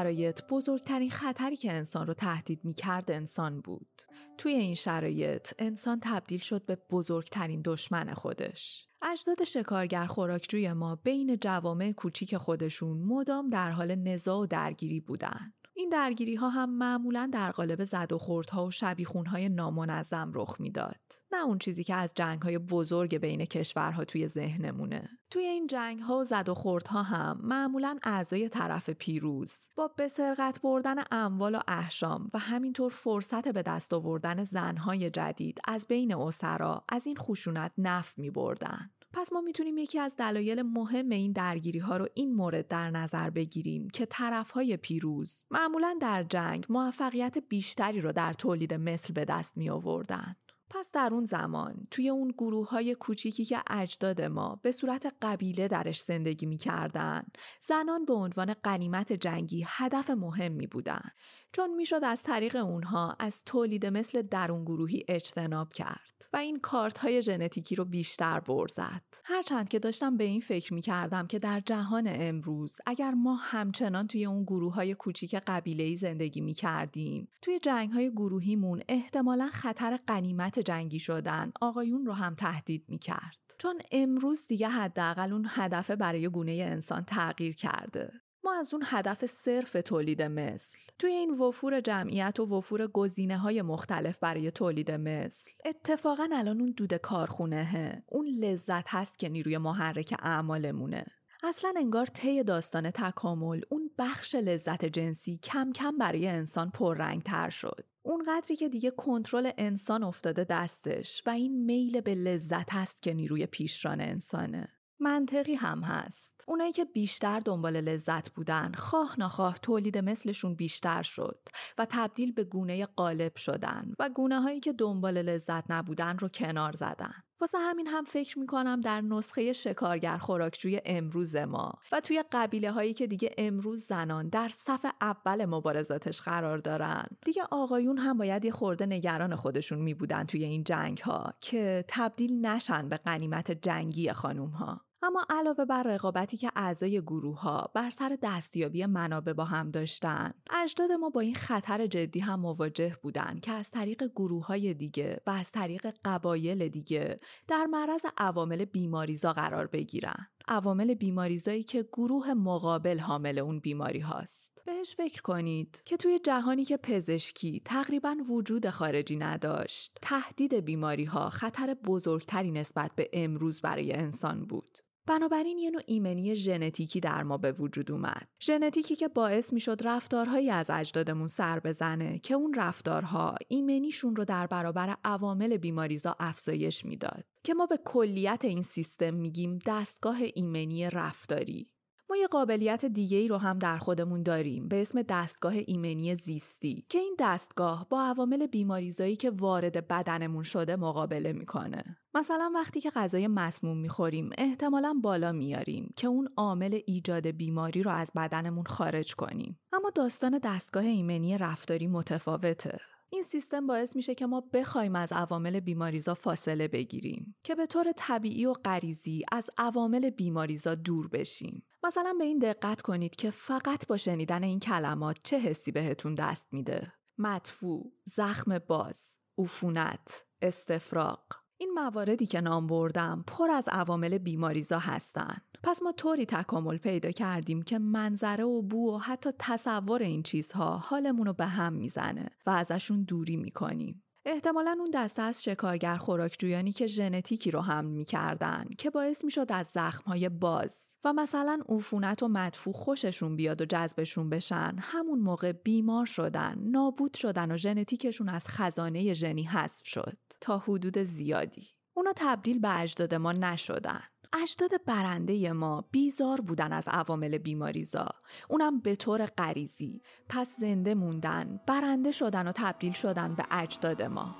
شرایط 0.00 0.40
بزرگترین 0.50 1.10
خطری 1.10 1.56
که 1.56 1.72
انسان 1.72 2.06
رو 2.06 2.14
تهدید 2.14 2.64
می 2.64 2.74
کرد 2.74 3.10
انسان 3.10 3.60
بود. 3.60 4.02
توی 4.38 4.52
این 4.52 4.74
شرایط 4.74 5.52
انسان 5.58 6.00
تبدیل 6.02 6.40
شد 6.40 6.66
به 6.66 6.78
بزرگترین 6.90 7.62
دشمن 7.64 8.14
خودش. 8.14 8.88
اجداد 9.02 9.44
شکارگر 9.44 10.06
خوراکجوی 10.06 10.72
ما 10.72 10.96
بین 10.96 11.36
جوامع 11.36 11.92
کوچیک 11.92 12.36
خودشون 12.36 13.02
مدام 13.02 13.50
در 13.50 13.70
حال 13.70 13.94
نزاع 13.94 14.38
و 14.38 14.46
درگیری 14.46 15.00
بودن. 15.00 15.52
این 15.74 15.88
درگیری 15.88 16.34
ها 16.34 16.48
هم 16.48 16.70
معمولا 16.78 17.30
در 17.32 17.50
قالب 17.50 17.84
زد 17.84 18.12
و 18.12 18.18
خوردها 18.18 18.66
و 18.66 18.70
شبیخون 18.70 19.26
های 19.26 19.48
نامنظم 19.48 20.32
رخ 20.34 20.56
می‌داد. 20.60 21.19
نه 21.40 21.46
اون 21.46 21.58
چیزی 21.58 21.84
که 21.84 21.94
از 21.94 22.12
جنگ 22.14 22.42
های 22.42 22.58
بزرگ 22.58 23.18
بین 23.18 23.44
کشورها 23.44 24.04
توی 24.04 24.28
ذهنمونه. 24.28 25.08
توی 25.30 25.42
این 25.42 25.66
جنگ 25.66 26.00
ها 26.00 26.18
و 26.18 26.24
زد 26.24 26.48
و 26.48 26.54
خوردها 26.54 27.02
هم 27.02 27.40
معمولا 27.42 27.98
اعضای 28.02 28.48
طرف 28.48 28.90
پیروز 28.90 29.68
با 29.76 29.88
به 29.88 30.08
سرقت 30.08 30.60
بردن 30.60 30.96
اموال 31.10 31.54
و 31.54 31.60
احشام 31.68 32.30
و 32.34 32.38
همینطور 32.38 32.90
فرصت 32.90 33.48
به 33.48 33.62
دست 33.62 33.92
آوردن 33.92 34.44
زنهای 34.44 35.10
جدید 35.10 35.60
از 35.64 35.86
بین 35.86 36.14
اسرا 36.14 36.84
از 36.88 37.06
این 37.06 37.16
خشونت 37.16 37.72
نف 37.78 38.18
می 38.18 38.30
بردن. 38.30 38.90
پس 39.12 39.32
ما 39.32 39.40
می‌تونیم 39.40 39.78
یکی 39.78 39.98
از 39.98 40.16
دلایل 40.16 40.62
مهم 40.62 41.08
این 41.08 41.32
درگیری 41.32 41.78
ها 41.78 41.96
رو 41.96 42.06
این 42.14 42.34
مورد 42.34 42.68
در 42.68 42.90
نظر 42.90 43.30
بگیریم 43.30 43.88
که 43.88 44.06
طرف 44.06 44.50
های 44.50 44.76
پیروز 44.76 45.44
معمولا 45.50 45.96
در 46.00 46.22
جنگ 46.22 46.66
موفقیت 46.68 47.38
بیشتری 47.38 48.00
رو 48.00 48.12
در 48.12 48.32
تولید 48.32 48.74
مثل 48.74 49.12
به 49.12 49.24
دست 49.24 49.56
می 49.56 49.70
آوردن. 49.70 50.36
پس 50.70 50.90
در 50.92 51.08
اون 51.12 51.24
زمان 51.24 51.86
توی 51.90 52.08
اون 52.08 52.28
گروه 52.38 52.68
های 52.68 52.94
کوچیکی 52.94 53.44
که 53.44 53.62
اجداد 53.70 54.22
ما 54.22 54.60
به 54.62 54.72
صورت 54.72 55.14
قبیله 55.22 55.68
درش 55.68 56.00
زندگی 56.00 56.46
می‌کردن 56.46 57.22
زنان 57.60 58.04
به 58.04 58.12
عنوان 58.12 58.54
قنیمت 58.54 59.12
جنگی 59.12 59.64
هدف 59.68 60.10
مهمی 60.10 60.66
بودن 60.66 61.10
چون 61.52 61.74
می‌شد 61.74 62.00
از 62.04 62.22
طریق 62.22 62.56
اونها 62.56 63.16
از 63.18 63.44
تولید 63.44 63.86
مثل 63.86 64.22
درون 64.22 64.64
گروهی 64.64 65.04
اجتناب 65.08 65.72
کرد 65.72 66.20
و 66.32 66.36
این 66.36 66.58
کارت 66.60 66.98
های 66.98 67.22
ژنتیکی 67.22 67.74
رو 67.74 67.84
بیشتر 67.84 68.40
برزد 68.40 69.02
هرچند 69.24 69.68
که 69.68 69.78
داشتم 69.78 70.16
به 70.16 70.24
این 70.24 70.40
فکر 70.40 70.74
می 70.74 70.80
کردم 70.80 71.26
که 71.26 71.38
در 71.38 71.60
جهان 71.60 72.04
امروز 72.06 72.78
اگر 72.86 73.10
ما 73.10 73.34
همچنان 73.34 74.06
توی 74.06 74.26
اون 74.26 74.42
گروه 74.42 74.74
های 74.74 74.94
کوچیک 74.94 75.34
قبیله 75.34 75.96
زندگی 75.96 76.40
می 76.40 76.54
کردیم 76.54 77.28
توی 77.42 77.58
جنگ 77.58 77.92
های 77.92 78.10
گروهیمون 78.10 78.82
احتمالا 78.88 79.50
خطر 79.52 79.98
قنیمت 80.06 80.59
جنگی 80.60 80.98
شدن 80.98 81.52
آقایون 81.60 82.06
رو 82.06 82.12
هم 82.12 82.34
تهدید 82.34 82.84
می 82.88 82.98
کرد. 82.98 83.36
چون 83.58 83.78
امروز 83.92 84.46
دیگه 84.46 84.68
حداقل 84.68 85.32
اون 85.32 85.46
هدف 85.48 85.90
برای 85.90 86.28
گونه 86.28 86.52
انسان 86.52 87.04
تغییر 87.04 87.54
کرده. 87.54 88.12
ما 88.44 88.54
از 88.58 88.74
اون 88.74 88.82
هدف 88.86 89.26
صرف 89.26 89.76
تولید 89.84 90.22
مثل 90.22 90.78
توی 90.98 91.10
این 91.10 91.30
وفور 91.30 91.80
جمعیت 91.80 92.40
و 92.40 92.56
وفور 92.56 92.86
گزینه 92.86 93.38
های 93.38 93.62
مختلف 93.62 94.18
برای 94.18 94.50
تولید 94.50 94.90
مثل 94.90 95.50
اتفاقا 95.64 96.28
الان 96.32 96.60
اون 96.60 96.74
دود 96.76 96.94
کارخونه 96.94 98.02
اون 98.08 98.26
لذت 98.26 98.84
هست 98.88 99.18
که 99.18 99.28
نیروی 99.28 99.58
محرک 99.58 100.14
اعمالمونه 100.22 101.06
اصلا 101.44 101.74
انگار 101.76 102.06
طی 102.06 102.42
داستان 102.42 102.90
تکامل 102.90 103.60
اون 103.70 103.90
بخش 103.98 104.34
لذت 104.34 104.84
جنسی 104.84 105.38
کم 105.38 105.72
کم 105.72 105.98
برای 105.98 106.28
انسان 106.28 106.70
پررنگ 106.70 107.22
تر 107.22 107.50
شد 107.50 107.89
اون 108.02 108.24
قدری 108.26 108.56
که 108.56 108.68
دیگه 108.68 108.90
کنترل 108.90 109.50
انسان 109.58 110.02
افتاده 110.02 110.44
دستش 110.44 111.22
و 111.26 111.30
این 111.30 111.64
میل 111.64 112.00
به 112.00 112.14
لذت 112.14 112.72
هست 112.72 113.02
که 113.02 113.14
نیروی 113.14 113.46
پیشران 113.46 114.00
انسانه. 114.00 114.68
منطقی 115.00 115.54
هم 115.54 115.82
هست. 115.82 116.44
اونایی 116.48 116.72
که 116.72 116.84
بیشتر 116.84 117.40
دنبال 117.40 117.80
لذت 117.80 118.30
بودن 118.30 118.72
خواه 118.72 119.20
نخواه 119.20 119.58
تولید 119.58 119.98
مثلشون 119.98 120.54
بیشتر 120.54 121.02
شد 121.02 121.48
و 121.78 121.86
تبدیل 121.90 122.32
به 122.32 122.44
گونه 122.44 122.86
قالب 122.86 123.36
شدن 123.36 123.94
و 123.98 124.08
گونه 124.08 124.40
هایی 124.40 124.60
که 124.60 124.72
دنبال 124.72 125.22
لذت 125.22 125.70
نبودن 125.70 126.18
رو 126.18 126.28
کنار 126.28 126.72
زدن. 126.72 127.14
واسه 127.40 127.58
همین 127.58 127.86
هم 127.86 128.04
فکر 128.04 128.38
می‌کنم 128.38 128.80
در 128.80 129.00
نسخه 129.00 129.52
شکارگر 129.52 130.16
خوراکجوی 130.18 130.80
امروز 130.84 131.36
ما 131.36 131.72
و 131.92 132.00
توی 132.00 132.24
قبیله 132.32 132.70
هایی 132.70 132.94
که 132.94 133.06
دیگه 133.06 133.34
امروز 133.38 133.84
زنان 133.84 134.28
در 134.28 134.48
صف 134.48 134.86
اول 135.00 135.44
مبارزاتش 135.44 136.20
قرار 136.20 136.58
دارن. 136.58 137.06
دیگه 137.24 137.42
آقایون 137.50 137.98
هم 137.98 138.18
باید 138.18 138.44
یه 138.44 138.50
خورده 138.50 138.86
نگران 138.86 139.36
خودشون 139.36 139.78
میبودن 139.78 140.24
توی 140.24 140.44
این 140.44 140.64
جنگ 140.64 140.98
ها 140.98 141.32
که 141.40 141.84
تبدیل 141.88 142.46
نشن 142.46 142.88
به 142.88 142.96
قنیمت 142.96 143.52
جنگی 143.52 144.12
خانوم 144.12 144.50
ها 144.50 144.80
اما 145.02 145.26
علاوه 145.30 145.64
بر 145.64 145.82
رقابتی 145.82 146.36
که 146.36 146.50
اعضای 146.56 147.00
گروه 147.00 147.40
ها 147.40 147.70
بر 147.74 147.90
سر 147.90 148.18
دستیابی 148.22 148.86
منابع 148.86 149.32
با 149.32 149.44
هم 149.44 149.70
داشتن 149.70 150.34
اجداد 150.62 150.92
ما 150.92 151.10
با 151.10 151.20
این 151.20 151.34
خطر 151.34 151.86
جدی 151.86 152.20
هم 152.20 152.40
مواجه 152.40 152.96
بودن 153.02 153.38
که 153.42 153.52
از 153.52 153.70
طریق 153.70 154.04
گروه 154.04 154.46
های 154.46 154.74
دیگه 154.74 155.20
و 155.26 155.30
از 155.30 155.52
طریق 155.52 155.94
قبایل 156.04 156.68
دیگه 156.68 157.20
در 157.48 157.66
معرض 157.66 158.06
عوامل 158.18 158.64
بیماریزا 158.64 159.32
قرار 159.32 159.66
بگیرن. 159.66 160.26
عوامل 160.48 160.94
بیماریزایی 160.94 161.62
که 161.62 161.82
گروه 161.82 162.32
مقابل 162.32 162.98
حامل 162.98 163.38
اون 163.38 163.60
بیماری 163.60 164.00
هاست. 164.00 164.58
بهش 164.66 164.94
فکر 164.94 165.22
کنید 165.22 165.82
که 165.84 165.96
توی 165.96 166.18
جهانی 166.18 166.64
که 166.64 166.76
پزشکی 166.76 167.62
تقریبا 167.64 168.16
وجود 168.30 168.70
خارجی 168.70 169.16
نداشت 169.16 169.98
تهدید 170.02 170.54
بیماری 170.54 171.04
ها 171.04 171.30
خطر 171.30 171.74
بزرگتری 171.74 172.50
نسبت 172.50 172.90
به 172.96 173.10
امروز 173.12 173.60
برای 173.60 173.92
انسان 173.92 174.46
بود. 174.46 174.78
بنابراین 175.06 175.58
یه 175.58 175.70
نوع 175.70 175.82
ایمنی 175.86 176.34
ژنتیکی 176.34 177.00
در 177.00 177.22
ما 177.22 177.38
به 177.38 177.52
وجود 177.52 177.92
اومد. 177.92 178.28
ژنتیکی 178.42 178.96
که 178.96 179.08
باعث 179.08 179.52
می‌شد 179.52 179.78
رفتارهایی 179.84 180.50
از 180.50 180.70
اجدادمون 180.70 181.26
سر 181.26 181.60
بزنه 181.60 182.18
که 182.18 182.34
اون 182.34 182.54
رفتارها 182.54 183.34
ایمنیشون 183.48 184.16
رو 184.16 184.24
در 184.24 184.46
برابر 184.46 184.96
عوامل 185.04 185.56
بیماریزا 185.56 186.16
افزایش 186.18 186.84
می‌داد. 186.84 187.24
که 187.44 187.54
ما 187.54 187.66
به 187.66 187.78
کلیت 187.84 188.44
این 188.44 188.62
سیستم 188.62 189.14
میگیم 189.14 189.58
دستگاه 189.66 190.18
ایمنی 190.34 190.90
رفتاری. 190.90 191.70
ما 192.10 192.16
یه 192.16 192.26
قابلیت 192.26 192.84
دیگه 192.84 193.18
ای 193.18 193.28
رو 193.28 193.36
هم 193.36 193.58
در 193.58 193.78
خودمون 193.78 194.22
داریم 194.22 194.68
به 194.68 194.80
اسم 194.80 195.02
دستگاه 195.02 195.52
ایمنی 195.66 196.14
زیستی 196.14 196.84
که 196.88 196.98
این 196.98 197.16
دستگاه 197.18 197.86
با 197.90 198.02
عوامل 198.02 198.46
بیماریزایی 198.46 199.16
که 199.16 199.30
وارد 199.30 199.88
بدنمون 199.88 200.42
شده 200.42 200.76
مقابله 200.76 201.32
می‌کنه. 201.32 201.98
مثلا 202.14 202.52
وقتی 202.54 202.80
که 202.80 202.90
غذای 202.90 203.26
مسموم 203.26 203.78
می‌خوریم 203.78 204.30
احتمالا 204.38 204.94
بالا 205.02 205.32
میاریم 205.32 205.92
که 205.96 206.06
اون 206.06 206.28
عامل 206.36 206.78
ایجاد 206.86 207.26
بیماری 207.26 207.82
رو 207.82 207.90
از 207.90 208.12
بدنمون 208.16 208.64
خارج 208.64 209.14
کنیم. 209.14 209.58
اما 209.72 209.90
داستان 209.90 210.40
دستگاه 210.44 210.84
ایمنی 210.84 211.38
رفتاری 211.38 211.86
متفاوته. 211.86 212.78
این 213.12 213.22
سیستم 213.22 213.66
باعث 213.66 213.96
میشه 213.96 214.14
که 214.14 214.26
ما 214.26 214.40
بخوایم 214.52 214.96
از 214.96 215.12
عوامل 215.12 215.60
بیماریزا 215.60 216.14
فاصله 216.14 216.68
بگیریم 216.68 217.36
که 217.44 217.54
به 217.54 217.66
طور 217.66 217.92
طبیعی 217.96 218.46
و 218.46 218.52
غریزی 218.52 219.24
از 219.32 219.50
عوامل 219.58 220.10
بیماریزا 220.10 220.74
دور 220.74 221.08
بشیم. 221.08 221.62
مثلا 221.82 222.14
به 222.18 222.24
این 222.24 222.38
دقت 222.38 222.82
کنید 222.82 223.16
که 223.16 223.30
فقط 223.30 223.86
با 223.86 223.96
شنیدن 223.96 224.42
این 224.42 224.60
کلمات 224.60 225.16
چه 225.22 225.38
حسی 225.38 225.72
بهتون 225.72 226.14
دست 226.14 226.48
میده. 226.52 226.92
مدفوع، 227.18 227.92
زخم 228.04 228.58
باز، 228.58 229.16
عفونت، 229.38 230.24
استفراغ. 230.42 231.39
این 231.60 231.72
مواردی 231.74 232.26
که 232.26 232.40
نام 232.40 232.66
بردم 232.66 233.24
پر 233.26 233.50
از 233.50 233.68
عوامل 233.68 234.18
بیماریزا 234.18 234.78
هستن. 234.78 235.36
پس 235.62 235.82
ما 235.82 235.92
طوری 235.92 236.26
تکامل 236.26 236.76
پیدا 236.76 237.10
کردیم 237.10 237.62
که 237.62 237.78
منظره 237.78 238.44
و 238.44 238.62
بو 238.62 238.94
و 238.94 238.98
حتی 238.98 239.30
تصور 239.38 240.02
این 240.02 240.22
چیزها 240.22 240.76
حالمون 240.76 241.26
رو 241.26 241.32
به 241.32 241.46
هم 241.46 241.72
می‌زنه 241.72 242.28
و 242.46 242.50
ازشون 242.50 243.02
دوری 243.02 243.36
می‌کنیم. 243.36 244.02
احتمالا 244.24 244.76
اون 244.80 244.90
دسته 244.94 245.22
از 245.22 245.44
شکارگر 245.44 245.96
خوراکجویانی 245.96 246.72
که 246.72 246.86
ژنتیکی 246.86 247.50
رو 247.50 247.60
حمل 247.60 247.90
می‌کردن 247.90 248.64
که 248.78 248.90
باعث 248.90 249.24
می‌شد 249.24 249.46
از 249.52 249.66
زخمهای 249.66 250.28
باز 250.28 250.94
و 251.04 251.12
مثلا 251.12 251.60
عفونت 251.68 252.22
و 252.22 252.28
مدفوع 252.28 252.74
خوششون 252.74 253.36
بیاد 253.36 253.60
و 253.60 253.64
جذبشون 253.64 254.30
بشن 254.30 254.76
همون 254.80 255.18
موقع 255.18 255.52
بیمار 255.52 256.06
شدن 256.06 256.58
نابود 256.58 257.14
شدن 257.14 257.52
و 257.52 257.56
ژنتیکشون 257.56 258.28
از 258.28 258.48
خزانه 258.48 259.14
ژنی 259.14 259.42
حذف 259.42 259.86
شد 259.86 260.16
تا 260.40 260.58
حدود 260.58 260.98
زیادی. 260.98 261.68
اونا 261.94 262.12
تبدیل 262.16 262.58
به 262.58 262.80
اجداد 262.80 263.14
ما 263.14 263.32
نشدن. 263.32 264.02
اجداد 264.32 264.84
برنده 264.86 265.52
ما 265.52 265.84
بیزار 265.90 266.40
بودن 266.40 266.72
از 266.72 266.88
عوامل 266.88 267.38
بیماریزا. 267.38 268.08
اونم 268.48 268.80
به 268.80 268.96
طور 268.96 269.26
غریزی. 269.26 270.02
پس 270.28 270.56
زنده 270.60 270.94
موندن 270.94 271.60
برنده 271.66 272.10
شدن 272.10 272.48
و 272.48 272.52
تبدیل 272.52 272.92
شدن 272.92 273.34
به 273.34 273.44
اجداد 273.50 274.02
ما. 274.02 274.36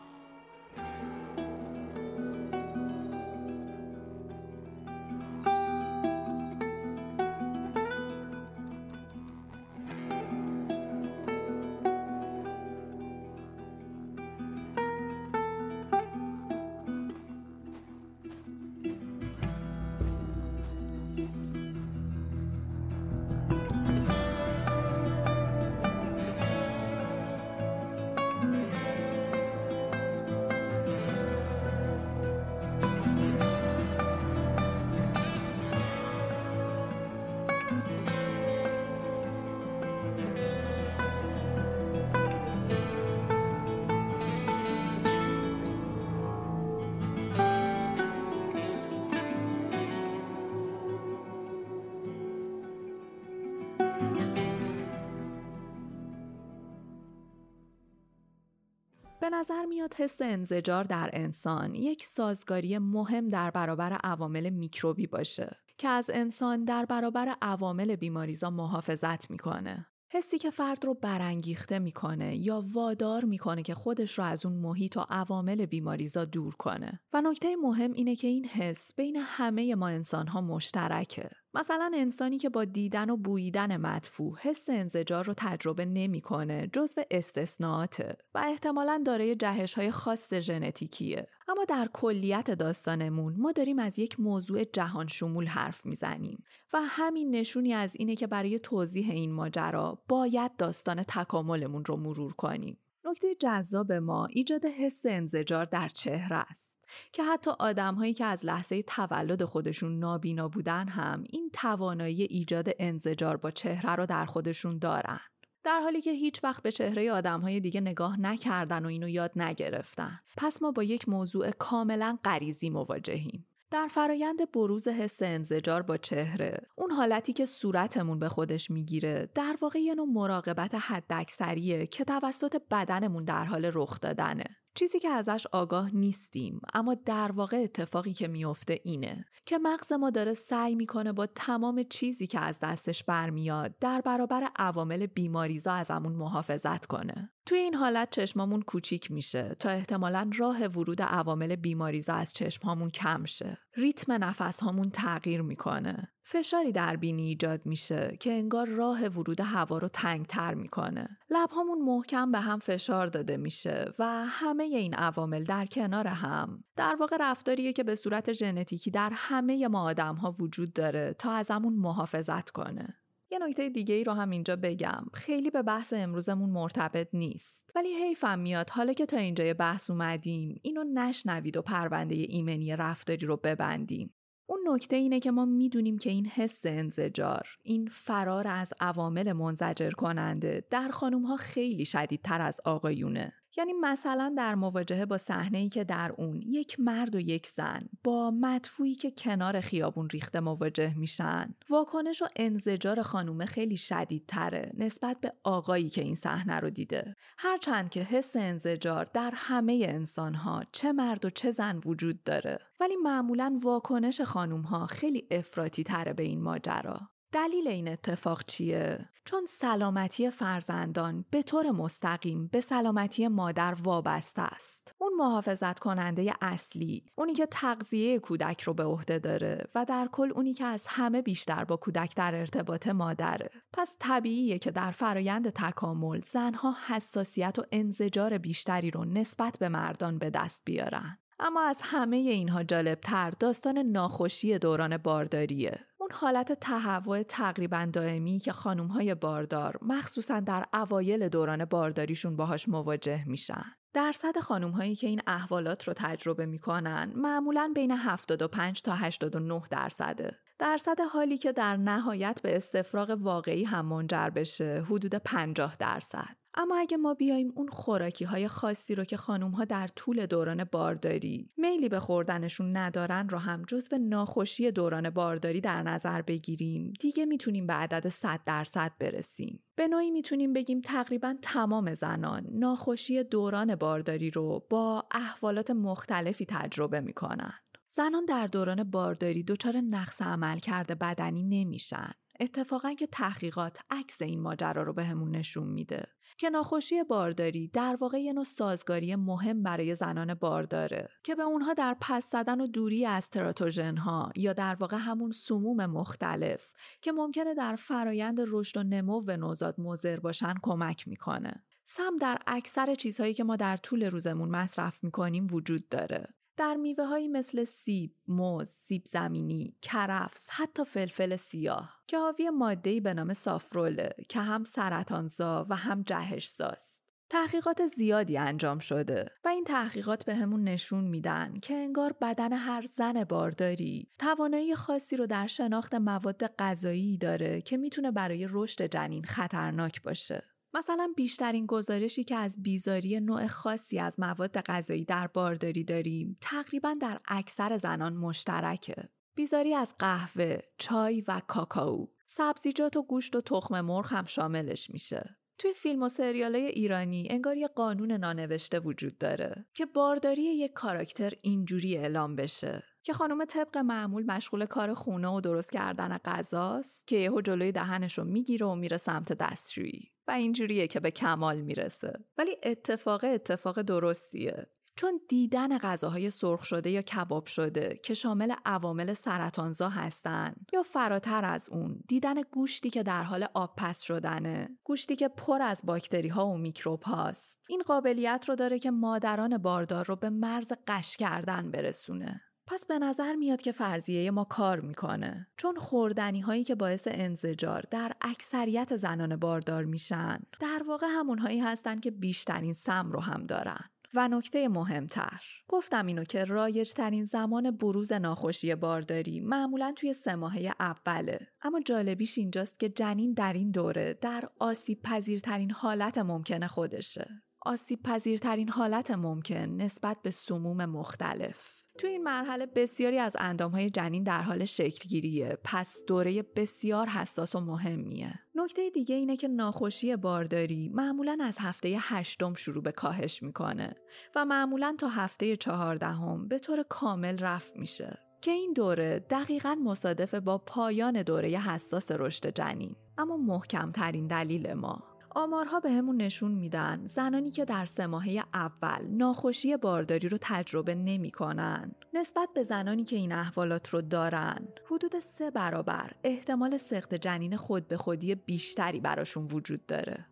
نظر 59.35 59.65
میاد 59.65 59.95
حس 59.95 60.23
انزجار 60.23 60.85
در 60.85 61.11
انسان 61.13 61.75
یک 61.75 62.05
سازگاری 62.05 62.79
مهم 62.79 63.29
در 63.29 63.51
برابر 63.51 63.93
عوامل 63.93 64.51
میکروبی 64.51 65.07
باشه 65.07 65.57
که 65.79 65.89
از 65.89 66.11
انسان 66.15 66.65
در 66.65 66.85
برابر 66.85 67.35
عوامل 67.43 67.97
بیماریزا 67.97 68.51
محافظت 68.51 69.31
می‌کنه. 69.31 69.87
حسی 70.13 70.39
که 70.39 70.51
فرد 70.51 70.85
رو 70.85 70.95
برانگیخته 70.95 71.79
می‌کنه 71.79 72.37
یا 72.37 72.65
وادار 72.73 73.25
می‌کنه 73.25 73.63
که 73.63 73.75
خودش 73.75 74.19
رو 74.19 74.25
از 74.25 74.47
اون 74.47 74.55
محیط 74.57 74.97
و 74.97 75.01
عوامل 75.11 75.67
بیماریزا 75.67 76.25
دور 76.25 76.55
کنه 76.55 77.01
و 77.13 77.21
نکته 77.21 77.57
مهم 77.57 77.93
اینه 77.93 78.17
که 78.17 78.27
این 78.27 78.47
حس 78.47 78.95
بین 78.95 79.17
همه 79.17 79.75
ما 79.75 79.89
انسان 79.89 80.27
ها 80.27 80.41
مشترکه 80.41 81.31
مثلا 81.55 81.91
انسانی 81.95 82.39
که 82.39 82.49
با 82.49 82.65
دیدن 82.65 83.11
و 83.11 83.17
بوییدن 83.17 83.77
مدفوع 83.77 84.39
حس 84.39 84.71
انزجار 84.71 85.25
رو 85.25 85.35
تجربه 85.37 85.85
نمی‌کنه 85.85 86.71
جزو 86.73 87.03
استثناءاته 87.11 88.17
و 88.35 88.39
احتمالا 88.39 89.03
دارای 89.07 89.37
جهش 89.37 89.75
های 89.75 89.91
خاص 89.91 90.35
ژنتیکیه. 90.35 91.27
اما 91.49 91.65
در 91.65 91.89
کلیت 91.93 92.51
داستانمون 92.51 93.35
ما 93.39 93.53
داریم 93.53 93.79
از 93.79 93.99
یک 93.99 94.21
موضوع 94.21 94.65
جهان 94.65 95.07
شمول 95.07 95.47
حرف 95.47 95.87
می‌زنیم 95.87 96.45
و 96.73 96.81
همین 96.83 97.31
نشونی 97.31 97.73
از 97.73 97.97
اینه 97.97 98.17
که 98.17 98.27
برای 98.27 98.59
توضیح 98.59 99.11
این 99.11 99.33
ماجرا 99.33 100.03
باید 100.09 100.57
داستان 100.57 101.03
تکاملمون 101.03 101.85
رو 101.85 101.97
مرور 101.97 102.33
کنیم. 102.33 102.79
نکته 103.05 103.35
جذاب 103.35 103.93
ما 103.93 104.27
ایجاد 104.27 104.65
حس 104.65 105.07
انزجار 105.07 105.65
در 105.65 105.89
چهره 105.89 106.37
است. 106.37 106.70
که 107.13 107.25
حتی 107.25 107.51
آدمهایی 107.59 108.15
که 108.15 108.25
از 108.25 108.47
لحظه 108.47 108.83
تولد 108.83 109.45
خودشون 109.45 109.99
نابینا 109.99 110.49
بودن 110.49 110.89
هم 110.89 111.25
این 111.31 111.51
توانایی 111.53 112.23
ایجاد 112.23 112.69
انزجار 112.79 113.37
با 113.37 113.51
چهره 113.51 113.95
رو 113.95 114.07
در 114.07 114.25
خودشون 114.25 114.79
دارن. 114.79 115.21
در 115.65 115.81
حالی 115.81 116.01
که 116.01 116.11
هیچ 116.13 116.45
وقت 116.45 116.63
به 116.63 116.73
چهره 116.73 117.13
آدمهای 117.13 117.61
دیگه 117.61 117.81
نگاه 117.81 118.21
نکردن 118.21 118.85
و 118.85 118.89
اینو 118.89 119.09
یاد 119.09 119.33
نگرفتن. 119.37 120.21
پس 120.37 120.63
ما 120.63 120.71
با 120.71 120.83
یک 120.83 121.09
موضوع 121.09 121.51
کاملا 121.51 122.19
غریزی 122.25 122.71
مواجهیم. 122.71 123.47
در 123.71 123.89
فرایند 123.91 124.51
بروز 124.51 124.89
حس 124.89 125.23
انزجار 125.23 125.83
با 125.83 125.97
چهره 125.97 126.63
اون 126.77 126.91
حالتی 126.91 127.33
که 127.33 127.47
صورتمون 127.47 128.19
به 128.19 128.29
خودش 128.29 128.71
می‌گیره 128.71 129.29
در 129.35 129.57
واقع 129.61 129.79
یه 129.79 129.95
نوع 129.95 130.09
مراقبت 130.09 130.75
حداکثریه 130.75 131.87
که 131.87 132.05
توسط 132.05 132.63
بدنمون 132.71 133.25
در 133.25 133.45
حال 133.45 133.71
رخ 133.75 134.01
دادنه 134.01 134.45
چیزی 134.81 134.99
که 134.99 135.09
ازش 135.09 135.47
آگاه 135.53 135.97
نیستیم 135.97 136.61
اما 136.75 136.95
در 136.95 137.33
واقع 137.33 137.57
اتفاقی 137.57 138.13
که 138.13 138.29
میفته 138.29 138.81
اینه 138.85 139.25
که 139.47 139.59
مغز 139.59 139.93
ما 139.93 140.11
داره 140.11 140.33
سعی 140.33 140.75
می‌کنه 140.75 141.13
با 141.13 141.27
تمام 141.27 141.83
چیزی 141.83 142.27
که 142.27 142.41
از 142.41 142.61
دستش 142.61 143.05
برمیاد 143.05 143.79
در 143.79 144.01
برابر 144.01 144.49
عوامل 144.57 145.07
بیماریزا 145.07 145.73
ازمون 145.73 146.13
محافظت 146.13 146.87
کنه. 146.87 147.31
توی 147.51 147.59
این 147.59 147.75
حالت 147.75 148.11
چشمامون 148.11 148.63
کوچیک 148.63 149.11
میشه 149.11 149.57
تا 149.59 149.71
احتمالا 149.71 150.31
راه 150.39 150.67
ورود 150.67 151.03
عوامل 151.03 151.57
بیماریزا 151.57 152.15
از 152.15 152.33
چشمهامون 152.33 152.91
کم 152.91 153.25
شه 153.25 153.59
ریتم 153.75 154.13
نفس 154.13 154.61
هامون 154.61 154.91
تغییر 154.91 155.43
می‌کنه 155.43 156.13
فشاری 156.25 156.73
در 156.73 156.97
بینی 156.97 157.23
ایجاد 157.23 157.67
میشه 157.67 158.17
که 158.21 158.33
انگار 158.33 158.69
راه 158.69 159.05
ورود 159.09 159.41
هوا 159.41 159.79
رو 159.79 159.89
تنگتر 159.89 160.55
می‌کنه. 160.55 161.19
لبهامون 161.31 161.83
محکم 161.83 162.33
به 162.33 162.41
هم 162.41 162.59
فشار 162.59 163.07
داده 163.07 163.37
میشه 163.37 163.93
و 163.99 164.27
همه 164.27 164.65
این 164.65 164.95
عوامل 164.95 165.45
در 165.45 165.67
کنار 165.67 166.07
هم 166.07 166.65
در 166.77 166.97
واقع 167.01 167.17
رفتاریه 167.21 167.73
که 167.73 167.83
به 167.85 167.95
صورت 167.95 168.33
ژنتیکی 168.33 168.91
در 168.91 169.11
همه 169.15 169.69
ما 169.69 169.83
آدم 169.83 170.15
ها 170.15 170.35
وجود 170.41 170.73
داره 170.73 171.15
تا 171.19 171.33
ازمون 171.33 171.75
محافظت 171.75 172.51
کنه. 172.51 173.01
یه 173.33 173.39
نکته 173.39 173.69
دیگه 173.69 173.95
ای 173.95 174.05
رو 174.05 174.13
هم 174.13 174.31
اینجا 174.31 174.57
بگم. 174.57 175.05
خیلی 175.15 175.51
به 175.51 175.63
بحث 175.63 175.93
امروزمون 175.93 176.51
مرتبط 176.51 177.09
نیست. 177.13 177.71
ولی 177.75 177.89
حیفم 177.89 178.39
میاد. 178.39 178.71
حالا 178.71 178.93
که 178.93 179.07
تا 179.07 179.17
اینجای 179.17 179.55
بحث 179.55 179.91
اومدیم 179.91 180.61
اینو 180.63 180.85
نشنوید 180.95 181.57
و 181.57 181.63
پرونده 181.63 182.15
ایمنی 182.15 182.77
رفتاری 182.77 183.27
رو 183.27 183.37
ببندیم. 183.37 184.15
اون 184.47 184.61
نکته 184.69 184.97
اینه 184.97 185.21
که 185.21 185.31
ما 185.31 185.45
می‌دونیم 185.45 185.99
که 185.99 186.11
این 186.11 186.27
حس 186.27 186.67
انزجار 186.67 187.49
این 187.63 187.89
فرار 187.93 188.49
از 188.49 188.73
عوامل 188.81 189.33
منزجر 189.33 189.91
کننده 189.91 190.65
در 190.71 190.89
خانم 190.89 191.23
ها 191.23 191.37
خیلی 191.37 191.85
شدیدتر 191.85 192.41
از 192.41 192.61
آقایونه. 192.65 193.33
یعنی 193.57 193.73
مثلا 193.73 194.35
در 194.37 194.55
مواجهه 194.55 195.07
با 195.07 195.19
صحنه 195.19 195.69
که 195.69 195.85
در 195.85 196.15
اون 196.19 196.43
یک 196.43 196.81
مرد 196.81 197.15
و 197.15 197.21
یک 197.21 197.47
زن 197.47 197.89
با 198.05 198.31
مدفوعی 198.31 198.95
که 198.95 199.11
کنار 199.11 199.61
خیابون 199.61 200.09
ریخته 200.09 200.41
مواجه 200.41 200.99
میشن 200.99 201.55
واکنش 201.71 202.23
و 202.23 202.27
انزجار 202.37 203.03
خانومه 203.03 203.47
خیلی 203.47 203.77
شدیدتره 203.77 204.73
نسبت 204.75 205.21
به 205.21 205.33
آقایی 205.45 205.89
که 205.89 206.03
این 206.03 206.15
صحنه 206.15 206.61
رو 206.61 206.71
دیده. 206.71 207.17
هرچند 207.39 207.91
که 207.91 208.01
حس 208.01 208.37
انزجار 208.37 209.05
در 209.05 209.33
همه 209.35 209.87
انسان 209.89 210.35
ها 210.35 210.63
چه 210.73 210.93
مرد 210.93 211.25
و 211.25 211.31
چه 211.31 211.51
زن 211.51 211.81
وجود 211.87 212.23
داره. 212.25 212.59
ولی 212.81 212.97
معمولا 212.97 213.59
واکنش 213.63 214.21
خانوم 214.21 214.63
ها 214.63 214.87
خیلی 214.87 215.29
افراطی 215.31 215.83
تره 215.83 216.13
به 216.13 216.23
این 216.23 216.43
ماجرا. 216.43 217.01
دلیل 217.33 217.69
این 217.69 217.89
اتفاق 217.89 218.45
چیه؟ 218.45 219.09
چون 219.25 219.47
سلامتی 219.49 220.31
فرزندان 220.31 221.25
به 221.31 221.43
طور 221.43 221.71
مستقیم 221.71 222.47
به 222.53 222.61
سلامتی 222.61 223.29
مادر 223.29 223.75
وابسته 223.83 224.43
است. 224.43 224.95
اون 224.99 225.13
محافظت 225.19 225.79
کننده 225.79 226.35
اصلی، 226.41 227.05
اونی 227.15 227.35
که 227.35 227.47
تغذیه 227.47 228.19
کودک 228.19 228.63
رو 228.63 228.75
به 228.75 228.85
عهده 228.85 229.19
داره 229.19 229.65
و 229.75 229.85
در 229.85 230.09
کل 230.13 230.33
اونی 230.35 230.55
که 230.55 230.65
از 230.65 230.87
همه 230.89 231.23
بیشتر 231.23 231.65
با 231.65 231.77
کودک 231.77 232.17
در 232.17 232.35
ارتباط 232.35 232.89
مادره. 232.89 233.51
پس 233.73 233.97
طبیعیه 233.99 234.59
که 234.59 234.71
در 234.71 234.91
فرایند 234.91 235.51
تکامل 235.51 236.21
زنها 236.21 236.75
حساسیت 236.89 237.59
و 237.59 237.63
انزجار 237.73 238.39
بیشتری 238.39 238.91
رو 238.91 239.05
نسبت 239.05 239.59
به 239.59 239.69
مردان 239.69 240.19
به 240.19 240.31
دست 240.31 240.63
بیارن. 240.65 241.19
اما 241.41 241.63
از 241.63 241.81
همه 241.85 242.17
اینها 242.17 242.63
جالبتر 242.63 243.31
داستان 243.31 243.79
ناخوشی 243.79 244.59
دوران 244.59 244.97
بارداریه. 244.97 245.90
اون 246.11 246.19
حالت 246.19 246.53
تهوع 246.53 247.23
تقریبا 247.23 247.89
دائمی 247.93 248.39
که 248.39 248.53
خانم 248.53 248.87
های 248.87 249.15
باردار 249.15 249.79
مخصوصا 249.83 250.41
در 250.41 250.65
اوایل 250.75 251.29
دوران 251.29 251.65
بارداریشون 251.65 252.37
باهاش 252.37 252.69
مواجه 252.69 253.29
میشن. 253.29 253.65
درصد 253.93 254.39
خانم 254.39 254.71
هایی 254.71 254.97
که 254.97 255.07
این 255.07 255.21
احوالات 255.27 255.89
رو 255.89 255.95
تجربه 255.97 256.47
می‌کنن 256.47 257.13
معمولا 257.17 257.73
بین 257.75 257.91
75 257.91 258.83
تا 258.83 258.93
89 258.95 259.63
درصده. 259.71 260.39
درصد 260.59 261.01
حالی 261.13 261.39
که 261.39 261.53
در 261.53 261.77
نهایت 261.77 262.41
به 262.43 262.57
استفراغ 262.57 263.17
واقعی 263.21 263.65
هم 263.65 263.87
منجر 263.87 264.31
بشه 264.31 264.85
حدود 264.89 265.15
50 265.15 265.77
درصد. 265.77 266.40
اما 266.55 266.77
اگه 266.77 266.97
ما 266.97 267.15
بیایم 267.15 267.53
اون 267.57 267.69
خوراکی 267.69 268.25
های 268.25 268.49
خاصی 268.49 268.95
رو 268.95 269.05
که 269.05 269.17
خانوم 269.17 269.51
ها 269.51 269.65
در 269.65 269.89
طول 269.89 270.27
دوران 270.27 270.65
بارداری 270.65 271.51
میلی 271.57 271.89
به 271.89 272.01
خوردنشون 272.01 272.77
ندارن 272.77 273.29
رو 273.29 273.39
هم 273.39 273.63
جزو 273.63 273.99
ناخوشی 273.99 274.71
دوران 274.71 275.11
بارداری 275.11 275.61
در 275.61 275.83
نظر 275.83 276.23
بگیریم 276.23 276.93
دیگه 277.01 277.27
می‌تونیم 277.27 277.67
به 277.67 277.73
عدد 277.73 278.09
100 278.09 278.41
درصد 278.47 278.93
برسیم. 278.99 279.63
به 279.77 279.89
نوعی 279.89 280.11
می‌تونیم 280.11 280.53
بگیم 280.53 280.81
تقریبا 280.81 281.37
تمام 281.43 281.95
زنان 281.95 282.47
ناخوشی 282.51 283.25
دوران 283.25 283.75
بارداری 283.75 284.31
رو 284.31 284.67
با 284.71 285.05
احوالات 285.11 285.71
مختلفی 285.71 286.47
تجربه 286.49 287.01
می‌کنن. 287.01 287.53
زنان 287.89 288.25
در 288.25 288.47
دوران 288.47 288.85
بارداری 288.85 289.43
دچار 289.43 289.77
نقص 289.77 290.23
عمل 290.23 290.59
کرده 290.59 290.95
بدنی 290.95 291.43
نمیشن. 291.43 292.11
اتفاقا 292.41 292.95
که 292.95 293.07
تحقیقات 293.07 293.79
عکس 293.91 294.23
این 294.23 294.41
ماجرا 294.41 294.83
رو 294.83 294.93
بهمون 294.93 295.31
به 295.33 295.39
نشون 295.39 295.67
میده. 295.67 296.07
که 296.39 296.51
ناخوشی 296.51 297.05
بارداری 297.05 297.69
در 297.69 297.97
واقع 298.01 298.19
یه 298.19 298.33
نوع 298.33 298.45
سازگاری 298.45 299.17
مهم 299.17 299.63
برای 299.63 299.95
زنان 299.95 300.35
بارداره 300.35 301.09
که 301.25 301.35
به 301.35 301.43
اونها 301.43 301.75
در 301.75 301.97
پس 302.01 302.31
زدن 302.31 302.61
و 302.61 302.67
دوری 302.67 303.07
از 303.07 303.31
تراتوژن 303.31 303.97
ها 303.97 304.33
یا 304.37 304.53
در 304.53 304.75
واقع 304.75 304.97
همون 304.97 305.33
سموم 305.33 305.87
مختلف 305.87 306.73
که 307.03 307.13
ممکنه 307.13 307.55
در 307.55 307.77
فرایند 307.77 308.39
رشد 308.47 308.77
و 308.77 308.83
نمو 308.83 309.23
و 309.27 309.37
نوزاد 309.37 309.81
مضر 309.81 310.21
باشن 310.21 310.55
کمک 310.63 311.09
می‌کنه. 311.09 311.65
سم 311.85 312.17
در 312.21 312.39
اکثر 312.47 312.95
چیزهایی 312.95 313.35
که 313.35 313.45
ما 313.45 313.57
در 313.57 313.77
طول 313.77 314.05
روزمون 314.05 314.49
مصرف 314.49 315.05
می‌کنیم 315.05 315.47
وجود 315.51 315.89
داره. 315.89 316.35
در 316.61 316.77
میوه 316.77 317.05
هایی 317.05 317.29
مثل 317.29 317.65
سیب، 317.65 318.15
موز، 318.29 318.69
سیب 318.69 319.03
زمینی، 319.07 319.77
کرفس، 319.83 320.49
حتی 320.51 320.85
فلفل 320.85 321.37
سیاه 321.37 321.97
که 322.07 322.19
حاوی 322.19 322.51
ماده‌ای 322.51 323.01
به 323.01 323.15
نام 323.15 323.33
سافروله 323.33 324.11
که 324.29 324.41
هم 324.41 324.65
سرطانزا 324.65 325.67
و 325.69 325.77
هم 325.77 326.03
جهشزاست. 326.03 327.03
تحقیقات 327.31 327.87
زیادی 327.87 328.39
انجام 328.39 328.79
شده 328.79 329.27
و 329.45 329.49
این 329.49 329.65
تحقیقات 329.65 330.25
به 330.25 330.35
همون 330.35 330.65
نشون 330.65 331.05
میدن 331.05 331.61
که 331.63 331.75
انگار 331.75 332.15
بدن 332.21 332.53
هر 332.53 332.83
زن 332.83 333.25
بارداری 333.25 334.09
توانایی 334.19 334.75
خاصی 334.75 335.17
رو 335.17 335.27
در 335.27 335.47
شناخت 335.47 335.95
مواد 335.95 336.47
غذایی 336.47 337.19
داره 337.19 337.61
که 337.61 337.77
می‌تونه 337.77 338.11
برای 338.11 338.49
رشد 338.51 338.83
جنین 338.83 339.25
خطرناک 339.25 340.03
باشه. 340.03 340.50
مثلا 340.75 341.13
بیشترین 341.17 341.67
گزارشی 341.67 342.25
که 342.25 342.37
از 342.37 342.63
بیزاری 342.63 343.21
نوع 343.21 343.47
خاصی 343.47 343.99
از 343.99 344.21
مواد 344.21 344.61
غذایی 344.61 345.05
در 345.05 345.27
بارداری 345.27 345.85
داریم 345.85 346.37
تقریبا 346.41 346.97
در 347.01 347.21
اکثر 347.29 347.77
زنان 347.77 348.17
مشترکه. 348.17 349.09
بیزاری 349.35 349.75
از 349.75 349.95
قهوه، 349.99 350.59
چای 350.79 351.25
و 351.29 351.41
کاکائو، 351.47 352.07
سبزیجات 352.27 352.97
و 352.97 353.03
گوشت 353.03 353.37
و 353.37 353.41
تخم 353.41 353.81
مرغ 353.81 354.13
هم 354.13 354.27
شاملش 354.27 354.91
میشه. 354.91 355.37
توی 355.59 355.73
فیلم 355.73 356.03
و 356.03 356.09
سریال 356.09 356.57
ایرانی 356.57 357.27
انگار 357.31 357.57
یه 357.57 357.69
قانون 357.69 358.13
نانوشته 358.13 358.79
وجود 358.79 359.19
داره 359.19 359.67
که 359.75 359.87
بارداری 359.87 360.43
یک 360.43 360.73
کاراکتر 360.73 361.33
اینجوری 361.43 361.97
اعلام 361.97 362.37
بشه 362.37 362.83
که 363.03 363.13
خانم 363.13 363.45
طبق 363.45 363.79
معمول 363.79 364.25
مشغول 364.25 364.67
کار 364.67 364.95
خونه 364.95 365.29
و 365.29 365.41
درست 365.41 365.73
کردن 365.73 366.19
غذاست 366.19 367.07
که 367.07 367.17
یهو 367.17 367.41
جلوی 367.41 367.73
دهنش 367.73 368.19
رو 368.19 368.25
می‌گیره 368.25 368.67
و 368.67 368.75
میره 368.75 368.97
سمت 368.97 369.33
دستشویی. 369.33 370.13
و 370.29 370.31
اینجوریه 370.31 370.87
که 370.87 371.01
به 371.01 371.11
کمال 371.11 371.61
می‌رسه. 371.61 372.25
ولی 372.39 372.57
اتفاق 372.63 373.25
اتفاق 373.25 373.83
درستیه. 373.83 374.67
چون 375.01 375.21
دیدن 375.29 375.79
غذاهای 375.79 376.31
سرخ 376.31 376.65
شده 376.65 376.91
یا 376.91 377.03
کباب 377.03 377.47
شده 377.47 378.01
که 378.03 378.15
شامل 378.15 378.55
عوامل 378.65 379.13
سرطانزا 379.13 379.89
هستن 379.89 380.55
یا 380.73 380.83
فراتر 380.83 381.45
از 381.45 381.69
اون 381.73 382.01
دیدن 382.09 382.43
گوشتی 382.43 382.91
که 382.91 383.03
در 383.03 383.23
حال 383.23 383.47
آب 383.55 383.75
پس 383.77 384.01
شدنه 384.01 384.79
گوشتی 384.85 385.17
که 385.17 385.29
پر 385.29 385.63
از 385.63 385.81
باکتری 385.85 386.29
ها 386.29 386.47
و 386.47 386.59
میکروب 386.59 387.03
هاست 387.03 387.59
این 387.69 387.83
قابلیت 387.83 388.45
رو 388.49 388.55
داره 388.55 388.79
که 388.79 388.91
مادران 388.91 389.59
باردار 389.59 390.07
رو 390.07 390.17
به 390.17 390.31
مرز 390.31 390.73
قش 390.87 391.17
کردن 391.17 391.71
برسونه. 391.71 392.41
پس 392.71 392.87
به 392.87 392.99
نظر 392.99 393.35
میاد 393.35 393.63
که 393.63 393.73
فرضیه 393.73 394.31
ما 394.31 394.45
کار 394.45 394.81
می‌کنه. 394.81 395.49
چون 395.57 395.77
خوردنی 395.77 396.41
هایی 396.41 396.65
که 396.65 396.75
باعث 396.75 397.09
انزجار 397.11 397.85
در 397.91 398.13
اکثریت 398.21 398.97
زنان 398.97 399.37
باردار 399.37 399.85
میشن 399.85 400.39
در 400.61 400.83
واقع 400.87 401.07
همونهایی 401.11 401.61
هستن 401.61 402.01
که 402.01 402.11
بیشترین 402.11 402.73
سم 402.73 403.13
رو 403.13 403.21
هم 403.21 403.47
دارن. 403.47 403.91
و 404.15 404.29
نکته 404.29 404.69
مهمتر 404.69 405.41
گفتم 405.69 406.07
اینو 406.07 406.25
که 406.25 406.45
رایج 406.45 406.93
ترین 406.93 407.25
زمان 407.25 407.71
بروز 407.71 408.13
ناخوشی 408.13 408.75
بارداری 408.75 409.41
معمولا 409.41 409.93
توی 409.97 410.13
سه 410.13 410.35
ماهه 410.35 410.73
اوله. 410.81 411.47
اما 411.63 411.81
جالبیش 411.81 412.39
اینجاست 412.39 412.81
که 412.81 412.89
جنین 412.89 413.33
در 413.33 413.53
این 413.53 413.71
دوره 413.71 414.19
در 414.21 414.49
آسیب 414.59 415.03
پذیرترین 415.03 415.71
حالت 415.71 416.19
ممکنه 416.19 416.67
خودشه. 416.67 417.43
آسیب 417.61 418.03
پذیرترین 418.03 418.69
حالت 418.69 419.11
ممکن 419.11 419.57
نسبت 419.57 420.17
به 420.23 420.31
سموم 420.31 420.85
مختلف. 420.85 421.80
تو 422.01 422.07
این 422.07 422.23
مرحله 422.23 422.67
بسیاری 422.67 423.19
از 423.19 423.37
اندامهای 423.39 423.91
جنین 423.91 424.23
در 424.23 424.43
حال 424.43 424.65
شکلگیریه. 424.65 425.59
پس 425.65 426.05
دوره 426.07 426.43
بسیار 426.43 427.07
حساس 427.07 427.55
و 427.55 427.61
مهمیه. 427.61 428.35
نکته 428.55 428.91
دیگه 428.91 429.15
اینه 429.15 429.37
که 429.37 429.49
ناخوشی 429.49 430.17
بارداری 430.17 430.91
معمولا 430.95 431.39
از 431.43 431.59
هفته 431.61 431.97
هشتم 432.01 432.55
شروع 432.55 432.83
به 432.83 432.93
کاهش 432.93 433.43
می‌کنه 433.43 433.95
و 434.37 434.45
معمولا 434.45 434.97
تا 434.99 435.09
هفته 435.09 435.57
چهاردهم 435.57 436.49
به 436.49 436.59
طور 436.59 436.83
کامل 436.89 437.39
رفت 437.39 437.77
میشه. 437.77 438.19
که 438.43 438.51
این 438.51 438.73
دوره 438.73 439.27
دقیقا 439.31 439.75
مصادف 439.75 440.35
با 440.35 440.59
پایان 440.59 441.23
دوره 441.23 441.49
حساس 441.49 442.13
رشد 442.13 442.55
جنین. 442.55 442.97
اما 443.19 443.37
محکمترین 443.37 444.27
دلیل 444.27 444.75
ما. 444.75 445.10
آمارها 445.31 445.81
به 445.81 445.91
همون 445.91 446.17
نشون 446.17 446.53
میدن 446.53 447.07
زنانی 447.07 447.51
که 447.51 447.65
در 447.65 447.85
سه 447.85 448.07
ماهه 448.07 448.45
اول 448.55 449.07
ناخوشی 449.09 449.77
بارداری 449.77 450.29
رو 450.29 450.39
تجربه 450.41 450.95
نمی‌کنن. 450.95 451.93
نسبت 452.15 452.49
به 452.55 452.63
زنانی 452.63 453.05
که 453.05 453.17
این 453.17 453.33
احوالات 453.33 453.89
رو 453.89 454.01
دارن 454.03 454.69
حدود 454.91 455.21
سه 455.21 455.51
برابر 455.51 456.13
احتمال 456.25 456.77
سخت 456.77 457.15
جنین 457.15 457.57
خود 457.57 457.89
به 457.89 457.97
خودی 457.97 458.35
بیشتری 458.35 459.01
براشون 459.01 459.45
وجود 459.45 459.87
داره. 459.87 460.27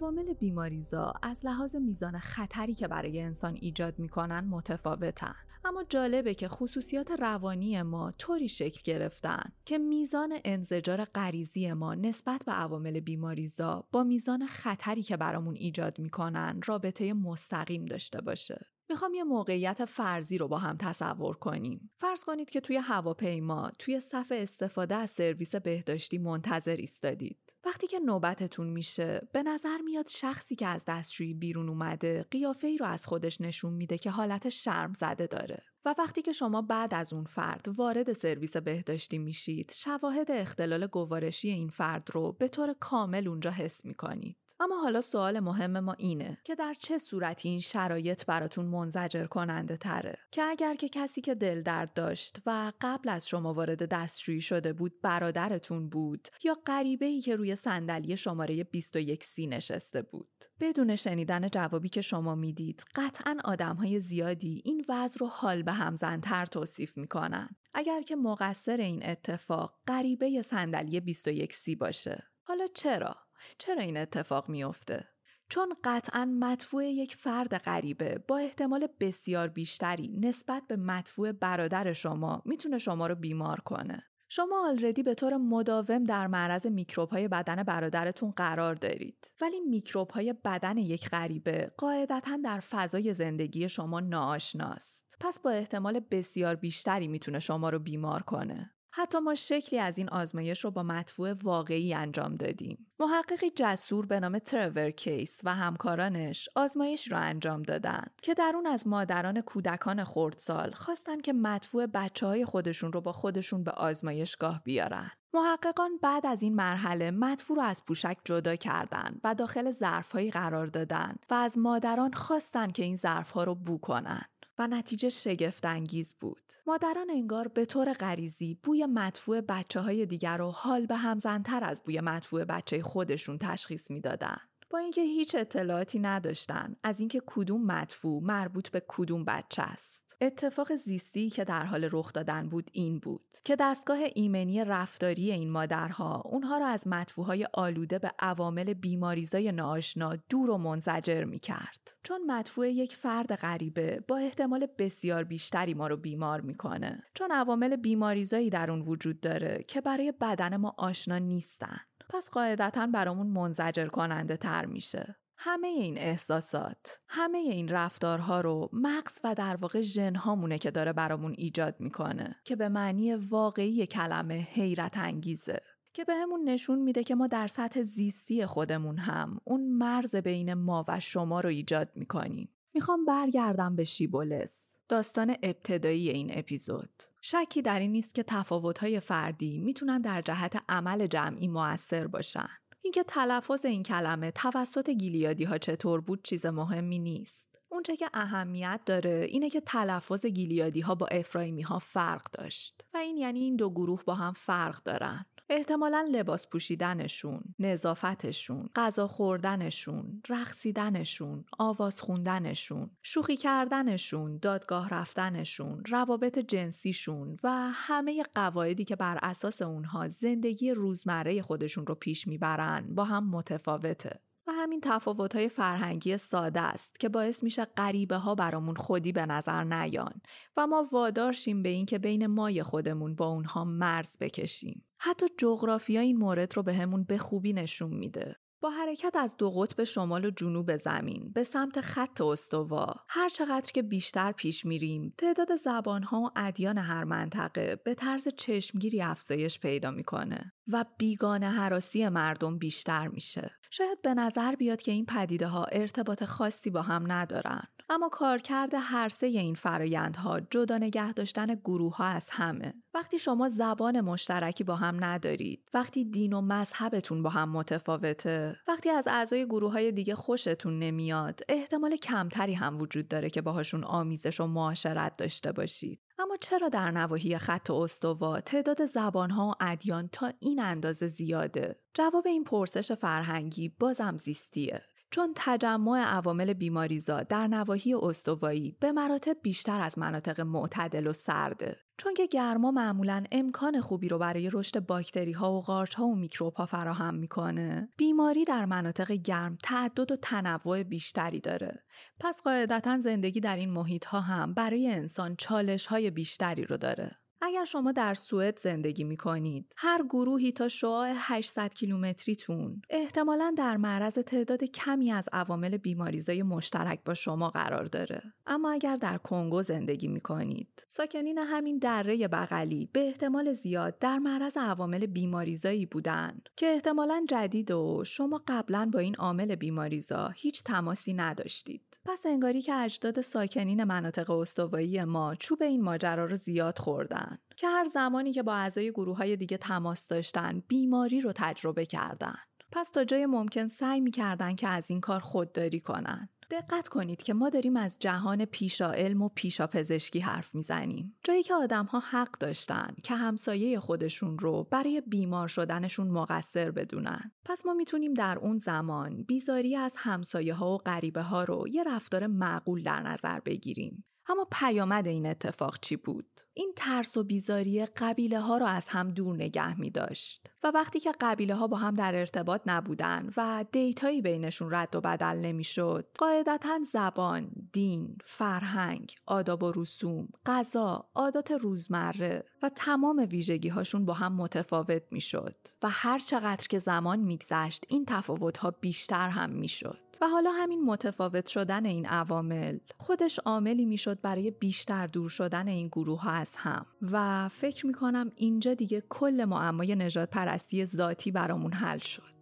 عوامل 0.00 0.32
بیماریزا 0.32 1.12
از 1.22 1.46
لحاظ 1.46 1.76
میزان 1.76 2.18
خطری 2.18 2.74
که 2.74 2.88
برای 2.88 3.20
انسان 3.20 3.58
ایجاد 3.60 3.98
می‌کنن 3.98 4.40
متفاوتن. 4.40 5.34
اما 5.64 5.84
جالبه 5.88 6.34
که 6.34 6.48
خصوصیات 6.48 7.10
روانی 7.10 7.82
ما 7.82 8.12
طوری 8.18 8.48
شکل 8.48 8.80
گرفتن 8.84 9.52
که 9.64 9.78
میزان 9.78 10.32
انزجار 10.44 11.04
غریزی 11.04 11.72
ما 11.72 11.94
نسبت 11.94 12.42
به 12.46 12.52
عوامل 12.52 13.00
بیماریزا 13.00 13.84
با 13.92 14.04
میزان 14.04 14.46
خطری 14.46 15.02
که 15.02 15.16
برامون 15.16 15.54
ایجاد 15.54 15.98
می‌کنن 15.98 16.60
رابطه 16.66 17.12
مستقیم 17.12 17.84
داشته 17.84 18.20
باشه. 18.20 18.66
می‌خوام 18.90 19.14
یه 19.14 19.24
موقعیت 19.24 19.84
فرضی 19.84 20.38
رو 20.38 20.48
با 20.48 20.58
هم 20.58 20.76
تصور 20.76 21.36
کنیم. 21.36 21.90
فرض 21.96 22.24
کنید 22.24 22.50
که 22.50 22.60
توی 22.60 22.76
هواپیما 22.76 23.70
توی 23.78 24.00
صف 24.00 24.32
استفاده 24.36 24.94
از 24.94 25.10
سرویس 25.10 25.54
بهداشتی 25.54 26.18
منتظر 26.18 26.76
ایستادید. 26.76 27.48
وقتی 27.64 27.86
که 27.86 27.98
نوبتتون 27.98 28.66
میشه 28.66 29.28
به 29.32 29.42
نظر 29.42 29.78
میاد 29.78 30.08
شخصی 30.08 30.56
که 30.56 30.66
از 30.66 30.84
دستشویی 30.88 31.34
بیرون 31.34 31.68
اومده 31.68 32.26
قیافه 32.30 32.66
ای 32.66 32.78
رو 32.78 32.86
از 32.86 33.06
خودش 33.06 33.40
نشون 33.40 33.72
میده 33.72 33.98
که 33.98 34.10
حالت 34.10 34.48
شرم 34.48 34.92
زده 34.92 35.26
داره 35.26 35.62
و 35.84 35.94
وقتی 35.98 36.22
که 36.22 36.32
شما 36.32 36.62
بعد 36.62 36.94
از 36.94 37.12
اون 37.12 37.24
فرد 37.24 37.68
وارد 37.76 38.12
سرویس 38.12 38.56
بهداشتی 38.56 39.18
میشید 39.18 39.72
شواهد 39.74 40.30
اختلال 40.30 40.86
گوارشی 40.86 41.48
این 41.48 41.68
فرد 41.68 42.08
رو 42.12 42.32
به 42.32 42.48
طور 42.48 42.74
کامل 42.80 43.28
اونجا 43.28 43.50
حس 43.50 43.84
می‌کنید 43.84 44.36
اما 44.60 44.80
حالا 44.80 45.00
سوال 45.00 45.40
مهم 45.40 45.80
ما 45.80 45.92
اینه 45.92 46.38
که 46.44 46.54
در 46.54 46.74
چه 46.74 46.98
صورتی 46.98 47.48
این 47.48 47.60
شرایط 47.60 48.26
براتون 48.26 48.66
منزجر 48.66 49.26
کننده 49.26 49.76
تره؟ 49.76 50.18
که 50.32 50.42
اگر 50.42 50.74
که 50.74 50.88
کسی 50.88 51.20
که 51.20 51.34
دل 51.34 51.62
درد 51.62 51.92
داشت 51.92 52.38
و 52.46 52.72
قبل 52.80 53.08
از 53.08 53.28
شما 53.28 53.54
وارد 53.54 53.88
دستشویی 53.88 54.40
شده 54.40 54.72
بود 54.72 55.00
برادرتون 55.02 55.88
بود 55.88 56.28
یا 56.44 56.58
غریبه 56.66 57.06
ای 57.06 57.20
که 57.20 57.36
روی 57.36 57.56
صندلی 57.56 58.16
شماره 58.16 58.64
21 58.64 59.24
سی 59.24 59.46
نشسته 59.46 60.02
بود. 60.02 60.44
بدون 60.60 60.96
شنیدن 60.96 61.48
جوابی 61.48 61.88
که 61.88 62.00
شما 62.00 62.34
می‌دید 62.34 62.84
قطعا 62.94 63.36
آدم 63.44 63.76
های 63.76 64.00
زیادی 64.00 64.62
این 64.64 64.84
وضع 64.88 65.18
رو 65.18 65.26
حال 65.26 65.62
به 65.62 65.72
همزنتر 65.72 66.46
توصیف 66.46 66.96
می‌کنن. 66.96 67.48
اگر 67.74 68.02
که 68.02 68.16
مقصر 68.16 68.76
این 68.76 69.06
اتفاق 69.06 69.74
غریبه 69.86 70.42
صندلی 70.42 71.00
21 71.00 71.52
سی 71.52 71.76
باشه. 71.76 72.24
حالا 72.42 72.66
چرا؟ 72.74 73.27
چرا 73.58 73.82
این 73.82 73.96
اتفاق 73.96 74.48
میافته؟ 74.48 75.08
چون 75.48 75.74
قطعا 75.84 76.24
مدفوع 76.24 76.84
یک 76.84 77.16
فرد 77.16 77.58
غریبه 77.58 78.24
با 78.28 78.38
احتمال 78.38 78.88
بسیار 79.00 79.48
بیشتری 79.48 80.08
نسبت 80.20 80.62
به 80.68 80.76
مدفوع 80.76 81.32
برادر 81.32 81.92
شما 81.92 82.42
می‌تونه 82.44 82.78
شما 82.78 83.06
رو 83.06 83.14
بیمار 83.14 83.60
کنه. 83.60 84.04
شما 84.30 84.68
آلردی 84.68 85.02
به 85.02 85.14
طور 85.14 85.36
مداوم 85.36 86.04
در 86.04 86.26
معرض 86.26 86.66
میکروب 86.66 87.08
های 87.08 87.28
بدن 87.28 87.62
برادرتون 87.62 88.30
قرار 88.30 88.74
دارید 88.74 89.32
ولی 89.40 89.60
میکروب 89.60 90.10
های 90.10 90.34
بدن 90.44 90.76
یک 90.76 91.08
غریبه 91.08 91.72
قاعدتا 91.76 92.38
در 92.44 92.60
فضای 92.60 93.14
زندگی 93.14 93.68
شما 93.68 94.00
ناآشناست 94.00 95.16
پس 95.20 95.40
با 95.40 95.50
احتمال 95.50 96.00
بسیار 96.10 96.54
بیشتری 96.54 97.08
می‌تونه 97.08 97.38
شما 97.38 97.70
رو 97.70 97.78
بیمار 97.78 98.22
کنه 98.22 98.70
حتی 98.90 99.18
ما 99.18 99.34
شکلی 99.34 99.80
از 99.80 99.98
این 99.98 100.08
آزمایش 100.08 100.64
رو 100.64 100.70
با 100.70 100.82
مطبوع 100.82 101.32
واقعی 101.42 101.94
انجام 101.94 102.34
دادیم. 102.34 102.86
محققی 103.00 103.50
جسور 103.50 104.06
به 104.06 104.20
نام 104.20 104.38
ترور 104.38 104.90
کیس 104.90 105.40
و 105.44 105.54
همکارانش 105.54 106.48
آزمایش 106.54 107.12
رو 107.12 107.18
انجام 107.18 107.62
دادن 107.62 108.04
که 108.22 108.34
در 108.34 108.52
اون 108.54 108.66
از 108.66 108.86
مادران 108.86 109.40
کودکان 109.40 110.04
خردسال 110.04 110.70
خواستن 110.70 111.20
که 111.20 111.32
مطبوع 111.32 111.86
بچه 111.86 112.26
های 112.26 112.44
خودشون 112.44 112.92
رو 112.92 113.00
با 113.00 113.12
خودشون 113.12 113.64
به 113.64 113.70
آزمایشگاه 113.70 114.62
بیارن. 114.64 115.10
محققان 115.34 115.98
بعد 116.02 116.26
از 116.26 116.42
این 116.42 116.54
مرحله 116.54 117.10
مدفوع 117.10 117.56
رو 117.56 117.62
از 117.62 117.84
پوشک 117.84 118.16
جدا 118.24 118.56
کردند 118.56 119.20
و 119.24 119.34
داخل 119.34 119.70
ظرفهایی 119.70 120.30
قرار 120.30 120.66
دادن 120.66 121.16
و 121.30 121.34
از 121.34 121.58
مادران 121.58 122.12
خواستن 122.12 122.70
که 122.70 122.82
این 122.82 122.96
ظرفها 122.96 123.44
رو 123.44 123.54
بو 123.54 123.78
کنن. 123.78 124.22
و 124.58 124.66
نتیجه 124.66 125.08
شگفت 125.08 125.66
انگیز 125.66 126.14
بود. 126.20 126.52
مادران 126.66 127.10
انگار 127.10 127.48
به 127.48 127.64
طور 127.64 127.92
غریزی 127.92 128.58
بوی 128.62 128.86
مدفوع 128.86 129.40
بچه 129.40 129.80
های 129.80 130.06
دیگر 130.06 130.36
رو 130.36 130.50
حال 130.50 130.86
به 130.86 130.96
همزنتر 130.96 131.64
از 131.64 131.82
بوی 131.82 132.00
مدفوع 132.00 132.44
بچه 132.44 132.82
خودشون 132.82 133.38
تشخیص 133.38 133.90
می‌دادن. 133.90 134.38
با 134.70 134.78
اینکه 134.78 135.00
هیچ 135.00 135.34
اطلاعاتی 135.34 135.98
نداشتن 135.98 136.76
از 136.82 137.00
اینکه 137.00 137.22
کدوم 137.26 137.66
مدفوع 137.66 138.22
مربوط 138.22 138.68
به 138.68 138.82
کدوم 138.88 139.24
بچه 139.24 139.62
است. 139.62 140.16
اتفاق 140.20 140.74
زیستی 140.74 141.30
که 141.30 141.44
در 141.44 141.64
حال 141.64 141.88
رخ 141.92 142.12
دادن 142.12 142.48
بود 142.48 142.70
این 142.72 142.98
بود 142.98 143.38
که 143.44 143.56
دستگاه 143.56 143.98
ایمنی 144.14 144.64
رفتاری 144.64 145.30
این 145.30 145.50
مادرها 145.50 146.22
اونها 146.24 146.58
را 146.58 146.66
از 146.66 146.86
مدفوعهای 146.86 147.48
آلوده 147.54 147.98
به 147.98 148.12
عوامل 148.18 148.74
بیماریزای 148.74 149.52
ناآشنا 149.52 150.16
دور 150.28 150.50
و 150.50 150.58
منزجر 150.58 151.24
می 151.24 151.38
کرد. 151.38 151.96
چون 152.02 152.20
مدفوع 152.26 152.70
یک 152.70 152.96
فرد 152.96 153.34
غریبه 153.34 154.04
با 154.08 154.16
احتمال 154.16 154.66
بسیار 154.78 155.24
بیشتری 155.24 155.74
ما 155.74 155.86
رو 155.86 155.96
بیمار 155.96 156.40
می‌کنه. 156.40 157.02
چون 157.14 157.32
عوامل 157.32 157.76
بیماریزایی 157.76 158.50
در 158.50 158.70
اون 158.70 158.80
وجود 158.80 159.20
داره 159.20 159.64
که 159.68 159.80
برای 159.80 160.12
بدن 160.20 160.56
ما 160.56 160.74
آشنا 160.78 161.18
نیستن. 161.18 161.80
پس 162.08 162.30
قاعدتا 162.30 162.86
برامون 162.86 163.26
منزجر 163.26 163.86
کننده 163.86 164.36
تر 164.36 164.66
میشه. 164.66 165.16
همه 165.36 165.68
این 165.68 165.98
احساسات، 165.98 167.00
همه 167.08 167.38
این 167.38 167.68
رفتارها 167.68 168.40
رو 168.40 168.70
مغز 168.72 169.18
و 169.24 169.34
در 169.34 169.56
واقع 169.56 169.80
ژنهامونه 169.80 170.58
که 170.58 170.70
داره 170.70 170.92
برامون 170.92 171.34
ایجاد 171.38 171.74
می‌کنه 171.78 172.36
که 172.44 172.56
به 172.56 172.68
معنی 172.68 173.14
واقعی 173.14 173.86
کلمه 173.86 174.34
حیرت 174.34 174.98
انگیزه. 174.98 175.60
که 175.92 176.04
به 176.04 176.14
همون 176.14 176.48
نشون 176.48 176.78
میده 176.78 177.04
که 177.04 177.14
ما 177.14 177.26
در 177.26 177.46
سطح 177.46 177.82
زیستی 177.82 178.46
خودمون 178.46 178.98
هم 178.98 179.40
اون 179.44 179.68
مرز 179.68 180.16
بین 180.16 180.54
ما 180.54 180.84
و 180.88 181.00
شما 181.00 181.40
رو 181.40 181.48
ایجاد 181.48 181.88
می‌کنیم. 181.94 182.48
می‌خوام 182.74 183.04
برگردم 183.04 183.76
به 183.76 183.84
شیبولس. 183.84 184.77
داستان 184.88 185.36
ابتدایی 185.42 186.08
این 186.08 186.38
اپیزود. 186.38 187.02
شکی 187.20 187.62
در 187.62 187.78
این 187.78 187.92
نیست 187.92 188.14
که 188.14 188.22
تفاوت‌های 188.22 189.00
فردی 189.00 189.58
می‌تونن 189.58 190.00
در 190.00 190.22
جهت 190.22 190.62
عمل 190.68 191.06
جمعی 191.06 191.48
موثر 191.48 192.06
باشن. 192.06 192.48
اینکه 192.82 193.02
تلفظ 193.02 193.64
این 193.64 193.82
کلمه 193.82 194.30
توسط 194.30 194.90
گیلیادی 194.90 195.44
ها 195.44 195.58
چطور 195.58 196.00
بود 196.00 196.24
چیز 196.24 196.46
مهمی 196.46 196.98
نیست. 196.98 197.58
اونچه 197.68 197.96
که 197.96 198.10
اهمیت 198.14 198.80
داره 198.86 199.26
اینه 199.28 199.50
که 199.50 199.60
تلفظ 199.60 200.26
گیلیادی 200.26 200.80
ها 200.80 200.94
با 200.94 201.06
افرایمی 201.06 201.62
ها 201.62 201.78
فرق 201.78 202.22
داشت 202.32 202.84
و 202.94 202.96
این 202.96 203.16
یعنی 203.16 203.40
این 203.40 203.56
دو 203.56 203.70
گروه 203.70 204.04
با 204.04 204.14
هم 204.14 204.32
فرق 204.32 204.82
دارن. 204.82 205.26
احتمالا 205.50 206.08
لباس 206.12 206.48
پوشیدنشون، 206.48 207.40
نظافتشون، 207.58 208.68
غذا 208.76 209.08
خوردنشون، 209.08 210.22
رقصیدنشون، 210.28 211.44
آواز 211.58 212.00
خوندنشون، 212.00 212.90
شوخی 213.02 213.36
کردنشون، 213.36 214.38
دادگاه 214.38 214.88
رفتنشون، 214.88 215.82
روابط 215.88 216.38
جنسیشون 216.38 217.36
و 217.44 217.70
همه 217.74 218.22
قواعدی 218.34 218.84
که 218.84 218.96
بر 218.96 219.18
اساس 219.22 219.62
اونها 219.62 220.08
زندگی 220.08 220.70
روزمره 220.70 221.42
خودشون 221.42 221.86
رو 221.86 221.94
پیش 221.94 222.26
می‌برن 222.26 222.94
با 222.94 223.04
هم 223.04 223.30
متفاوته. 223.30 224.20
و 224.48 224.50
همین 224.50 224.80
تفاوت 224.80 225.36
های 225.36 225.48
فرهنگی 225.48 226.18
ساده 226.18 226.60
است 226.60 227.00
که 227.00 227.08
باعث 227.08 227.42
میشه 227.42 227.64
غریبه 227.64 228.16
ها 228.16 228.34
برامون 228.34 228.74
خودی 228.74 229.12
به 229.12 229.26
نظر 229.26 229.64
نیان 229.64 230.20
و 230.56 230.66
ما 230.66 230.86
وادارشیم 230.92 231.62
به 231.62 231.68
اینکه 231.68 231.98
بین 231.98 232.26
مای 232.26 232.62
خودمون 232.62 233.14
با 233.14 233.26
اونها 233.26 233.64
مرز 233.64 234.18
بکشیم. 234.20 234.84
حتی 234.98 235.26
جغرافیا 235.38 236.00
این 236.00 236.16
مورد 236.16 236.56
رو 236.56 236.62
به, 236.62 236.86
به 237.08 237.18
خوبی 237.18 237.52
نشون 237.52 237.94
میده. 237.94 238.36
با 238.60 238.70
حرکت 238.70 239.16
از 239.16 239.36
دو 239.36 239.50
قطب 239.50 239.84
شمال 239.84 240.24
و 240.24 240.30
جنوب 240.30 240.76
زمین 240.76 241.32
به 241.34 241.42
سمت 241.42 241.80
خط 241.80 242.20
استوا 242.20 242.94
هر 243.08 243.28
چقدر 243.28 243.72
که 243.72 243.82
بیشتر 243.82 244.32
پیش 244.32 244.64
میریم 244.64 245.14
تعداد 245.18 245.56
زبانها 245.56 246.20
و 246.20 246.30
ادیان 246.36 246.78
هر 246.78 247.04
منطقه 247.04 247.76
به 247.76 247.94
طرز 247.94 248.28
چشمگیری 248.36 249.02
افزایش 249.02 249.60
پیدا 249.60 249.90
می‌کنه 249.90 250.52
و 250.68 250.84
بیگانه 250.98 251.50
حراسی 251.50 252.08
مردم 252.08 252.58
بیشتر 252.58 253.08
میشه. 253.08 253.50
شاید 253.70 254.02
به 254.02 254.14
نظر 254.14 254.54
بیاد 254.54 254.82
که 254.82 254.92
این 254.92 255.06
پدیده 255.06 255.46
ها 255.46 255.64
ارتباط 255.64 256.24
خاصی 256.24 256.70
با 256.70 256.82
هم 256.82 257.12
ندارن. 257.12 257.62
اما 257.90 258.08
کارکرد 258.08 258.70
هر 258.74 259.08
سه 259.08 259.26
این 259.26 259.54
فرایندها 259.54 260.40
جدا 260.40 260.78
نگه 260.78 261.12
داشتن 261.12 261.54
گروه 261.54 261.96
ها 261.96 262.04
از 262.04 262.28
همه. 262.30 262.74
وقتی 262.94 263.18
شما 263.18 263.48
زبان 263.48 264.00
مشترکی 264.00 264.64
با 264.64 264.76
هم 264.76 265.04
ندارید 265.04 265.68
وقتی 265.74 266.04
دین 266.04 266.32
و 266.32 266.40
مذهبتون 266.40 267.22
با 267.22 267.30
هم 267.30 267.48
متفاوته 267.48 268.56
وقتی 268.68 268.90
از 268.90 269.08
اعضای 269.08 269.46
گروه 269.46 269.72
های 269.72 269.92
دیگه 269.92 270.14
خوشتون 270.14 270.78
نمیاد 270.78 271.40
احتمال 271.48 271.96
کمتری 271.96 272.54
هم 272.54 272.80
وجود 272.80 273.08
داره 273.08 273.30
که 273.30 273.42
باهاشون 273.42 273.84
آمیزش 273.84 274.40
و 274.40 274.46
معاشرت 274.46 275.16
داشته 275.16 275.52
باشید. 275.52 276.00
اما 276.18 276.36
چرا 276.40 276.68
در 276.68 276.90
نواحی 276.90 277.38
خط 277.38 277.70
استوا 277.70 278.40
تعداد 278.40 278.84
زبانها 278.84 279.48
و 279.48 279.64
ادیان 279.64 280.08
تا 280.12 280.32
این 280.40 280.60
اندازه 280.60 281.06
زیاده؟ 281.06 281.76
جواب 281.94 282.26
این 282.26 282.44
پرسش 282.44 282.92
فرهنگی 282.92 283.68
بازم 283.68 284.16
زیستیه. 284.16 284.82
چون 285.10 285.32
تجمع 285.36 285.98
عوامل 285.98 286.52
بیماریزا 286.52 287.22
در 287.22 287.46
نواحی 287.46 287.94
استوایی 287.94 288.76
به 288.80 288.92
مراتب 288.92 289.36
بیشتر 289.42 289.80
از 289.80 289.98
مناطق 289.98 290.40
معتدل 290.40 291.06
و 291.06 291.12
سرده 291.12 291.76
چون 291.98 292.14
که 292.14 292.26
گرما 292.26 292.70
معمولا 292.70 293.24
امکان 293.32 293.80
خوبی 293.80 294.08
رو 294.08 294.18
برای 294.18 294.50
رشد 294.52 294.80
باکتری 294.80 295.32
ها 295.32 295.52
و 295.52 295.62
قارچ 295.62 295.94
ها 295.94 296.06
و 296.06 296.16
میکروب 296.16 296.54
ها 296.54 296.66
فراهم 296.66 297.14
می‌کنه. 297.14 297.88
بیماری 297.96 298.44
در 298.44 298.64
مناطق 298.64 299.12
گرم 299.12 299.58
تعدد 299.62 300.12
و 300.12 300.16
تنوع 300.16 300.82
بیشتری 300.82 301.40
داره. 301.40 301.84
پس 302.20 302.42
قاعدتا 302.42 302.98
زندگی 302.98 303.40
در 303.40 303.56
این 303.56 303.70
محیط 303.70 304.04
ها 304.04 304.20
هم 304.20 304.54
برای 304.54 304.90
انسان 304.92 305.36
چالش 305.36 305.86
های 305.86 306.10
بیشتری 306.10 306.64
رو 306.64 306.76
داره. 306.76 307.18
اگر 307.42 307.64
شما 307.64 307.92
در 307.92 308.14
سوئد 308.14 308.58
زندگی 308.58 309.04
می 309.04 309.16
کنید، 309.16 309.74
هر 309.76 310.02
گروهی 310.02 310.52
تا 310.52 310.68
شعاع 310.68 311.12
800 311.16 311.74
کیلومتریتون 311.74 312.82
احتمالا 312.90 313.54
در 313.56 313.76
معرض 313.76 314.18
تعداد 314.18 314.64
کمی 314.64 315.12
از 315.12 315.28
عوامل 315.32 315.76
بیماریزای 315.76 316.42
مشترک 316.42 317.00
با 317.04 317.14
شما 317.14 317.50
قرار 317.50 317.84
داره. 317.84 318.22
اما 318.46 318.70
اگر 318.70 318.96
در 318.96 319.18
کنگو 319.18 319.62
زندگی 319.62 320.08
می 320.08 320.20
کنید، 320.20 320.86
ساکنین 320.88 321.38
همین 321.38 321.78
دره 321.78 322.28
بغلی 322.28 322.88
به 322.92 323.00
احتمال 323.00 323.52
زیاد 323.52 323.98
در 323.98 324.18
معرض 324.18 324.56
عوامل 324.56 325.06
بیماریزایی 325.06 325.86
بودند 325.86 326.48
که 326.56 326.66
احتمالا 326.66 327.24
جدید 327.28 327.70
و 327.70 328.04
شما 328.06 328.42
قبلا 328.48 328.90
با 328.92 328.98
این 328.98 329.14
عامل 329.14 329.54
بیماریزا 329.54 330.28
هیچ 330.28 330.62
تماسی 330.62 331.14
نداشتید. 331.14 331.98
پس 332.04 332.26
انگاری 332.26 332.62
که 332.62 332.74
اجداد 332.74 333.20
ساکنین 333.20 333.84
مناطق 333.84 334.30
استوایی 334.30 335.04
ما 335.04 335.34
چوب 335.34 335.62
این 335.62 335.82
ماجرا 335.82 336.24
رو 336.24 336.36
زیاد 336.36 336.78
خوردن 336.78 337.27
که 337.56 337.68
هر 337.68 337.84
زمانی 337.84 338.32
که 338.32 338.42
با 338.42 338.54
اعضای 338.54 338.90
گروه 338.90 339.16
های 339.16 339.36
دیگه 339.36 339.56
تماس 339.56 340.08
داشتن 340.08 340.62
بیماری 340.68 341.20
رو 341.20 341.32
تجربه 341.34 341.86
کردن 341.86 342.36
پس 342.72 342.90
تا 342.90 343.04
جای 343.04 343.26
ممکن 343.26 343.68
سعی 343.68 344.00
می‌کردن 344.00 344.54
که 344.54 344.68
از 344.68 344.90
این 344.90 345.00
کار 345.00 345.20
خودداری 345.20 345.80
کنن 345.80 346.28
دقت 346.50 346.88
کنید 346.88 347.22
که 347.22 347.34
ما 347.34 347.48
داریم 347.48 347.76
از 347.76 347.96
جهان 348.00 348.44
پیشا 348.44 348.92
علم 348.92 349.22
و 349.22 349.28
پیشا 349.28 349.66
پزشکی 349.66 350.20
حرف 350.20 350.54
می‌زنیم. 350.54 351.16
جایی 351.24 351.42
که 351.42 351.54
آدم 351.54 351.84
ها 351.84 352.00
حق 352.00 352.30
داشتن 352.30 352.94
که 353.02 353.14
همسایه 353.14 353.80
خودشون 353.80 354.38
رو 354.38 354.68
برای 354.70 355.02
بیمار 355.06 355.48
شدنشون 355.48 356.10
مقصر 356.10 356.70
بدونن. 356.70 357.32
پس 357.44 357.66
ما 357.66 357.74
می‌تونیم 357.74 358.14
در 358.14 358.38
اون 358.38 358.58
زمان 358.58 359.22
بیزاری 359.22 359.76
از 359.76 359.94
همسایه 359.98 360.54
ها 360.54 360.74
و 360.74 360.78
غریبه 360.78 361.22
ها 361.22 361.44
رو 361.44 361.68
یه 361.68 361.84
رفتار 361.84 362.26
معقول 362.26 362.82
در 362.82 363.02
نظر 363.02 363.40
بگیریم. 363.40 364.04
اما 364.28 364.46
پیامد 364.52 365.08
این 365.08 365.26
اتفاق 365.26 365.78
چی 365.80 365.96
بود؟ 365.96 366.40
این 366.54 366.72
ترس 366.76 367.16
و 367.16 367.24
بیزاری 367.24 367.86
قبیله 367.86 368.40
ها 368.40 368.58
را 368.58 368.66
از 368.66 368.88
هم 368.88 369.08
دور 369.08 369.36
نگه 369.36 369.80
می 369.80 369.90
داشت 369.90 370.50
و 370.64 370.72
وقتی 370.74 371.00
که 371.00 371.12
قبیله 371.20 371.54
ها 371.54 371.66
با 371.66 371.76
هم 371.76 371.94
در 371.94 372.14
ارتباط 372.16 372.60
نبودن 372.66 373.30
و 373.36 373.64
دیتایی 373.72 374.22
بینشون 374.22 374.74
رد 374.74 374.96
و 374.96 375.00
بدل 375.00 375.36
نمی 375.36 375.64
شد 375.64 376.08
قاعدتا 376.18 376.78
زبان، 376.92 377.50
دین، 377.72 378.16
فرهنگ، 378.24 379.14
آداب 379.26 379.62
و 379.62 379.72
رسوم، 379.76 380.28
غذا، 380.46 381.08
عادات 381.14 381.50
روزمره 381.50 382.44
و 382.62 382.68
تمام 382.68 383.26
ویژگی 383.30 383.68
هاشون 383.68 384.04
با 384.04 384.12
هم 384.12 384.32
متفاوت 384.32 385.02
می 385.10 385.20
شد 385.20 385.56
و 385.82 385.88
هر 385.90 386.18
چقدر 386.18 386.66
که 386.66 386.78
زمان 386.78 387.18
میگذشت 387.18 387.84
این 387.88 388.04
تفاوت 388.04 388.58
ها 388.58 388.70
بیشتر 388.70 389.28
هم 389.28 389.50
می 389.50 389.68
شد 389.68 389.98
و 390.20 390.28
حالا 390.28 390.50
همین 390.50 390.84
متفاوت 390.84 391.46
شدن 391.46 391.86
این 391.86 392.06
عوامل 392.06 392.78
خودش 392.98 393.38
عاملی 393.38 393.84
می‌شد 393.84 394.17
برای 394.22 394.50
بیشتر 394.50 395.06
دور 395.06 395.28
شدن 395.30 395.68
این 395.68 395.88
گروه 395.88 396.22
ها 396.22 396.30
از 396.30 396.56
هم. 396.56 396.86
و 397.12 397.48
فکر 397.48 397.86
می 397.86 397.92
کنم 397.92 398.32
اینجا 398.36 398.74
دیگه 398.74 399.02
کل 399.08 399.44
معمای 399.44 399.94
نجات 399.94 400.30
پرستی 400.30 400.84
ذاتی 400.84 401.30
برامون 401.30 401.72
حل 401.72 401.98
شد. 401.98 402.37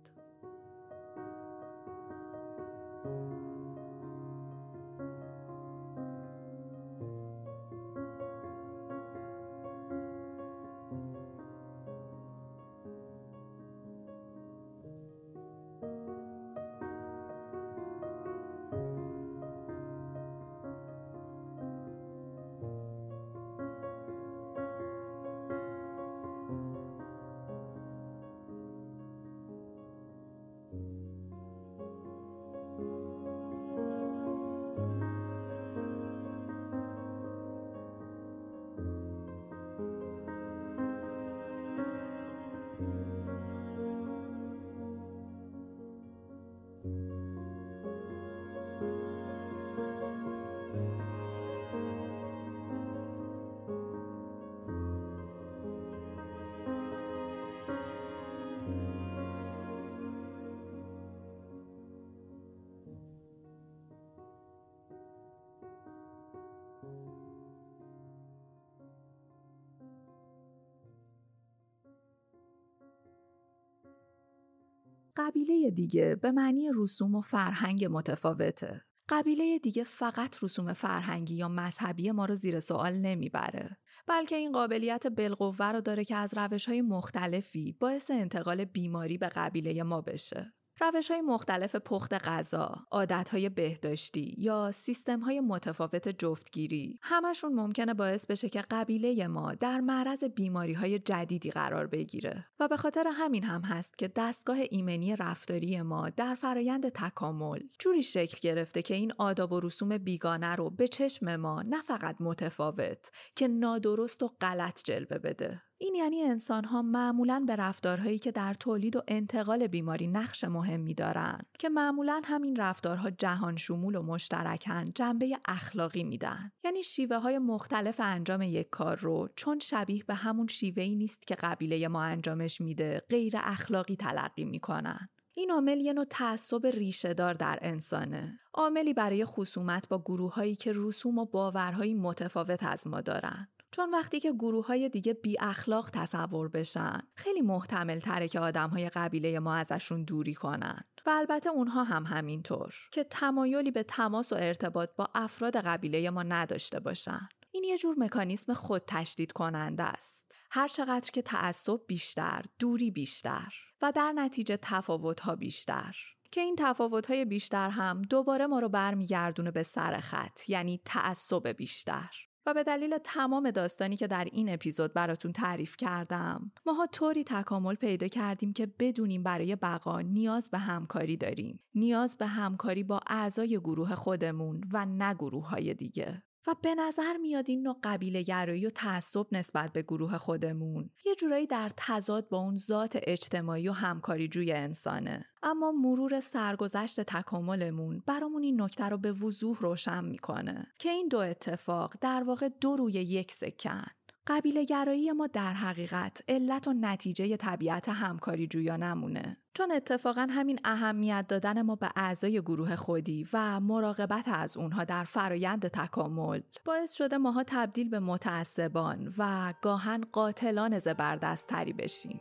قبیله 75.17 75.71
دیگه 75.71 76.15
به 76.15 76.31
معنی 76.31 76.71
رسوم 76.75 77.15
و 77.15 77.21
فرهنگ 77.21 77.89
متفاوته. 77.91 78.83
قبیله 79.09 79.59
دیگه 79.59 79.85
فقط 79.85 80.45
رسوم 80.45 80.73
فرهنگی 80.73 81.35
یا 81.35 81.49
مذهبی 81.49 82.11
ما 82.11 82.25
رو 82.25 82.35
زیر 82.35 82.61
سوال 82.61 82.95
نمی‌بره 82.95 83.77
بلکه 84.07 84.37
این 84.37 84.53
قابلیت 84.53 85.07
بالقوه 85.07 85.67
رو 85.67 85.81
داره 85.81 86.05
که 86.05 86.17
از 86.17 86.35
روش 86.37 86.67
های 86.67 86.83
مختلفی 86.83 87.73
باعث 87.81 88.11
انتقال 88.11 88.65
بیماری 88.65 89.19
به 89.19 89.29
قبیله 89.29 89.83
ما 89.83 90.01
بشه 90.01 90.55
روش 90.81 91.11
های 91.11 91.21
مختلف 91.21 91.77
پخت 91.77 92.15
غذا، 92.15 92.87
عادت 92.91 93.29
های 93.29 93.49
بهداشتی 93.49 94.35
یا 94.39 94.71
سیستم 94.71 95.21
های 95.21 95.41
متفاوت 95.41 96.09
جفتگیری. 96.09 96.99
همشون 97.03 97.53
ممکنه 97.53 97.95
باعث 97.95 98.27
بشه 98.27 98.49
که 98.49 98.65
قبیله 98.71 99.27
ما 99.27 99.55
در 99.55 99.81
معرض 99.81 100.25
بیماری 100.25 100.73
های 100.73 100.99
جدیدی 100.99 101.51
قرار 101.51 101.87
بگیره. 101.87 102.47
و 102.61 102.69
به 102.69 102.77
خاطر 102.77 103.07
همین 103.13 103.45
هم 103.45 103.63
هست 103.63 103.99
که 103.99 104.09
دستگاه 104.17 104.59
ایمنی 104.71 105.17
رفتاری 105.17 105.83
ما 105.83 106.11
در 106.11 106.35
فرایند 106.35 106.89
تکامل 106.89 107.61
جوری 107.79 108.03
شکل 108.03 108.39
گرفته 108.41 108.83
که 108.83 108.95
این 108.95 109.13
آداب 109.19 109.53
و 109.53 109.61
رسوم 109.61 109.99
بیگانه 109.99 110.57
رو 110.57 110.71
به 110.71 110.89
چشم 110.89 111.37
ما 111.37 111.63
نه 111.63 111.83
فقط 111.83 112.17
متفاوت 112.21 113.11
که 113.37 113.49
نادرست 113.49 114.23
و 114.23 114.31
غلط 114.41 114.83
جلوه 114.85 115.19
بده. 115.19 115.63
این 115.79 115.95
یعنی 115.95 116.23
انسان 116.23 116.65
ها 116.65 116.83
معمولا 116.83 117.45
به 117.47 117.57
رفتارهایی 117.57 118.19
که 118.19 118.33
در 118.33 118.55
تولید 118.55 118.97
و 118.97 119.03
انتقال 119.09 119.67
بیماری 119.67 120.07
نقش 120.07 120.45
مهمی 120.45 120.95
دارن 120.95 121.39
که 121.59 121.69
معمولا 121.69 122.23
همین 122.25 122.57
رفتارها 122.57 123.11
جهان 123.11 123.57
شمول 123.57 123.95
و 123.95 124.03
مشترکن 124.03 124.85
جنبه 124.95 125.39
اخلاقی 125.45 126.05
میدن 126.05 126.53
یعنی 126.65 126.83
شیوه 126.83 127.17
های 127.17 127.39
مختلف 127.39 128.01
انجام 128.01 128.43
یک 128.43 128.71
کار 128.71 128.97
رو 128.97 129.29
چون 129.37 129.59
شبیه 129.59 130.05
به 130.05 130.15
همون 130.15 130.47
شیوهی 130.47 130.95
نیست 130.95 131.27
که 131.27 131.35
قبیله 131.35 131.89
ما 131.89 132.03
انجامش 132.03 132.61
میده 132.61 133.03
غیر 133.11 133.35
اخلاقی 133.37 133.97
تلقی 133.97 134.45
می‌کنن 134.45 135.09
این 135.39 135.51
عامل 135.51 135.81
یه 135.81 135.93
نوع 135.93 136.05
تعصب 136.05 136.67
ریشه 136.67 137.15
دار 137.15 137.35
در 137.35 137.59
انسانه. 137.63 138.41
عاملی 138.55 138.95
برای 138.95 139.25
خصومت 139.25 139.89
با 139.89 139.99
گروه 139.99 140.35
هایی 140.35 140.57
که 140.57 140.73
رسوم 140.75 141.19
و 141.19 141.25
باورهایی 141.25 141.95
متفاوت 141.95 142.63
از 142.63 142.87
ما 142.87 143.01
دارن. 143.01 143.49
چون 143.71 143.91
وقتی 143.91 144.21
که 144.21 144.33
گروه 144.33 144.67
های 144.67 144.89
دیگه 144.89 145.15
بی 145.15 145.37
اخلاق 145.41 145.91
تصور 145.93 146.49
بشن 146.49 147.01
خیلی 147.15 147.41
محتمل 147.41 147.99
تره 147.99 148.29
که 148.29 148.41
آدم 148.41 148.71
های 148.71 148.89
قبیله 148.89 149.39
ما 149.39 149.55
ازشون 149.55 150.05
دوری 150.05 150.35
کنن. 150.35 150.85
و 151.07 151.11
البته 151.11 151.51
اونها 151.51 151.85
هم 151.85 152.05
همینطور 152.07 152.75
که 152.93 153.05
تمایلی 153.05 153.71
به 153.71 153.83
تماس 153.83 154.33
و 154.33 154.37
ارتباط 154.39 154.91
با 154.97 155.09
افراد 155.15 155.57
قبیله 155.57 156.11
ما 156.11 156.23
نداشته 156.23 156.81
باشن. 156.81 157.29
این 157.53 157.65
یه 157.65 157.79
جور 157.79 157.97
مکانیسم 157.99 158.55
خود 158.55 158.83
تشدید 158.87 159.33
کننده 159.33 159.83
است. 159.83 160.33
هر 160.51 160.69
چقدر 160.69 161.11
که 161.11 161.23
تعصب 161.23 161.81
بیشتر 161.87 162.45
دوری 162.59 162.91
بیشتر 162.91 163.53
و 163.83 163.93
در 163.93 164.13
نتیجه 164.13 164.59
تفاوت 164.63 165.21
ها 165.21 165.37
بیشتر. 165.37 165.97
که 166.31 166.41
این 166.41 166.57
تفاوت 166.59 167.07
های 167.07 167.25
بیشتر 167.25 167.71
هم 167.71 168.03
دوباره 168.03 168.47
ما 168.47 168.59
رو 168.59 168.69
برمیگردونه 168.69 169.51
به 169.51 169.63
سر 169.63 170.01
خط 170.01 170.49
یعنی 170.49 170.81
تعصب 170.85 171.49
بیشتر. 171.49 172.11
و 172.47 172.55
به 172.55 172.63
دلیل 172.63 172.99
تمام 172.99 173.51
داستانی 173.51 173.97
که 173.97 174.07
در 174.07 174.25
این 174.25 174.49
اپیزود 174.49 174.93
براتون 174.93 175.33
تعریف 175.33 175.77
کردم 175.77 176.53
ماها 176.67 176.87
طوری 176.87 177.25
تکامل 177.25 177.75
پیدا 177.75 178.09
کردیم 178.09 178.53
که 178.53 178.67
بدونیم 178.79 179.23
برای 179.23 179.57
بقا 179.57 180.01
نیاز 180.01 180.51
به 180.51 180.59
همکاری 180.59 181.17
داریم. 181.17 181.61
نیاز 181.75 182.17
به 182.17 182.27
همکاری 182.27 182.83
با 182.83 183.01
اعضای 183.07 183.59
گروه 183.59 183.95
خودمون 183.95 184.61
و 184.73 184.87
نه 184.87 185.15
گروه 185.15 185.49
های 185.49 185.75
دیگه. 185.75 186.23
و 186.47 186.55
به 186.63 186.75
نظر 186.75 187.17
میاد 187.17 187.45
این 187.49 187.63
نوع 187.63 187.79
قبیله 187.83 188.23
گرایی 188.23 188.67
و 188.67 188.71
تعصب 188.71 189.27
نسبت 189.33 189.73
به 189.73 189.83
گروه 189.83 190.19
خودمون. 190.19 190.91
یه 191.07 191.15
جورایی 191.15 191.47
در 191.47 191.71
تضاد 191.77 192.29
با 192.29 192.39
اون 192.39 192.57
ذات 192.57 192.99
اجتماعی 193.03 193.69
و 193.69 193.73
همکاری 193.73 194.29
جوی 194.29 194.53
انسانه. 194.53 195.25
اما 195.43 195.73
مرور 195.73 196.21
سرگذشت 196.21 197.01
تکاملمون 197.01 198.03
برامون 198.07 198.43
این 198.43 198.61
نکته 198.61 198.85
رو 198.85 198.99
به 198.99 199.13
وضوح 199.13 199.59
روشن 199.61 200.05
می‌کنه 200.05 200.67
که 200.79 200.91
این 200.91 201.09
دو 201.09 201.19
اتفاق 201.19 201.95
در 202.01 202.23
واقع 202.23 202.49
دو 202.49 202.77
روی 202.77 202.93
یک 202.93 203.33
سکن. 203.33 203.87
قبیله 204.27 204.65
گرایی 204.65 205.13
ما 205.13 205.27
در 205.27 205.53
حقیقت 205.53 206.23
علت 206.29 206.69
و 206.69 206.73
نتیجه 206.73 207.37
طبیعت 207.37 207.89
همکاری 207.89 208.47
جویانمونه 208.47 209.37
چون 209.55 209.73
اتفاقا 209.73 210.27
همین 210.31 210.59
اهمیت 210.65 211.27
دادن 211.29 211.63
ما 211.63 211.77
به 211.77 211.91
اعضای 211.97 212.41
گروه 212.41 212.77
خودی 212.77 213.27
و 213.33 213.61
مراقبت 213.61 214.29
از 214.29 214.57
اونها 214.57 214.85
در 214.85 215.05
فرایند 215.05 215.69
تکامل 215.69 216.41
باعث 216.65 216.93
شده 216.93 217.19
ماها 217.19 217.45
تبدیل 217.47 217.89
به 217.89 218.01
متعصبان 218.01 219.13
و 219.19 219.55
گاهن 219.63 220.05
قاتلان 220.13 220.79
زبردستتری 220.79 221.73
بشیم. 221.73 222.21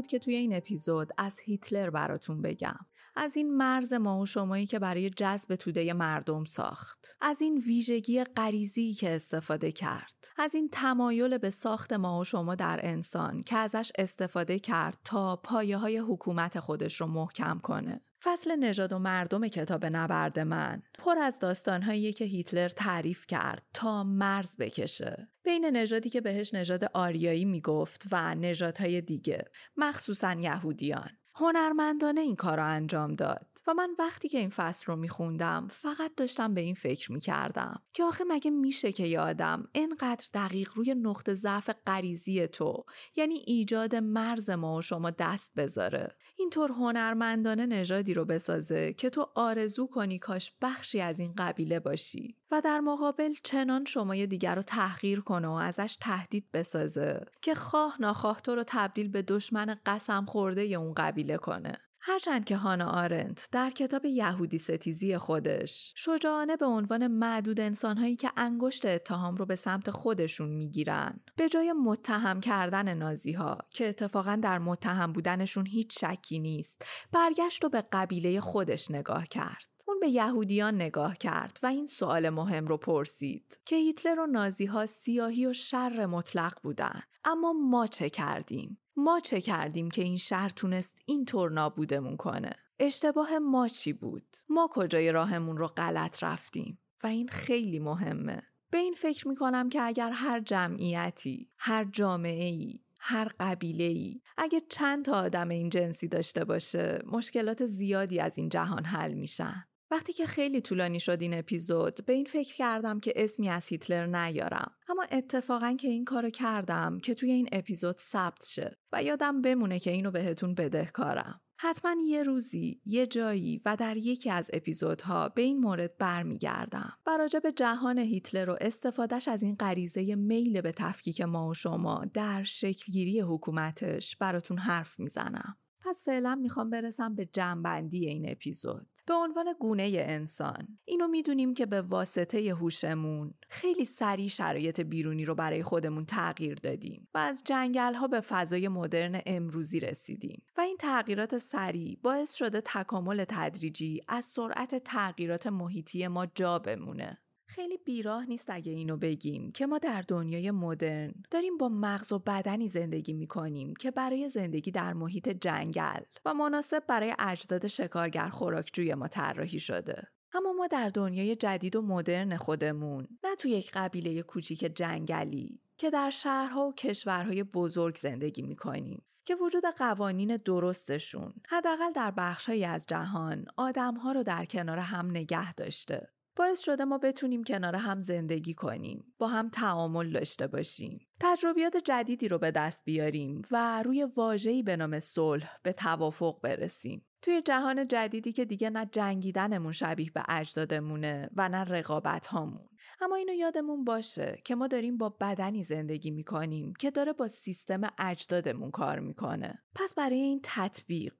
بود 0.00 0.06
که 0.06 0.18
توی 0.18 0.34
این 0.34 0.56
اپیزود 0.56 1.10
از 1.18 1.40
هیتلر 1.40 1.90
براتون 1.90 2.42
بگم. 2.42 2.86
از 3.16 3.36
این 3.36 3.56
مرز 3.56 3.92
ما 3.92 4.18
و 4.18 4.26
شمایی 4.26 4.66
که 4.66 4.78
برای 4.78 5.10
جذب 5.10 5.54
توده 5.54 5.92
مردم 5.92 6.44
ساخت. 6.44 7.16
از 7.20 7.42
این 7.42 7.58
ویژگی 7.58 8.24
غریزی 8.24 8.94
که 8.94 9.10
استفاده 9.10 9.72
کرد. 9.72 10.24
از 10.36 10.54
این 10.54 10.68
تمایل 10.72 11.38
به 11.38 11.50
ساخت 11.50 11.92
ما 11.92 12.20
و 12.20 12.24
شما 12.24 12.54
در 12.54 12.80
انسان 12.82 13.42
که 13.42 13.56
ازش 13.56 13.92
استفاده 13.98 14.58
کرد 14.58 14.98
تا 15.04 15.36
پایه 15.36 15.76
های 15.76 15.98
حکومت 15.98 16.60
خودش 16.60 17.00
رو 17.00 17.06
محکم 17.06 17.58
کنه. 17.58 18.00
فصل 18.22 18.56
نژاد 18.56 18.92
و 18.92 18.98
مردم 18.98 19.48
کتاب 19.48 19.86
نبرد 19.86 20.38
من. 20.38 20.82
پر 20.98 21.18
از 21.18 21.38
داستانهایی 21.38 22.12
که 22.12 22.24
هیتلر 22.24 22.68
تعریف 22.68 23.26
کرد 23.26 23.62
تا 23.74 24.04
مرز 24.04 24.56
بکشه. 24.56 25.28
بین 25.44 25.64
نژادی 25.64 26.10
که 26.10 26.20
بهش 26.20 26.54
نژاد 26.54 26.84
آریایی 26.84 27.44
می‌گفت 27.44 28.06
و 28.12 28.34
نژادهای 28.34 29.00
دیگه. 29.00 29.44
مخصوصا 29.76 30.32
یهودیان. 30.32 31.10
هنرمندانه 31.40 32.20
این 32.20 32.36
کار 32.36 32.56
را 32.56 32.64
انجام 32.64 33.14
داد 33.14 33.46
و 33.66 33.74
من 33.74 33.90
وقتی 33.98 34.28
که 34.28 34.38
این 34.38 34.50
فصل 34.50 34.84
رو 34.86 34.96
میخوندم 34.96 35.68
فقط 35.70 36.14
داشتم 36.16 36.54
به 36.54 36.60
این 36.60 36.74
فکر 36.74 37.12
می‌کردم 37.12 37.82
که 37.92 38.04
آخه 38.04 38.24
مگه 38.28 38.50
میشه 38.50 38.92
که 38.92 39.06
یه 39.06 39.20
آدم 39.20 39.68
انقدر 39.74 40.26
دقیق 40.34 40.70
روی 40.74 40.94
نقطه 40.94 41.34
ضعف 41.34 41.70
غریزی 41.86 42.46
تو 42.46 42.84
یعنی 43.16 43.34
ایجاد 43.34 43.94
مرز 43.94 44.50
ما 44.50 44.76
و 44.76 44.82
شما 44.82 45.10
دست 45.10 45.54
بذاره. 45.56 46.16
اینطور 46.38 46.72
هنرمندانه 46.72 47.66
نژادی 47.66 48.14
رو 48.14 48.24
بسازه 48.24 48.92
که 48.92 49.10
تو 49.10 49.26
آرزو 49.34 49.86
کنی 49.86 50.18
کاش 50.18 50.52
بخشی 50.62 51.00
از 51.00 51.20
این 51.20 51.34
قبیله 51.38 51.80
باشی 51.80 52.36
و 52.50 52.60
در 52.60 52.80
مقابل 52.80 53.34
چنان 53.42 53.84
شما 53.84 54.16
یه 54.16 54.26
دیگر 54.26 54.54
رو 54.54 54.62
تحقیر 54.62 55.20
کنه 55.20 55.48
و 55.48 55.52
ازش 55.52 55.96
تهدید 56.00 56.44
بسازه 56.52 57.24
که 57.42 57.54
خواه 57.54 57.96
ناخواه 58.00 58.40
تو 58.40 58.54
رو 58.54 58.64
تبدیل 58.66 59.08
به 59.08 59.22
دشمن 59.22 59.76
قسم 59.86 60.24
خورده 60.24 60.62
اون 60.62 60.94
قبیله 60.94 61.29
کنه. 61.36 61.78
هرچند 62.02 62.44
که 62.44 62.56
هانا 62.56 62.90
آرنت 62.90 63.48
در 63.52 63.70
کتاب 63.70 64.04
یهودی 64.04 64.58
ستیزی 64.58 65.18
خودش 65.18 65.92
شجاعانه 65.96 66.56
به 66.56 66.66
عنوان 66.66 67.06
معدود 67.06 67.60
انسانهایی 67.60 68.16
که 68.16 68.30
انگشت 68.36 68.86
اتهام 68.86 69.36
رو 69.36 69.46
به 69.46 69.56
سمت 69.56 69.90
خودشون 69.90 70.48
می‌گیرن 70.48 71.20
به 71.36 71.48
جای 71.48 71.72
متهم 71.72 72.40
کردن 72.40 72.94
نازی 72.94 73.32
ها 73.32 73.58
که 73.70 73.88
اتفاقا 73.88 74.38
در 74.42 74.58
متهم 74.58 75.12
بودنشون 75.12 75.66
هیچ 75.66 76.04
شکی 76.04 76.38
نیست 76.38 76.84
برگشت 77.12 77.64
و 77.64 77.68
به 77.68 77.84
قبیله 77.92 78.40
خودش 78.40 78.90
نگاه 78.90 79.26
کرد. 79.26 79.66
اون 79.88 80.00
به 80.00 80.08
یهودیان 80.08 80.74
نگاه 80.74 81.16
کرد 81.16 81.58
و 81.62 81.66
این 81.66 81.86
سوال 81.86 82.30
مهم 82.30 82.66
رو 82.66 82.76
پرسید 82.76 83.58
که 83.64 83.76
هیتلر 83.76 84.20
و 84.20 84.26
نازی 84.26 84.66
ها 84.66 84.86
سیاهی 84.86 85.46
و 85.46 85.52
شر 85.52 86.06
مطلق 86.06 86.60
بودن 86.62 87.02
اما 87.24 87.52
ما 87.52 87.86
چه 87.86 88.10
کردیم؟ 88.10 88.78
ما 89.00 89.20
چه 89.20 89.40
کردیم 89.40 89.90
که 89.90 90.02
این 90.02 90.16
شهر 90.16 90.48
تونست 90.48 91.02
اینطور 91.06 91.50
نابودمون 91.50 92.16
کنه؟ 92.16 92.50
اشتباه 92.78 93.38
ما 93.38 93.68
چی 93.68 93.92
بود؟ 93.92 94.36
ما 94.48 94.68
کجای 94.72 95.12
راهمون 95.12 95.56
رو 95.56 95.66
غلط 95.66 96.24
رفتیم؟ 96.24 96.78
و 97.02 97.06
این 97.06 97.28
خیلی 97.28 97.78
مهمه. 97.78 98.42
به 98.70 98.78
این 98.78 98.94
فکر 98.94 99.28
می‌کنم 99.28 99.68
که 99.68 99.82
اگر 99.82 100.10
هر 100.10 100.40
جمعیتی 100.40 101.48
هر 101.58 101.84
جامعه 101.84 102.44
ای 102.44 102.80
هر 102.98 103.30
قبیله 103.40 103.84
ای 103.84 104.20
اگه 104.36 104.60
چند 104.68 105.04
تا 105.04 105.12
آدم 105.12 105.48
این 105.48 105.68
جنسی 105.68 106.08
داشته 106.08 106.44
باشه 106.44 107.02
مشکلات 107.06 107.66
زیادی 107.66 108.20
از 108.20 108.38
این 108.38 108.48
جهان 108.48 108.84
حل 108.84 109.14
میشن. 109.14 109.64
وقتی 109.90 110.12
که 110.12 110.26
خیلی 110.26 110.60
طولانی 110.60 111.00
شد 111.00 111.18
این 111.20 111.38
اپیزود 111.38 112.06
به 112.06 112.12
این 112.12 112.24
فکر 112.24 112.54
کردم 112.54 113.00
که 113.00 113.12
اسمی 113.16 113.48
از 113.48 113.68
هیتلر 113.68 114.06
نیارم 114.06 114.72
اما 114.88 115.02
اتفاقا 115.10 115.76
که 115.80 115.88
این 115.88 116.04
کارو 116.04 116.30
کردم 116.30 116.98
که 116.98 117.14
توی 117.14 117.30
این 117.30 117.48
اپیزود 117.52 117.98
ثبت 117.98 118.46
شه 118.46 118.76
و 118.92 119.02
یادم 119.02 119.42
بمونه 119.42 119.78
که 119.78 119.90
اینو 119.90 120.10
بهتون 120.10 120.54
بدهکارم 120.54 121.40
حتما 121.62 121.96
یه 122.06 122.22
روزی، 122.22 122.80
یه 122.84 123.06
جایی 123.06 123.62
و 123.64 123.76
در 123.76 123.96
یکی 123.96 124.30
از 124.30 124.50
اپیزودها 124.52 125.28
به 125.28 125.42
این 125.42 125.58
مورد 125.58 125.98
برمیگردم 125.98 126.92
و 127.06 127.16
راجع 127.16 127.38
به 127.38 127.52
جهان 127.52 127.98
هیتلر 127.98 128.50
و 128.50 128.56
استفادهش 128.60 129.28
از 129.28 129.42
این 129.42 129.54
غریزه 129.54 130.14
میل 130.14 130.60
به 130.60 130.72
تفکیک 130.72 131.20
ما 131.20 131.48
و 131.48 131.54
شما 131.54 132.04
در 132.14 132.42
شکلگیری 132.42 133.20
حکومتش 133.20 134.16
براتون 134.16 134.58
حرف 134.58 135.00
می‌زنم. 135.00 135.56
پس 135.80 136.04
فعلا 136.04 136.34
می‌خوام 136.34 136.70
برسم 136.70 137.14
به 137.14 137.28
جنبندی 137.32 138.06
این 138.06 138.30
اپیزود. 138.30 138.86
به 139.06 139.14
عنوان 139.14 139.54
گونه 139.60 139.92
انسان 139.96 140.78
اینو 140.84 141.08
می‌دونیم 141.08 141.54
که 141.54 141.66
به 141.66 141.82
واسطه 141.82 142.54
هوشمون 142.54 143.34
خیلی 143.48 143.84
سریع 143.84 144.28
شرایط 144.28 144.80
بیرونی 144.80 145.24
رو 145.24 145.34
برای 145.34 145.62
خودمون 145.62 146.04
تغییر 146.04 146.54
دادیم 146.54 147.08
و 147.14 147.18
از 147.18 147.42
جنگل 147.44 147.94
ها 147.94 148.08
به 148.08 148.20
فضای 148.20 148.68
مدرن 148.68 149.20
امروزی 149.26 149.80
رسیدیم 149.80 150.42
و 150.56 150.60
این 150.60 150.76
تغییرات 150.76 151.38
سریع 151.38 151.98
باعث 152.02 152.34
شده 152.34 152.60
تکامل 152.60 153.24
تدریجی 153.28 154.00
از 154.08 154.24
سرعت 154.24 154.82
تغییرات 154.84 155.46
محیطی 155.46 156.08
ما 156.08 156.26
جا 156.26 156.58
بمونه 156.58 157.18
خیلی 157.50 157.76
بیراه 157.76 158.26
نیست 158.26 158.50
اگه 158.50 158.72
اینو 158.72 158.96
بگیم 158.96 159.52
که 159.52 159.66
ما 159.66 159.78
در 159.78 160.02
دنیای 160.08 160.50
مدرن 160.50 161.14
داریم 161.30 161.56
با 161.56 161.68
مغز 161.68 162.12
و 162.12 162.18
بدنی 162.18 162.68
زندگی 162.68 163.12
می‌کنیم 163.12 163.74
که 163.74 163.90
برای 163.90 164.28
زندگی 164.28 164.70
در 164.70 164.92
محیط 164.92 165.28
جنگل 165.28 166.02
و 166.24 166.34
مناسب 166.34 166.82
برای 166.86 167.14
اجداد 167.18 167.66
شکارگر 167.66 168.28
خوراکجوی 168.28 168.94
ما 168.94 169.08
طراحی 169.08 169.60
شده. 169.60 170.08
اما 170.32 170.52
ما 170.52 170.66
در 170.66 170.88
دنیای 170.88 171.36
جدید 171.36 171.76
و 171.76 171.82
مدرن 171.82 172.36
خودمون 172.36 173.08
نه 173.24 173.36
تو 173.36 173.48
یک 173.48 173.70
قبیله 173.74 174.22
کوچیک 174.22 174.60
جنگلی 174.60 175.60
که 175.76 175.90
در 175.90 176.10
شهرها 176.10 176.66
و 176.66 176.74
کشورهای 176.74 177.42
بزرگ 177.42 177.96
زندگی 177.96 178.42
می‌کنیم 178.42 179.02
که 179.24 179.34
وجود 179.34 179.64
قوانین 179.78 180.36
درستشون 180.36 181.34
حداقل 181.48 181.92
در 181.92 182.10
بخشهایی 182.10 182.64
از 182.64 182.86
جهان 182.86 183.44
آدمها 183.56 184.12
رو 184.12 184.22
در 184.22 184.44
کنار 184.44 184.78
هم 184.78 185.10
نگه 185.10 185.54
داشته 185.54 186.08
باعث 186.40 186.60
شده 186.60 186.84
ما 186.84 186.98
بتونیم 186.98 187.44
کنار 187.44 187.76
هم 187.76 188.00
زندگی 188.00 188.54
کنیم 188.54 189.14
با 189.18 189.28
هم 189.28 189.48
تعامل 189.48 190.10
داشته 190.12 190.46
باشیم. 190.46 191.06
تجربیات 191.20 191.76
جدیدی 191.76 192.28
رو 192.28 192.38
به 192.38 192.50
دست 192.50 192.84
بیاریم 192.84 193.42
و 193.50 193.82
روی 193.82 194.04
واژه‌ای 194.16 194.62
به 194.62 194.76
نام 194.76 195.00
صلح 195.00 195.56
به 195.62 195.72
توافق 195.72 196.40
برسیم. 196.42 197.06
توی 197.22 197.42
جهان 197.42 197.88
جدیدی 197.88 198.32
که 198.32 198.44
دیگه 198.44 198.70
نه 198.70 198.86
جنگیدنمون 198.92 199.72
شبیه 199.72 200.10
به 200.10 200.22
اجدادمونه 200.28 201.30
و 201.36 201.48
نه 201.48 201.64
رقابت 201.64 202.26
هامون 202.26 202.68
اما 203.00 203.16
اینو 203.16 203.32
یادمون 203.32 203.84
باشه 203.84 204.38
که 204.44 204.54
ما 204.54 204.66
داریم 204.66 204.98
با 204.98 205.08
بدنی 205.08 205.64
زندگی 205.64 206.10
می‌کنیم 206.10 206.72
که 206.74 206.90
داره 206.90 207.12
با 207.12 207.28
سیستم 207.28 207.80
اجدادمون 207.98 208.70
کار 208.70 208.98
می‌کنه. 208.98 209.62
پس 209.74 209.94
برای 209.94 210.20
این 210.20 210.40
تطبیق 210.42 211.14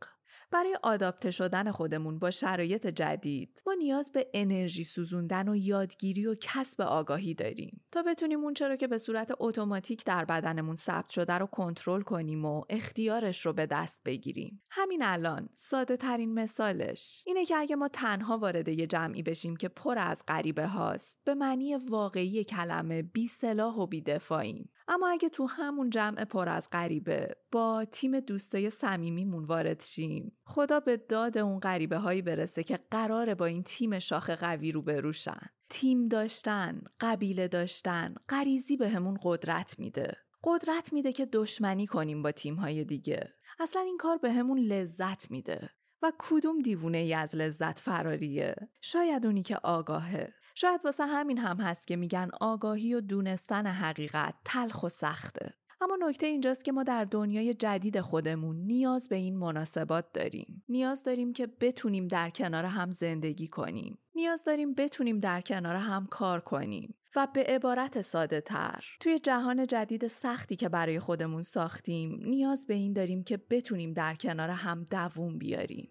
برای 0.52 0.78
آداپته 0.82 1.30
شدن 1.30 1.70
خودمون 1.70 2.18
با 2.18 2.30
شرایط 2.30 2.86
جدید 2.86 3.62
ما 3.66 3.74
نیاز 3.74 4.12
به 4.12 4.26
انرژی 4.34 4.84
سوزوندن 4.84 5.48
و 5.48 5.56
یادگیری 5.56 6.26
و 6.26 6.34
کسب 6.40 6.80
آگاهی 6.80 7.34
داریم. 7.34 7.84
تا 7.92 8.02
بتونیم 8.02 8.40
اون 8.40 8.54
چرا 8.54 8.76
که 8.76 8.86
به 8.86 8.98
صورت 8.98 9.30
اتوماتیک 9.38 10.04
در 10.04 10.24
بدنمون 10.24 10.76
ثبت 10.76 11.08
شده 11.08 11.32
رو 11.32 11.46
کنترل 11.46 12.02
کنیم 12.02 12.44
و 12.44 12.64
اختیارش 12.68 13.46
رو 13.46 13.52
به 13.52 13.66
دست 13.66 14.02
بگیریم. 14.04 14.62
همین 14.70 15.02
الان 15.02 15.48
ساده 15.54 15.96
ترین 15.96 16.34
مثالش 16.34 17.22
اینه 17.26 17.44
که 17.44 17.56
اگه 17.56 17.76
ما 17.76 17.88
تنها 17.88 18.38
وارد 18.38 18.68
یه 18.68 18.86
جمعی 18.86 19.22
بشیم 19.22 19.56
که 19.56 19.68
پر 19.68 19.98
از 19.98 20.22
غریبه 20.28 20.66
هاست 20.66 21.18
به 21.24 21.34
معنی 21.34 21.76
واقعی 21.76 22.44
کلمه 22.44 23.02
بی 23.02 23.28
سلاح 23.28 23.74
و 23.74 23.86
بی 23.86 24.00
دفاعیم 24.00 24.70
اما 24.92 25.08
اگه 25.08 25.28
تو 25.28 25.46
همون 25.46 25.90
جمع 25.90 26.24
پر 26.24 26.48
از 26.48 26.68
غریبه 26.72 27.36
با 27.52 27.84
تیم 27.92 28.20
دوستای 28.20 28.70
صمیمیمون 28.70 29.44
وارد 29.44 29.82
شیم. 29.82 30.38
خدا 30.44 30.80
به 30.80 30.96
داد 30.96 31.38
اون 31.38 31.58
غریبه 31.58 31.96
هایی 31.96 32.22
برسه 32.22 32.62
که 32.62 32.78
قراره 32.90 33.34
با 33.34 33.46
این 33.46 33.62
تیم 33.62 33.98
شاخ 33.98 34.30
قوی 34.30 34.72
رو 34.72 34.82
بروشن 34.82 35.40
تیم 35.68 36.06
داشتن 36.06 36.82
قبیله 37.00 37.48
داشتن 37.48 38.14
غریزی 38.28 38.76
بهمون 38.76 39.14
به 39.14 39.20
قدرت 39.22 39.78
میده. 39.78 40.16
قدرت 40.44 40.92
میده 40.92 41.12
که 41.12 41.26
دشمنی 41.26 41.86
کنیم 41.86 42.22
با 42.22 42.32
تیم 42.32 42.54
های 42.54 42.84
دیگه. 42.84 43.34
اصلا 43.60 43.82
این 43.82 43.96
کار 43.96 44.18
بهمون 44.18 44.56
به 44.56 44.62
لذت 44.74 45.30
میده. 45.30 45.70
و 46.02 46.12
کدوم 46.18 46.62
دیوونه 46.62 46.98
ای 46.98 47.14
از 47.14 47.36
لذت 47.36 47.78
فراریه؟ 47.78 48.54
شاید 48.80 49.26
اونی 49.26 49.42
که 49.42 49.56
آگاهه. 49.56 50.34
شاید 50.60 50.80
واسه 50.84 51.06
همین 51.06 51.38
هم 51.38 51.56
هست 51.56 51.86
که 51.86 51.96
میگن 51.96 52.30
آگاهی 52.40 52.94
و 52.94 53.00
دونستن 53.00 53.66
حقیقت 53.66 54.34
تلخ 54.44 54.82
و 54.82 54.88
سخته. 54.88 55.54
اما 55.80 55.98
نکته 56.00 56.26
اینجاست 56.26 56.64
که 56.64 56.72
ما 56.72 56.82
در 56.82 57.04
دنیای 57.04 57.54
جدید 57.54 58.00
خودمون 58.00 58.56
نیاز 58.56 59.08
به 59.08 59.16
این 59.16 59.36
مناسبات 59.36 60.12
داریم. 60.12 60.64
نیاز 60.68 61.02
داریم 61.02 61.32
که 61.32 61.46
بتونیم 61.46 62.08
در 62.08 62.30
کنار 62.30 62.64
هم 62.64 62.92
زندگی 62.92 63.48
کنیم. 63.48 63.98
نیاز 64.14 64.44
داریم 64.44 64.74
بتونیم 64.74 65.18
در 65.18 65.40
کنار 65.40 65.76
هم 65.76 66.06
کار 66.06 66.40
کنیم. 66.40 66.94
و 67.16 67.28
به 67.34 67.42
عبارت 67.42 68.00
ساده 68.00 68.40
تر 68.40 68.84
توی 69.00 69.18
جهان 69.18 69.66
جدید 69.66 70.06
سختی 70.06 70.56
که 70.56 70.68
برای 70.68 71.00
خودمون 71.00 71.42
ساختیم 71.42 72.16
نیاز 72.22 72.66
به 72.66 72.74
این 72.74 72.92
داریم 72.92 73.24
که 73.24 73.36
بتونیم 73.50 73.92
در 73.92 74.14
کنار 74.14 74.50
هم 74.50 74.86
دووم 74.90 75.38
بیاریم. 75.38 75.88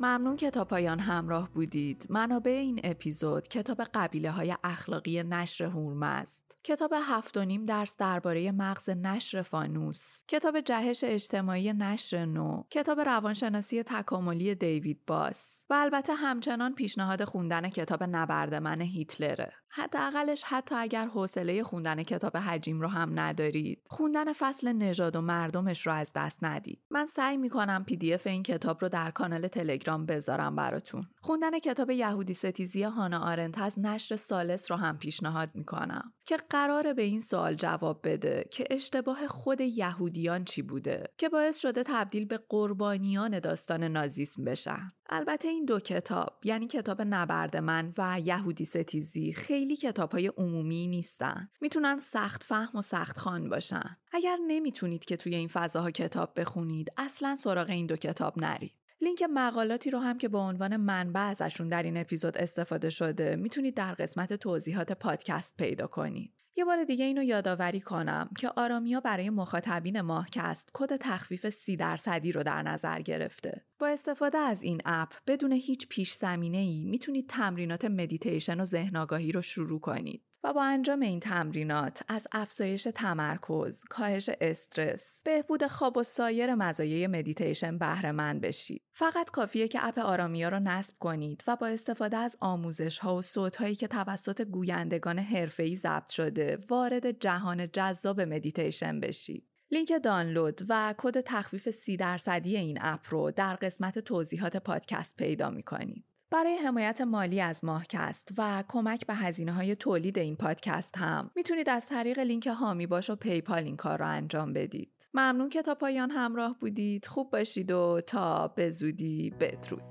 ممنون 0.00 0.36
که 0.36 0.50
تا 0.50 0.64
پایان 0.64 0.98
همراه 0.98 1.50
بودید. 1.54 2.06
منابع 2.10 2.50
این 2.50 2.80
اپیزود 2.84 3.48
کتاب 3.48 3.82
قبیله 3.94 4.30
های 4.30 4.56
اخلاقی 4.64 5.22
نشر 5.22 5.64
هورم 5.64 6.02
است. 6.02 6.49
کتاب 6.70 6.94
هفت 7.02 7.36
و 7.36 7.44
نیم 7.44 7.64
درس 7.64 7.96
درباره 7.96 8.52
مغز 8.52 8.90
نشر 8.90 9.42
فانوس. 9.42 10.22
کتاب 10.28 10.60
جهش 10.60 11.04
اجتماعی 11.04 11.72
نشر 11.72 12.24
نو. 12.24 12.62
کتاب 12.70 13.00
روانشناسی 13.00 13.82
تکاملی 13.82 14.54
دیوید 14.54 15.00
باس. 15.06 15.64
و 15.70 15.74
البته 15.74 16.14
همچنان 16.14 16.74
پیشنهاد 16.74 17.24
خوندن 17.24 17.68
کتاب 17.68 18.02
نبرد 18.02 18.54
من 18.54 18.80
هیتلره. 18.80 19.52
حداقلش 19.72 20.42
حتی 20.46 20.74
اگر 20.74 21.06
حوصله 21.06 21.62
خوندن 21.62 22.02
کتاب 22.02 22.36
حجیم 22.36 22.80
رو 22.80 22.88
هم 22.88 23.20
ندارید 23.20 23.86
خوندن 23.90 24.32
فصل 24.32 24.72
نژاد 24.72 25.16
و 25.16 25.20
مردمش 25.20 25.86
رو 25.86 25.92
از 25.92 26.12
دست 26.14 26.44
ندید 26.44 26.82
من 26.90 27.06
سعی 27.06 27.36
می‌کنم 27.36 27.84
PDF 27.84 28.26
این 28.26 28.42
کتاب 28.42 28.82
رو 28.82 28.88
در 28.88 29.10
کانال 29.10 29.48
تلگرام 29.48 30.06
بذارم 30.06 30.56
براتون 30.56 31.06
خوندن 31.20 31.58
کتاب 31.58 31.90
یهودی 31.90 32.34
ستیزی 32.34 32.82
هانا 32.82 33.18
آرنت 33.18 33.58
از 33.58 33.78
نشر 33.78 34.16
ثالث 34.16 34.70
رو 34.70 34.76
هم 34.76 34.98
پیشنهاد 34.98 35.50
می‌کنم 35.54 36.12
که 36.26 36.36
قراره 36.60 36.94
به 36.94 37.02
این 37.02 37.20
سوال 37.20 37.54
جواب 37.54 38.00
بده 38.04 38.44
که 38.50 38.64
اشتباه 38.70 39.28
خود 39.28 39.60
یهودیان 39.60 40.44
چی 40.44 40.62
بوده 40.62 41.04
که 41.18 41.28
باعث 41.28 41.58
شده 41.58 41.82
تبدیل 41.82 42.24
به 42.24 42.40
قربانیان 42.48 43.38
داستان 43.38 43.84
نازیسم 43.84 44.44
بشن. 44.44 44.92
البته 45.08 45.48
این 45.48 45.64
دو 45.64 45.80
کتاب 45.80 46.40
یعنی 46.44 46.66
کتاب 46.66 47.02
نبرد 47.02 47.56
من 47.56 47.92
و 47.98 48.20
یهودی 48.24 48.64
ستیزی 48.64 49.32
خیلی 49.32 49.76
کتاب 49.76 50.12
های 50.12 50.26
عمومی 50.26 50.86
نیستن. 50.86 51.48
می‌تونن 51.60 51.98
سخت 51.98 52.42
فهم 52.42 52.78
و 52.78 52.82
سخت 52.82 53.18
خوان 53.18 53.48
باشن. 53.48 53.96
اگر 54.12 54.36
نمی‌تونید 54.46 55.04
که 55.04 55.16
توی 55.16 55.34
این 55.34 55.48
فضاها 55.48 55.90
کتاب 55.90 56.40
بخونید 56.40 56.92
اصلا 56.96 57.34
سراغ 57.34 57.70
این 57.70 57.86
دو 57.86 57.96
کتاب 57.96 58.38
نرید. 58.38 58.72
لینک 59.02 59.22
مقالاتی 59.22 59.90
رو 59.90 59.98
هم 59.98 60.18
که 60.18 60.28
با 60.28 60.48
عنوان 60.48 60.76
منبع 60.76 61.20
ازشون 61.20 61.68
در 61.68 61.82
این 61.82 61.96
اپیزود 61.96 62.38
استفاده 62.38 62.90
شده 62.90 63.36
می‌تونید 63.36 63.74
در 63.74 63.94
قسمت 63.94 64.32
توضیحات 64.32 64.92
پادکست 64.92 65.56
پیدا 65.56 65.86
کنید. 65.86 66.39
یه 66.60 66.66
بار 66.66 66.84
دیگه 66.84 67.04
اینو 67.04 67.22
یادآوری 67.22 67.80
کنم 67.80 68.30
که 68.38 68.48
آرامیا 68.56 69.00
برای 69.00 69.30
مخاطبین 69.30 70.00
ماهکست 70.00 70.70
کد 70.72 70.96
تخفیف 70.96 71.48
سی 71.48 71.76
درصدی 71.76 72.32
رو 72.32 72.42
در 72.42 72.62
نظر 72.62 73.02
گرفته. 73.02 73.64
با 73.78 73.88
استفاده 73.88 74.38
از 74.38 74.62
این 74.62 74.80
اپ 74.84 75.12
بدون 75.26 75.52
هیچ 75.52 75.88
پیش 75.88 76.12
زمینه 76.12 76.58
ای 76.58 76.84
می‌تونید 76.84 77.28
تمرینات 77.28 77.84
مدیتیشن 77.84 78.60
و 78.60 78.64
ذهن 78.64 78.96
آگاهی 78.96 79.32
رو 79.32 79.42
شروع 79.42 79.80
کنید. 79.80 80.22
و 80.44 80.52
با 80.52 80.64
انجام 80.64 81.00
این 81.00 81.20
تمرینات 81.20 82.02
از 82.08 82.26
افزایش 82.32 82.88
تمرکز، 82.94 83.84
کاهش 83.84 84.30
استرس، 84.40 85.20
بهبود 85.24 85.66
خواب 85.66 85.96
و 85.96 86.02
سایر 86.02 86.54
مزایای 86.54 87.06
مدیتیشن 87.06 87.78
بهره 87.78 88.12
مند 88.12 88.40
بشید. 88.40 88.82
فقط 88.92 89.30
کافیه 89.30 89.68
که 89.68 89.86
اپ 89.86 89.98
آرامیا 89.98 90.48
رو 90.48 90.60
نصب 90.60 90.94
کنید 90.98 91.44
و 91.46 91.56
با 91.56 91.66
استفاده 91.66 92.16
از 92.16 92.36
آموزش 92.40 92.98
ها 92.98 93.16
و 93.16 93.22
صوت 93.22 93.56
هایی 93.56 93.74
که 93.74 93.88
توسط 93.88 94.42
گویندگان 94.42 95.18
حرفه‌ای 95.18 95.76
ضبط 95.76 96.10
شده 96.10 96.58
وارد 96.68 97.20
جهان 97.20 97.68
جذاب 97.68 98.20
مدیتیشن 98.20 99.00
بشید. 99.00 99.46
لینک 99.72 99.92
دانلود 100.04 100.60
و 100.68 100.94
کد 100.98 101.20
تخفیف 101.20 101.70
سی 101.70 101.96
درصدی 101.96 102.56
این 102.56 102.78
اپ 102.80 103.00
رو 103.08 103.30
در 103.30 103.56
قسمت 103.56 103.98
توضیحات 103.98 104.56
پادکست 104.56 105.16
پیدا 105.16 105.50
می 105.50 105.62
کنید. 105.62 106.09
برای 106.32 106.56
حمایت 106.56 107.00
مالی 107.00 107.40
از 107.40 107.64
ماهکست 107.64 108.28
و 108.38 108.64
کمک 108.68 109.06
به 109.06 109.14
هزینه 109.14 109.52
های 109.52 109.76
تولید 109.76 110.18
این 110.18 110.36
پادکست 110.36 110.98
هم 110.98 111.30
می‌تونید 111.36 111.68
از 111.68 111.86
طریق 111.86 112.18
لینک 112.18 112.46
حامی 112.46 112.86
باش 112.86 113.10
و 113.10 113.16
PayPal 113.16 113.58
این 113.64 113.76
کار 113.76 113.98
را 113.98 114.06
انجام 114.06 114.52
بدید. 114.52 114.90
ممنون 115.14 115.48
که 115.48 115.62
تا 115.62 115.74
پایان 115.74 116.10
همراه 116.10 116.56
بودید. 116.60 117.06
خوب 117.06 117.30
باشید 117.30 117.70
و 117.70 118.00
تا 118.06 118.48
به 118.48 118.70
زودی 118.70 119.30
بدرود. 119.30 119.82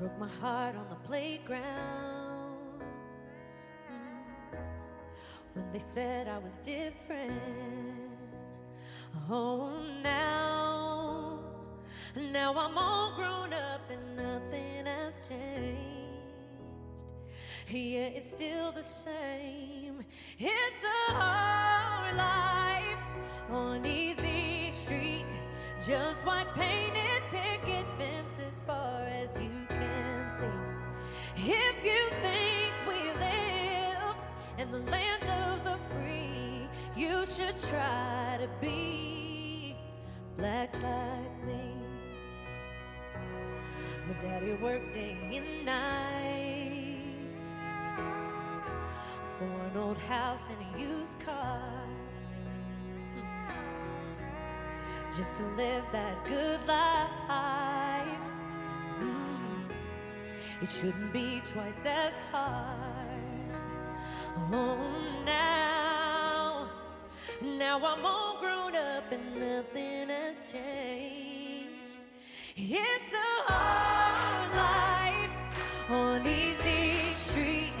Broke 0.00 0.18
my 0.18 0.28
heart 0.40 0.74
on 0.76 0.86
the 0.90 1.00
playground. 1.08 2.25
When 5.56 5.72
they 5.72 5.78
said 5.78 6.28
I 6.28 6.36
was 6.36 6.58
different, 6.62 7.40
Oh, 9.30 9.82
now, 10.02 11.40
now 12.14 12.52
I'm 12.58 12.76
all 12.76 13.14
grown 13.16 13.54
up 13.54 13.80
and 13.90 14.16
nothing 14.16 14.84
has 14.84 15.26
changed. 15.26 15.96
Yeah, 17.70 18.18
it's 18.18 18.28
still 18.28 18.70
the 18.70 18.82
same. 18.82 20.04
It's 20.38 20.84
a 21.08 21.12
hard 21.14 22.16
life 22.16 23.04
on 23.50 23.86
Easy 23.86 24.70
Street. 24.70 25.24
Just 25.80 26.22
white 26.26 26.52
painted 26.54 27.22
picket 27.30 27.86
fence 27.96 28.38
as 28.46 28.60
far 28.66 29.00
as 29.06 29.34
you 29.36 29.66
can 29.70 30.30
see. 30.30 30.44
If 31.36 31.82
you 31.82 32.10
think 32.20 32.74
we 32.86 33.10
live 33.18 34.16
in 34.58 34.70
the 34.70 34.90
land 34.90 35.22
of 35.22 35.45
you 36.96 37.26
should 37.26 37.58
try 37.58 38.38
to 38.40 38.48
be 38.60 39.76
black 40.38 40.72
like 40.74 41.46
me. 41.46 41.74
My 44.08 44.14
daddy 44.22 44.54
worked 44.54 44.94
day 44.94 45.18
and 45.34 45.66
night 45.66 46.96
for 49.38 49.44
an 49.44 49.76
old 49.76 49.98
house 49.98 50.40
and 50.48 50.58
a 50.74 50.80
used 50.80 51.18
car. 51.20 51.60
Just 55.14 55.36
to 55.36 55.44
live 55.56 55.84
that 55.92 56.26
good 56.26 56.66
life. 56.66 58.26
Mm. 59.00 59.70
It 60.62 60.68
shouldn't 60.68 61.12
be 61.12 61.42
twice 61.44 61.84
as 61.84 62.14
hard. 62.32 63.06
Oh, 64.52 65.22
now, 65.24 65.55
now 67.42 67.76
I'm 67.84 68.04
all 68.04 68.38
grown 68.40 68.74
up 68.74 69.10
and 69.12 69.38
nothing 69.38 70.08
has 70.08 70.50
changed. 70.50 71.90
It's 72.56 73.12
a 73.12 73.52
hard 73.52 74.50
life 74.56 75.90
on 75.90 76.26
Easy 76.26 77.10
Street. 77.10 77.74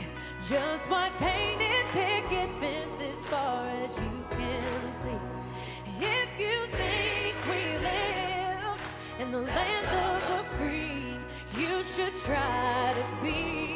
Just 0.46 0.90
white 0.90 1.16
painted 1.18 1.86
picket 1.92 2.50
fence 2.60 3.00
as 3.00 3.24
far 3.26 3.66
as 3.84 3.98
you 3.98 4.24
can 4.30 4.92
see. 4.92 5.10
If 6.00 6.28
you 6.38 6.66
think 6.72 7.36
we 7.46 7.78
live 7.78 8.94
in 9.18 9.30
the 9.32 9.40
land 9.40 9.86
of 9.86 10.28
the 10.28 10.44
free, 10.56 11.16
you 11.58 11.82
should 11.82 12.16
try 12.16 12.94
to 12.94 13.24
be 13.24 13.75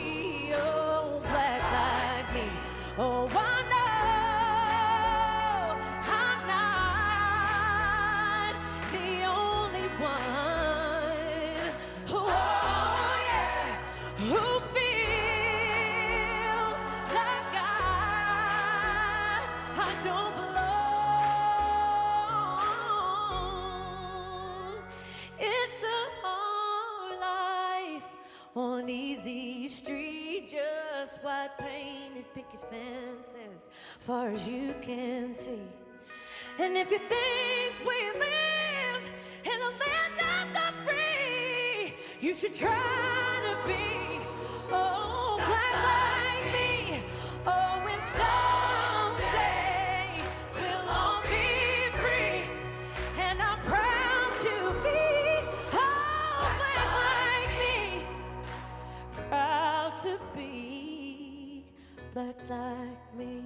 fences, 32.69 33.69
far 33.99 34.29
as 34.31 34.47
you 34.47 34.75
can 34.81 35.33
see. 35.33 35.63
And 36.59 36.77
if 36.77 36.91
you 36.91 36.99
think 36.99 37.75
we 37.81 37.99
live 38.19 39.05
in 39.45 39.59
a 39.61 39.71
land 39.83 40.19
of 40.35 40.47
the 40.55 40.91
free, 40.91 41.95
you 42.21 42.35
should 42.35 42.55
try 42.55 42.71
to 42.71 43.69
be 43.69 44.21
oh 44.71 45.37
black 45.39 45.75
like 45.89 46.53
me. 46.53 47.03
Oh, 47.47 47.89
and 47.91 48.03
someday 48.03 48.50
like 62.51 63.15
me. 63.17 63.45